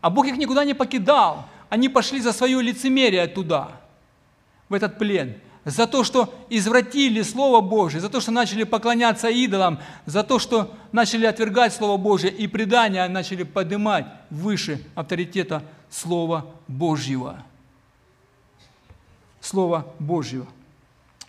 а 0.00 0.10
Бог 0.10 0.26
их 0.26 0.36
никуда 0.36 0.64
не 0.64 0.74
покидал. 0.74 1.46
Они 1.68 1.88
пошли 1.88 2.20
за 2.20 2.32
свое 2.32 2.60
лицемерие 2.60 3.26
туда, 3.26 3.72
в 4.68 4.74
этот 4.74 4.98
плен. 4.98 5.36
За 5.68 5.86
то, 5.86 6.02
что 6.02 6.32
извратили 6.48 7.20
Слово 7.20 7.60
Божие, 7.60 8.00
за 8.00 8.08
то, 8.08 8.20
что 8.20 8.30
начали 8.30 8.64
поклоняться 8.64 9.28
идолам, 9.28 9.80
за 10.06 10.22
то, 10.22 10.38
что 10.38 10.74
начали 10.92 11.26
отвергать 11.26 11.74
Слово 11.74 11.98
Божие 11.98 12.32
и 12.32 12.46
предания 12.46 13.06
начали 13.06 13.42
поднимать 13.42 14.06
выше 14.30 14.82
авторитета 14.94 15.62
Слова 15.90 16.46
Божьего. 16.68 17.42
Слова 19.42 19.86
Божьего. 19.98 20.46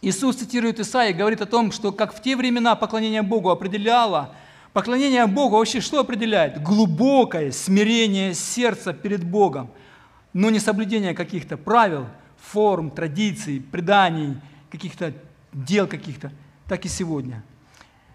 Иисус 0.01 0.37
цитирует 0.37 0.79
Исаия, 0.79 1.13
говорит 1.13 1.41
о 1.41 1.45
том, 1.45 1.73
что 1.73 1.91
как 1.91 2.15
в 2.15 2.21
те 2.21 2.37
времена 2.37 2.75
поклонение 2.75 3.21
Богу 3.21 3.49
определяло, 3.49 4.33
поклонение 4.71 5.25
Богу 5.25 5.57
вообще 5.57 5.81
что 5.81 5.99
определяет? 5.99 6.63
Глубокое 6.63 7.51
смирение 7.51 8.33
сердца 8.33 8.93
перед 8.93 9.21
Богом, 9.25 9.69
но 10.31 10.49
не 10.49 10.59
соблюдение 10.59 11.13
каких-то 11.13 11.57
правил, 11.57 12.05
форм, 12.41 12.91
традиций, 12.91 13.61
преданий, 13.71 14.35
каких-то 14.71 15.13
дел 15.53 15.87
каких-то, 15.87 16.31
так 16.67 16.85
и 16.85 16.87
сегодня. 16.87 17.43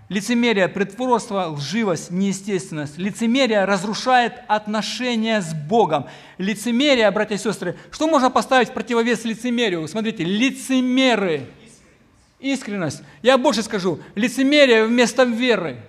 Лицемерие, 0.08 0.68
притворство, 0.68 1.46
лживость, 1.48 2.10
неестественность. 2.10 2.98
Лицемерие 2.98 3.64
разрушает 3.64 4.34
отношения 4.48 5.40
с 5.40 5.54
Богом. 5.54 6.06
Лицемерие, 6.36 7.10
братья 7.10 7.36
и 7.36 7.38
сестры, 7.38 7.76
что 7.90 8.06
можно 8.06 8.30
поставить 8.30 8.68
в 8.68 8.72
противовес 8.72 9.24
лицемерию? 9.24 9.88
Смотрите, 9.88 10.24
лицемеры– 10.24 11.48
искренность. 12.44 13.02
Я 13.22 13.38
больше 13.38 13.62
скажу, 13.62 13.98
лицемерие 14.14 14.84
вместо 14.84 15.24
веры. 15.24 15.80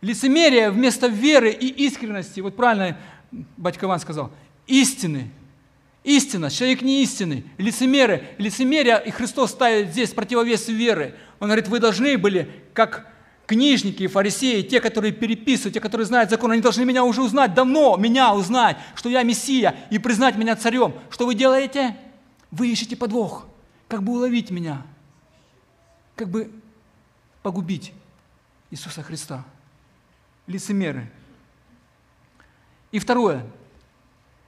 Лицемерие 0.00 0.70
вместо 0.70 1.08
веры 1.08 1.50
и 1.50 1.66
искренности. 1.66 2.40
Вот 2.40 2.56
правильно 2.56 2.96
батька 3.56 3.86
Иван 3.86 4.00
сказал. 4.00 4.30
Истины. 4.66 5.30
Истина. 6.02 6.50
Человек 6.50 6.82
не 6.82 7.02
истинный. 7.02 7.44
Лицемеры. 7.58 8.28
Лицемерие, 8.38 9.02
и 9.04 9.10
Христос 9.10 9.50
ставит 9.50 9.90
здесь 9.90 10.10
противовес 10.10 10.68
веры. 10.68 11.14
Он 11.38 11.48
говорит, 11.48 11.68
вы 11.68 11.78
должны 11.78 12.16
были, 12.16 12.50
как 12.72 13.06
книжники 13.46 14.04
и 14.04 14.06
фарисеи, 14.06 14.62
те, 14.62 14.80
которые 14.80 15.12
переписывают, 15.12 15.74
те, 15.74 15.80
которые 15.80 16.06
знают 16.06 16.30
закон, 16.30 16.52
они 16.52 16.62
должны 16.62 16.84
меня 16.84 17.04
уже 17.04 17.22
узнать 17.22 17.52
давно, 17.52 17.96
меня 17.96 18.34
узнать, 18.34 18.76
что 18.94 19.08
я 19.08 19.22
Мессия, 19.24 19.74
и 19.90 19.98
признать 19.98 20.36
меня 20.36 20.54
царем. 20.56 20.94
Что 21.10 21.26
вы 21.26 21.34
делаете? 21.34 21.96
Вы 22.50 22.68
ищете 22.68 22.96
подвох 22.96 23.46
как 23.90 24.04
бы 24.04 24.12
уловить 24.12 24.50
меня, 24.50 24.86
как 26.14 26.28
бы 26.28 26.50
погубить 27.42 27.92
Иисуса 28.70 29.02
Христа. 29.02 29.44
Лицемеры. 30.46 31.10
И 32.92 33.00
второе, 33.00 33.44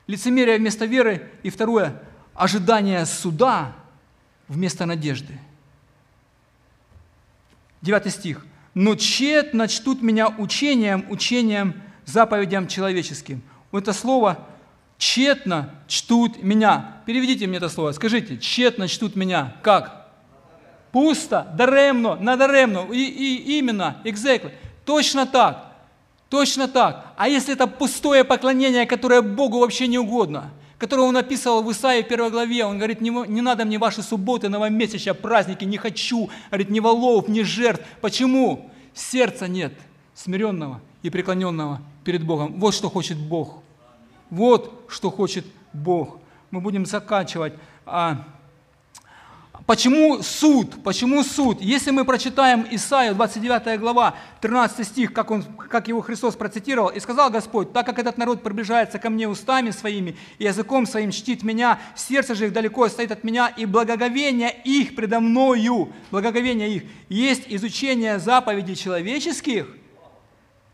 лицемерие 0.07 0.59
вместо 0.59 0.84
веры. 0.84 1.30
И 1.42 1.50
второе, 1.50 2.00
ожидание 2.34 3.07
суда 3.07 3.74
вместо 4.48 4.86
надежды. 4.86 5.38
Девятый 7.80 8.12
стих. 8.12 8.46
«Но 8.74 8.94
тщетно 8.94 9.68
чтут 9.68 10.00
меня 10.00 10.28
учением, 10.28 11.05
учением, 11.11 11.82
заповедям 12.07 12.66
человеческим». 12.66 13.42
Вот 13.70 13.82
это 13.82 13.92
слово 13.92 14.46
тщетно 15.03 15.74
чтут 15.88 16.42
меня. 16.42 16.98
Переведите 17.07 17.48
мне 17.48 17.57
это 17.57 17.68
слово. 17.68 17.90
Скажите, 17.90 18.38
тщетно 18.38 18.86
чтут 18.86 19.16
меня. 19.16 19.57
Как? 19.62 20.09
Пусто, 20.92 21.53
даремно, 21.57 22.14
надаремно. 22.16 22.86
И, 22.92 23.03
и 23.03 23.59
именно, 23.59 24.00
exactly. 24.05 24.53
Точно 24.84 25.26
так. 25.26 25.71
Точно 26.33 26.66
так. 26.66 27.12
А 27.18 27.28
если 27.28 27.53
это 27.53 27.66
пустое 27.66 28.24
поклонение, 28.24 28.87
которое 28.87 29.20
Богу 29.20 29.59
вообще 29.59 29.87
не 29.87 29.99
угодно, 29.99 30.51
которое 30.78 31.03
он 31.03 31.14
описывал 31.14 31.62
в 31.62 31.70
Исаии 31.70 32.03
в 32.03 32.09
первой 32.09 32.30
главе, 32.30 32.64
он 32.64 32.78
говорит, 32.78 33.03
не, 33.03 33.11
не 33.11 33.43
надо 33.43 33.66
мне 33.66 33.76
ваши 33.76 34.03
субботы, 34.03 34.49
новомесяча, 34.49 35.12
праздники, 35.12 35.66
не 35.66 35.76
хочу, 35.76 36.30
говорит, 36.49 36.70
ни 36.70 36.80
волов, 36.80 37.28
ни 37.28 37.43
жертв. 37.43 37.85
Почему? 38.01 38.70
Сердца 38.95 39.47
нет 39.47 39.74
смиренного 40.14 40.80
и 41.03 41.11
преклоненного 41.11 41.83
перед 42.03 42.24
Богом. 42.24 42.59
Вот 42.59 42.72
что 42.72 42.89
хочет 42.89 43.18
Бог. 43.18 43.59
Вот 44.30 44.87
что 44.89 45.11
хочет 45.11 45.45
Бог. 45.74 46.18
Мы 46.51 46.62
будем 46.62 46.87
заканчивать. 46.87 47.53
Почему 49.66 50.22
суд? 50.22 50.82
Почему 50.82 51.22
суд? 51.22 51.60
Если 51.60 51.92
мы 51.92 52.04
прочитаем 52.04 52.66
Исаию, 52.70 53.14
29 53.14 53.78
глава, 53.78 54.16
13 54.40 54.86
стих, 54.86 55.12
как, 55.12 55.30
он, 55.30 55.44
как 55.44 55.88
его 55.88 56.00
Христос 56.00 56.34
процитировал, 56.34 56.88
«И 56.88 56.98
сказал 56.98 57.30
Господь, 57.30 57.72
так 57.72 57.86
как 57.86 57.98
этот 57.98 58.18
народ 58.18 58.42
приближается 58.42 58.98
ко 58.98 59.08
мне 59.08 59.28
устами 59.28 59.70
своими 59.70 60.16
и 60.38 60.44
языком 60.44 60.84
своим 60.86 61.12
чтит 61.12 61.44
меня, 61.44 61.78
сердце 61.94 62.34
же 62.34 62.46
их 62.46 62.52
далеко 62.52 62.88
стоит 62.88 63.12
от 63.12 63.22
меня, 63.22 63.48
и 63.48 63.64
благоговение 63.64 64.52
их 64.64 64.96
предо 64.96 65.20
мною, 65.20 65.92
благоговение 66.10 66.76
их, 66.76 66.82
есть 67.08 67.44
изучение 67.46 68.18
заповедей 68.18 68.74
человеческих, 68.74 69.66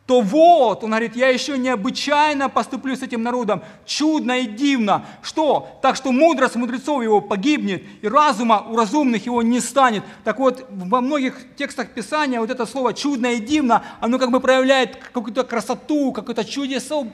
то 0.08 0.22
вот, 0.22 0.84
он 0.84 0.88
говорит, 0.88 1.16
я 1.16 1.28
еще 1.28 1.58
необычайно 1.58 2.48
поступлю 2.48 2.96
с 2.96 3.02
этим 3.02 3.22
народом, 3.22 3.62
чудно 3.84 4.38
и 4.38 4.46
дивно. 4.46 5.04
Что? 5.20 5.78
Так 5.82 5.96
что 5.96 6.12
мудрость 6.12 6.56
мудрецов 6.56 7.02
его 7.02 7.20
погибнет, 7.20 7.82
и 8.00 8.08
разума 8.08 8.64
у 8.70 8.74
разумных 8.74 9.26
его 9.26 9.42
не 9.42 9.60
станет. 9.60 10.02
Так 10.24 10.38
вот, 10.38 10.66
во 10.70 11.02
многих 11.02 11.54
текстах 11.56 11.90
Писания 11.90 12.40
вот 12.40 12.48
это 12.48 12.64
слово 12.64 12.94
чудно 12.94 13.34
и 13.34 13.38
дивно, 13.38 13.84
оно 14.00 14.18
как 14.18 14.30
бы 14.30 14.40
проявляет 14.40 14.96
какую-то 14.96 15.44
красоту, 15.44 16.10
какое-то 16.12 16.42
чудеса, 16.42 17.06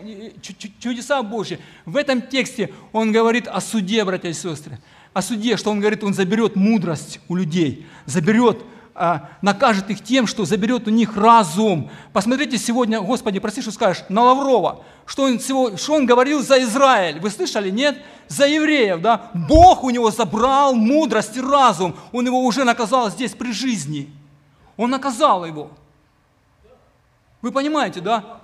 чудеса 0.79 1.21
Божьи. 1.25 1.59
В 1.87 1.97
этом 1.97 2.23
тексте 2.23 2.73
он 2.93 3.11
говорит 3.11 3.49
о 3.49 3.61
суде, 3.61 4.05
братья 4.05 4.29
и 4.29 4.33
сестры. 4.33 4.79
О 5.13 5.21
суде, 5.21 5.57
что 5.57 5.73
он 5.73 5.81
говорит, 5.81 6.05
он 6.05 6.15
заберет 6.15 6.55
мудрость 6.55 7.19
у 7.27 7.35
людей, 7.35 7.89
заберет 8.07 8.65
накажет 9.43 9.91
их 9.91 10.03
тем, 10.03 10.27
что 10.27 10.45
заберет 10.45 10.87
у 10.87 10.91
них 10.91 11.17
разум. 11.17 11.91
Посмотрите 12.13 12.59
сегодня, 12.59 13.01
Господи, 13.01 13.41
прости, 13.41 13.61
что 13.61 13.73
скажешь, 13.73 14.05
на 14.09 14.23
Лаврова, 14.23 14.85
что 15.05 15.25
он, 15.25 15.41
что 15.41 15.95
он 15.95 16.07
говорил 16.07 16.43
за 16.43 16.63
Израиль. 16.63 17.19
Вы 17.19 17.31
слышали, 17.31 17.71
нет? 17.71 18.01
За 18.29 18.47
евреев, 18.47 19.01
да? 19.01 19.31
Бог 19.35 19.83
у 19.83 19.91
него 19.91 20.11
забрал 20.11 20.75
мудрость 20.75 21.37
и 21.37 21.41
разум. 21.41 21.97
Он 22.13 22.25
его 22.25 22.41
уже 22.45 22.65
наказал 22.65 23.11
здесь 23.11 23.33
при 23.33 23.53
жизни. 23.53 24.11
Он 24.77 24.91
наказал 24.91 25.45
его. 25.45 25.71
Вы 27.43 27.53
понимаете, 27.53 28.01
да? 28.01 28.41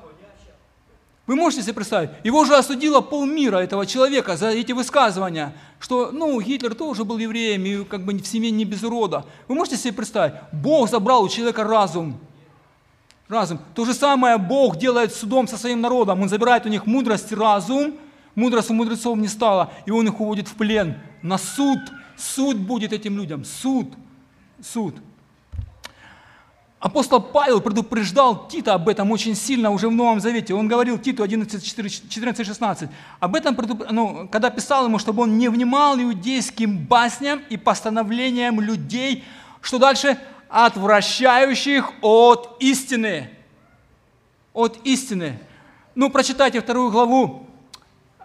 Вы 1.31 1.37
можете 1.37 1.63
себе 1.63 1.75
представить? 1.75 2.11
Его 2.25 2.45
же 2.45 2.57
осудило 2.57 3.01
полмира 3.01 3.59
этого 3.59 3.87
человека 3.87 4.37
за 4.37 4.49
эти 4.49 4.73
высказывания, 4.73 5.55
что, 5.79 6.11
ну, 6.11 6.41
Гитлер 6.41 6.75
тоже 6.75 7.05
был 7.05 7.19
евреем, 7.19 7.65
и 7.65 7.85
как 7.85 8.05
бы 8.05 8.15
в 8.15 8.27
семье 8.27 8.51
не 8.51 8.65
без 8.65 8.83
урода. 8.83 9.25
Вы 9.47 9.55
можете 9.55 9.77
себе 9.77 9.93
представить? 9.93 10.35
Бог 10.51 10.91
забрал 10.91 11.23
у 11.23 11.29
человека 11.29 11.63
разум. 11.63 12.19
Разум. 13.29 13.61
То 13.77 13.85
же 13.85 13.95
самое 13.95 14.39
Бог 14.39 14.77
делает 14.77 15.15
судом 15.15 15.47
со 15.47 15.57
своим 15.57 15.81
народом. 15.81 16.21
Он 16.21 16.29
забирает 16.29 16.67
у 16.67 16.69
них 16.69 16.85
мудрость 16.87 17.31
и 17.31 17.37
разум. 17.37 17.95
Мудрость 18.35 18.71
у 18.71 18.75
мудрецов 18.75 19.17
не 19.17 19.29
стало, 19.29 19.73
и 19.87 19.93
он 19.93 20.09
их 20.09 20.21
уводит 20.21 20.49
в 20.49 20.55
плен. 20.57 20.97
На 21.23 21.39
суд. 21.39 21.79
Суд 22.17 22.57
будет 22.57 22.93
этим 22.93 23.17
людям. 23.17 23.45
Суд. 23.45 23.87
Суд. 24.61 24.97
Апостол 26.81 27.21
Павел 27.21 27.61
предупреждал 27.61 28.49
Тита 28.49 28.73
об 28.73 28.89
этом 28.89 29.11
очень 29.11 29.35
сильно 29.35 29.71
уже 29.71 29.89
в 29.89 29.93
Новом 29.93 30.19
Завете. 30.19 30.55
Он 30.55 30.67
говорил 30.67 30.97
Титу 30.97 31.23
11.14-16. 31.23 32.89
Об 33.21 33.37
этом, 33.37 33.55
ну, 33.91 34.27
когда 34.33 34.49
писал 34.49 34.87
ему, 34.87 34.99
чтобы 34.99 35.25
он 35.25 35.37
не 35.37 35.49
внимал 35.49 36.01
иудейским 36.01 36.79
басням 36.79 37.43
и 37.51 37.59
постановлениям 37.59 38.63
людей, 38.63 39.25
что 39.61 39.79
дальше? 39.79 40.19
Отвращающих 40.49 41.93
от 42.01 42.57
истины. 42.61 43.29
От 44.55 44.79
истины. 44.85 45.39
Ну, 45.95 46.09
прочитайте 46.09 46.63
вторую 46.63 46.91
главу 46.91 47.47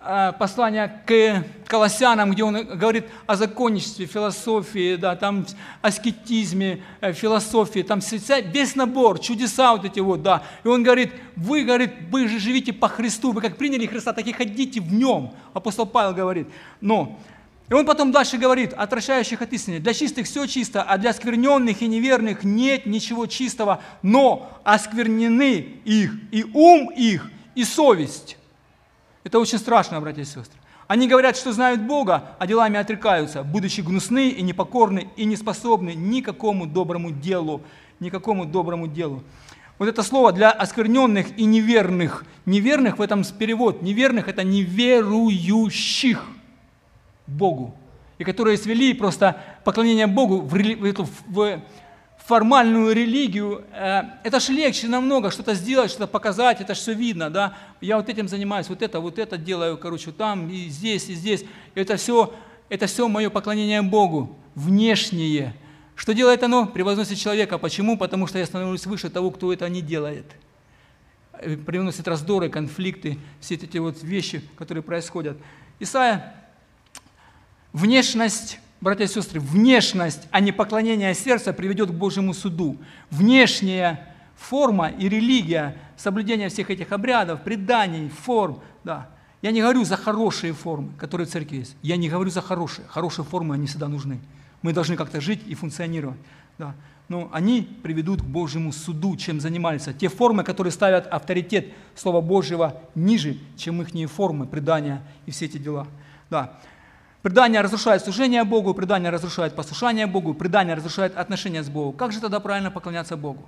э, 0.06 0.34
послания 0.38 1.01
к 1.06 1.43
Колоссянам, 1.68 2.32
где 2.32 2.43
он 2.43 2.64
говорит 2.78 3.06
о 3.26 3.36
законничестве, 3.36 4.06
философии, 4.06 4.95
да, 4.95 5.16
там 5.16 5.45
аскетизме, 5.82 6.84
э, 7.01 7.14
философии, 7.14 7.82
там 7.82 7.99
весь 7.99 8.76
набор, 8.76 9.20
чудеса 9.20 9.74
вот 9.74 9.86
эти 9.86 9.99
вот, 9.99 10.22
да. 10.22 10.43
И 10.64 10.68
он 10.68 10.84
говорит, 10.84 11.12
вы, 11.36 11.64
говорит, 11.64 11.91
вы 12.12 12.28
же 12.28 12.39
живите 12.39 12.72
по 12.72 12.88
Христу, 12.88 13.32
вы 13.32 13.41
как 13.41 13.58
приняли 13.58 13.86
Христа, 13.86 14.14
так 14.14 14.26
и 14.28 14.32
ходите 14.32 14.80
в 14.80 14.93
нем. 14.93 15.34
Апостол 15.53 15.86
Павел 15.86 16.14
говорит. 16.14 16.47
Но 16.82 17.20
и 17.70 17.74
он 17.74 17.86
потом 17.86 18.12
дальше 18.12 18.38
говорит, 18.38 18.74
отвращающих 18.74 19.41
от 19.41 19.51
истины, 19.53 19.80
для 19.80 19.93
чистых 19.93 20.28
все 20.28 20.45
чисто, 20.45 20.84
а 20.84 20.97
для 20.97 21.14
скверненных 21.14 21.82
и 21.82 21.88
неверных 21.88 22.43
нет 22.43 22.86
ничего 22.86 23.26
чистого, 23.26 23.82
но 24.03 24.51
осквернены 24.64 25.80
их 25.84 26.14
и 26.32 26.43
ум 26.53 26.91
их, 26.91 27.32
и 27.56 27.64
совесть. 27.64 28.38
Это 29.26 29.40
очень 29.40 29.58
страшно, 29.58 30.00
братья 30.00 30.22
и 30.22 30.26
сестры. 30.26 30.60
Они 30.88 31.08
говорят, 31.08 31.36
что 31.36 31.52
знают 31.52 31.82
Бога, 31.82 32.36
а 32.38 32.46
делами 32.46 32.78
отрекаются, 32.78 33.44
будучи 33.44 33.82
гнусны 33.82 34.30
и 34.30 34.44
непокорны 34.44 35.10
и 35.16 35.26
не 35.26 35.36
способны 35.36 35.96
ни 35.96 36.22
к 36.22 36.26
какому 36.26 36.68
доброму 36.68 37.10
делу, 37.10 37.64
никакому 38.00 38.46
доброму 38.46 38.88
делу. 38.88 39.24
Вот 39.80 39.90
это 39.90 40.04
слово 40.04 40.32
для 40.32 40.52
оскверненных 40.52 41.40
и 41.40 41.46
неверных. 41.46 42.24
Неверных 42.46 43.00
в 43.00 43.02
этом 43.02 43.24
перевод. 43.24 43.82
Неверных– 43.82 44.28
это 44.30 44.44
неверующих 44.44 46.24
Богу. 47.26 47.76
И 48.20 48.24
которые 48.24 48.58
свели 48.58 48.94
просто 48.94 49.42
поклонение 49.64 50.06
Богу 50.06 50.40
в, 50.42 50.54
в 50.54 51.08
в 51.28 51.62
формальную 52.28 52.94
религию. 52.94 53.64
Э, 53.72 54.04
Это 54.24 54.40
ж 54.40 54.50
легче 54.50 54.88
намного 54.88 55.32
что-то 55.32 55.54
сделать, 55.54 55.92
что-то 55.92 56.08
показать, 56.08 56.62
это 56.62 56.74
ж 56.74 56.78
все 56.78 56.94
видно, 56.94 57.30
да. 57.30 57.58
Я 57.82 57.98
вот 57.98 58.10
этим 58.10 58.28
занимаюсь, 58.28 58.70
вот 58.70 58.82
это, 58.82 59.00
вот 59.00 59.20
это 59.20 59.38
делаю, 59.38 59.78
короче, 59.78 60.12
там 60.12 60.50
и 60.50 60.68
здесь, 60.70 61.10
и 61.10 61.14
здесь. 61.14 61.46
Это 61.76 61.98
все, 61.98 62.34
это 62.70 62.88
все 62.88 63.08
мое 63.08 63.30
поклонение 63.30 63.82
Богу, 63.82 64.38
внешнее. 64.56 65.54
Что 65.96 66.14
делает 66.14 66.44
оно? 66.44 66.66
Превозносит 66.66 67.18
человека. 67.18 67.58
Почему? 67.58 67.98
Потому 67.98 68.28
что 68.28 68.40
я 68.40 68.46
становлюсь 68.46 68.86
выше 68.86 69.10
того, 69.10 69.32
кто 69.32 69.54
это 69.54 69.70
не 69.70 69.82
делает. 69.82 70.26
Э, 71.34 71.56
Приносит 71.56 72.08
раздоры, 72.08 72.50
конфликты, 72.50 73.18
все 73.40 73.56
эти 73.56 73.78
вот 73.78 74.02
вещи, 74.04 74.42
которые 74.58 74.84
происходят. 74.84 75.38
Исайя 75.80 76.34
Внешность, 77.76 78.60
братья 78.82 79.06
и 79.06 79.08
сестры, 79.08 79.40
внешность, 79.40 80.28
а 80.32 80.40
не 80.40 80.52
поклонение 80.52 81.14
сердца 81.14 81.54
приведет 81.54 81.90
к 81.90 81.94
Божьему 81.94 82.34
суду. 82.34 82.78
Внешняя 83.10 84.14
форма 84.36 84.90
и 84.90 85.10
религия, 85.10 85.78
соблюдение 85.98 86.50
всех 86.50 86.70
этих 86.70 86.92
обрядов, 86.92 87.42
преданий, 87.42 88.10
форм, 88.10 88.60
да. 88.84 89.10
Я 89.42 89.52
не 89.52 89.62
говорю 89.62 89.84
за 89.84 89.96
хорошие 89.96 90.54
формы, 90.54 90.94
которые 90.98 91.28
в 91.28 91.30
церкви 91.30 91.58
есть. 91.58 91.76
Я 91.84 91.98
не 91.98 92.10
говорю 92.10 92.32
за 92.32 92.42
хорошие. 92.42 92.88
Хорошие 92.88 93.26
формы, 93.26 93.54
они 93.54 93.68
всегда 93.68 93.88
нужны. 93.88 94.20
Мы 94.64 94.74
должны 94.74 94.96
как-то 94.96 95.22
жить 95.22 95.42
и 95.46 95.54
функционировать. 95.54 96.18
Да. 96.58 96.74
Но 97.10 97.30
они 97.32 97.62
приведут 97.84 98.24
к 98.24 98.26
Божьему 98.26 98.72
суду, 98.72 99.16
чем 99.16 99.40
занимаются. 99.40 99.94
Те 99.94 100.08
формы, 100.10 100.44
которые 100.44 100.72
ставят 100.72 101.06
авторитет 101.06 101.68
Слова 101.94 102.22
Божьего 102.22 102.82
ниже, 102.96 103.38
чем 103.56 103.82
их 103.84 104.10
формы, 104.10 104.48
предания 104.48 105.04
и 105.28 105.32
все 105.32 105.46
эти 105.46 105.60
дела. 105.60 105.86
Да. 106.32 106.60
Предание 107.26 107.62
разрушает 107.62 108.04
служение 108.04 108.44
Богу, 108.44 108.76
предание 108.76 109.10
разрушает 109.10 109.56
послушание 109.56 110.06
Богу, 110.06 110.36
предание 110.36 110.76
разрушает 110.76 111.18
отношения 111.18 111.64
с 111.64 111.70
Богом. 111.70 111.94
Как 111.94 112.12
же 112.12 112.22
тогда 112.22 112.40
правильно 112.40 112.70
поклоняться 112.70 113.18
Богу? 113.18 113.44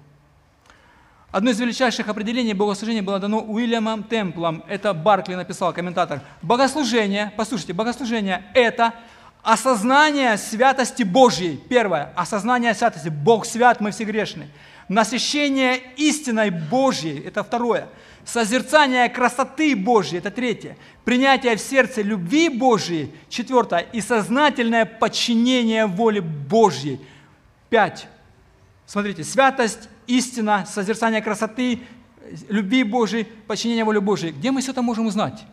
Одно 1.31 1.51
из 1.51 1.59
величайших 1.59 2.07
определений 2.07 2.55
богослужения 2.55 3.03
было 3.03 3.19
дано 3.19 3.39
Уильямом 3.39 4.03
Темплом. 4.03 4.63
Это 4.67 4.95
Баркли 4.95 5.35
написал, 5.35 5.73
комментатор. 5.73 6.21
Богослужение, 6.41 7.31
послушайте, 7.37 7.73
богослужение– 7.73 8.45
это 8.55 8.95
осознание 9.43 10.37
святости 10.37 11.03
Божьей. 11.03 11.57
Первое– 11.69 12.11
осознание 12.15 12.73
святости. 12.73 13.09
Бог 13.09 13.45
свят, 13.45 13.79
мы 13.79 13.91
все 13.91 14.05
грешны. 14.05 14.47
Насыщение 14.87 15.77
истиной 15.97 16.49
Божьей– 16.49 17.19
это 17.27 17.43
второе. 17.43 17.89
Созерцание 18.27 19.07
красоты 19.07 19.73
Божьей– 19.73 20.17
это 20.19 20.31
третье. 20.31 20.75
Принятие 21.05 21.55
в 21.55 21.61
сердце 21.61 22.01
любви 22.01 22.49
Божьей– 22.49 23.09
четвертое. 23.29 23.87
И 23.93 24.01
сознательное 24.01 24.83
подчинение 24.83 25.85
воле 25.85 26.19
Божьей– 26.19 26.99
пять. 27.69 28.07
Смотрите, 28.85 29.23
святость, 29.23 29.87
истина, 30.07 30.65
созерцание 30.69 31.21
красоты, 31.21 31.79
любви 32.49 32.83
Божией, 32.83 33.23
подчинение 33.23 33.85
воле 33.85 34.01
Божией. 34.01 34.33
Где 34.33 34.51
мы 34.51 34.59
все 34.59 34.71
это 34.71 34.81
можем 34.81 35.05
узнать? 35.05 35.45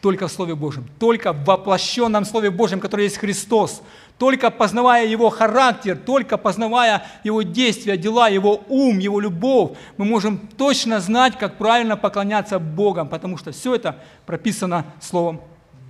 Только 0.00 0.28
в 0.28 0.32
Слове 0.32 0.54
Божьем, 0.54 0.86
только 0.98 1.32
в 1.32 1.44
воплощенном 1.44 2.24
Слове 2.24 2.50
Божьем, 2.50 2.80
который 2.80 3.04
есть 3.04 3.16
Христос. 3.16 3.82
Только 4.18 4.50
познавая 4.50 5.06
Его 5.06 5.30
характер, 5.30 5.96
только 5.96 6.38
познавая 6.38 7.06
Его 7.24 7.42
действия, 7.42 7.96
дела, 7.96 8.28
Его 8.28 8.62
ум, 8.68 8.98
Его 8.98 9.20
любовь, 9.20 9.76
мы 9.96 10.04
можем 10.04 10.38
точно 10.56 11.00
знать, 11.00 11.36
как 11.38 11.56
правильно 11.56 11.96
поклоняться 11.96 12.58
Богом, 12.58 13.08
потому 13.08 13.36
что 13.36 13.52
все 13.52 13.74
это 13.74 13.96
прописано 14.26 14.84
Словом 15.00 15.40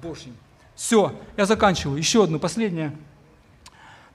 Божьим. 0.03 0.35
Все, 0.75 1.15
я 1.37 1.47
заканчиваю. 1.47 1.99
Еще 1.99 2.25
одну, 2.25 2.39
последнее. 2.39 2.93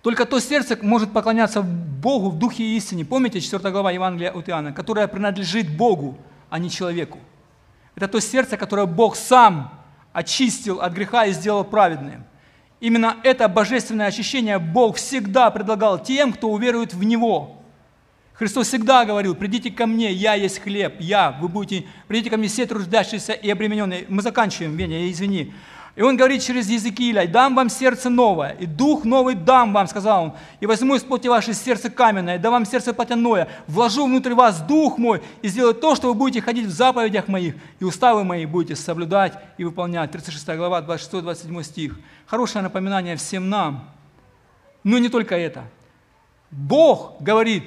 Только 0.02 0.26
то 0.26 0.39
сердце 0.39 0.78
может 0.82 1.12
поклоняться 1.12 1.62
Богу 1.62 2.30
в 2.30 2.39
духе 2.39 2.64
и 2.64 2.78
истине. 2.78 3.06
Помните 3.06 3.39
4 3.39 3.72
глава 3.72 3.92
Евангелия 3.92 4.32
от 4.32 4.50
Иоанна, 4.50 4.74
которая 4.74 5.08
принадлежит 5.08 5.76
Богу, 5.76 6.18
а 6.50 6.60
не 6.60 6.70
человеку. 6.70 7.20
Это 7.96 8.08
то 8.08 8.20
сердце, 8.20 8.58
которое 8.58 8.88
Бог 8.88 9.16
сам 9.16 9.80
очистил 10.14 10.82
от 10.82 10.93
греха 10.93 11.26
и 11.26 11.34
сделал 11.34 11.64
праведным. 11.64 12.24
Именно 12.80 13.18
это 13.24 13.47
божественное 13.47 14.07
очищение 14.07 14.57
Бог 14.57 14.97
всегда 14.97 15.51
предлагал 15.51 16.01
тем, 16.01 16.34
кто 16.34 16.49
уверует 16.49 16.93
в 16.93 17.03
Него. 17.03 17.62
Христос 18.34 18.70
всегда 18.70 19.05
говорил, 19.05 19.36
придите 19.36 19.70
ко 19.70 19.86
мне, 19.86 20.12
я 20.12 20.34
есть 20.34 20.64
хлеб, 20.64 20.95
я, 20.99 21.38
вы 21.39 21.47
будете, 21.47 21.86
придите 22.07 22.32
ко 22.32 22.38
мне 22.38 22.47
все 22.47 22.66
труждающиеся 22.66 23.34
и 23.34 23.51
обремененные. 23.51 24.05
Мы 24.09 24.24
заканчиваем, 24.24 24.76
Веня, 24.76 25.12
извини. 25.12 25.53
И 25.96 26.02
он 26.02 26.16
говорит 26.16 26.42
через 26.42 26.70
Езекииля, 26.70 27.28
дам 27.28 27.54
вам 27.54 27.70
сердце 27.70 28.10
новое, 28.10 28.52
и 28.52 28.66
дух 28.66 29.04
новый 29.04 29.36
дам 29.36 29.74
вам, 29.74 29.88
сказал 29.88 30.24
он, 30.24 30.34
и 30.62 30.66
возьму 30.66 30.96
из 30.96 31.04
плоти 31.04 31.28
ваше 31.28 31.54
сердце 31.54 31.89
каменное, 31.89 32.36
и 32.36 32.39
дам 32.39 32.54
вам 32.54 32.66
сердце 32.66 32.94
плотяное, 32.94 33.50
вложу 33.68 34.06
внутрь 34.06 34.34
вас 34.34 34.62
дух 34.62 34.98
мой, 34.98 35.22
и 35.42 35.50
сделаю 35.50 35.74
то, 35.74 35.96
что 35.96 36.08
вы 36.08 36.14
будете 36.14 36.42
ходить 36.42 36.66
в 36.66 36.72
заповедях 36.72 37.28
моих, 37.28 37.56
и 37.80 37.84
уставы 37.84 38.24
мои 38.24 38.46
будете 38.46 38.78
соблюдать 38.78 39.34
и 39.58 39.66
выполнять. 39.66 40.12
36 40.12 40.48
глава, 40.56 40.82
26-27 40.82 41.64
стих. 41.64 42.00
Хорошее 42.26 42.64
напоминание 42.64 43.18
всем 43.18 43.50
нам. 43.50 43.89
Но 44.86 44.98
не 44.98 45.10
только 45.10 45.36
это. 45.36 45.66
Бог 46.52 47.22
говорит 47.22 47.64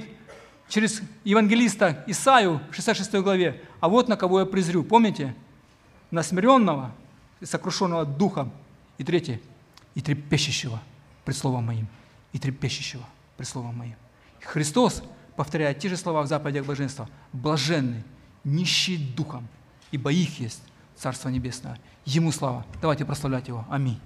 через 0.69 1.03
евангелиста 1.25 2.05
Исаию 2.07 2.61
в 2.71 2.75
66 2.75 3.15
главе, 3.17 3.63
а 3.81 3.89
вот 3.91 4.09
на 4.09 4.17
кого 4.17 4.41
я 4.41 4.47
презрю. 4.47 4.83
Помните? 4.83 5.35
На 6.11 6.23
смиренного, 6.23 6.93
сокрушенного 7.43 8.05
духом. 8.05 8.53
И 8.97 9.05
третье, 9.05 9.41
и 9.95 10.01
трепещущего 10.01 10.81
пред 11.25 11.37
словом 11.37 11.67
моим. 11.67 11.89
И 12.33 12.39
трепещущего 12.39 13.05
пред 13.37 13.49
словом 13.49 13.77
моим. 13.77 13.97
Христос 14.41 15.03
повторяет 15.37 15.79
те 15.79 15.89
же 15.89 15.97
слова 15.97 16.23
в 16.23 16.27
заповедях 16.27 16.67
блаженства. 16.67 17.09
Блаженный, 17.33 18.05
нищий 18.45 18.97
духом, 18.97 19.49
ибо 19.91 20.13
их 20.13 20.39
есть 20.39 20.63
Царство 20.97 21.29
Небесное. 21.29 21.79
Ему 22.05 22.31
слава. 22.31 22.65
Давайте 22.81 23.05
прославлять 23.05 23.49
Его. 23.49 23.67
Аминь. 23.69 24.01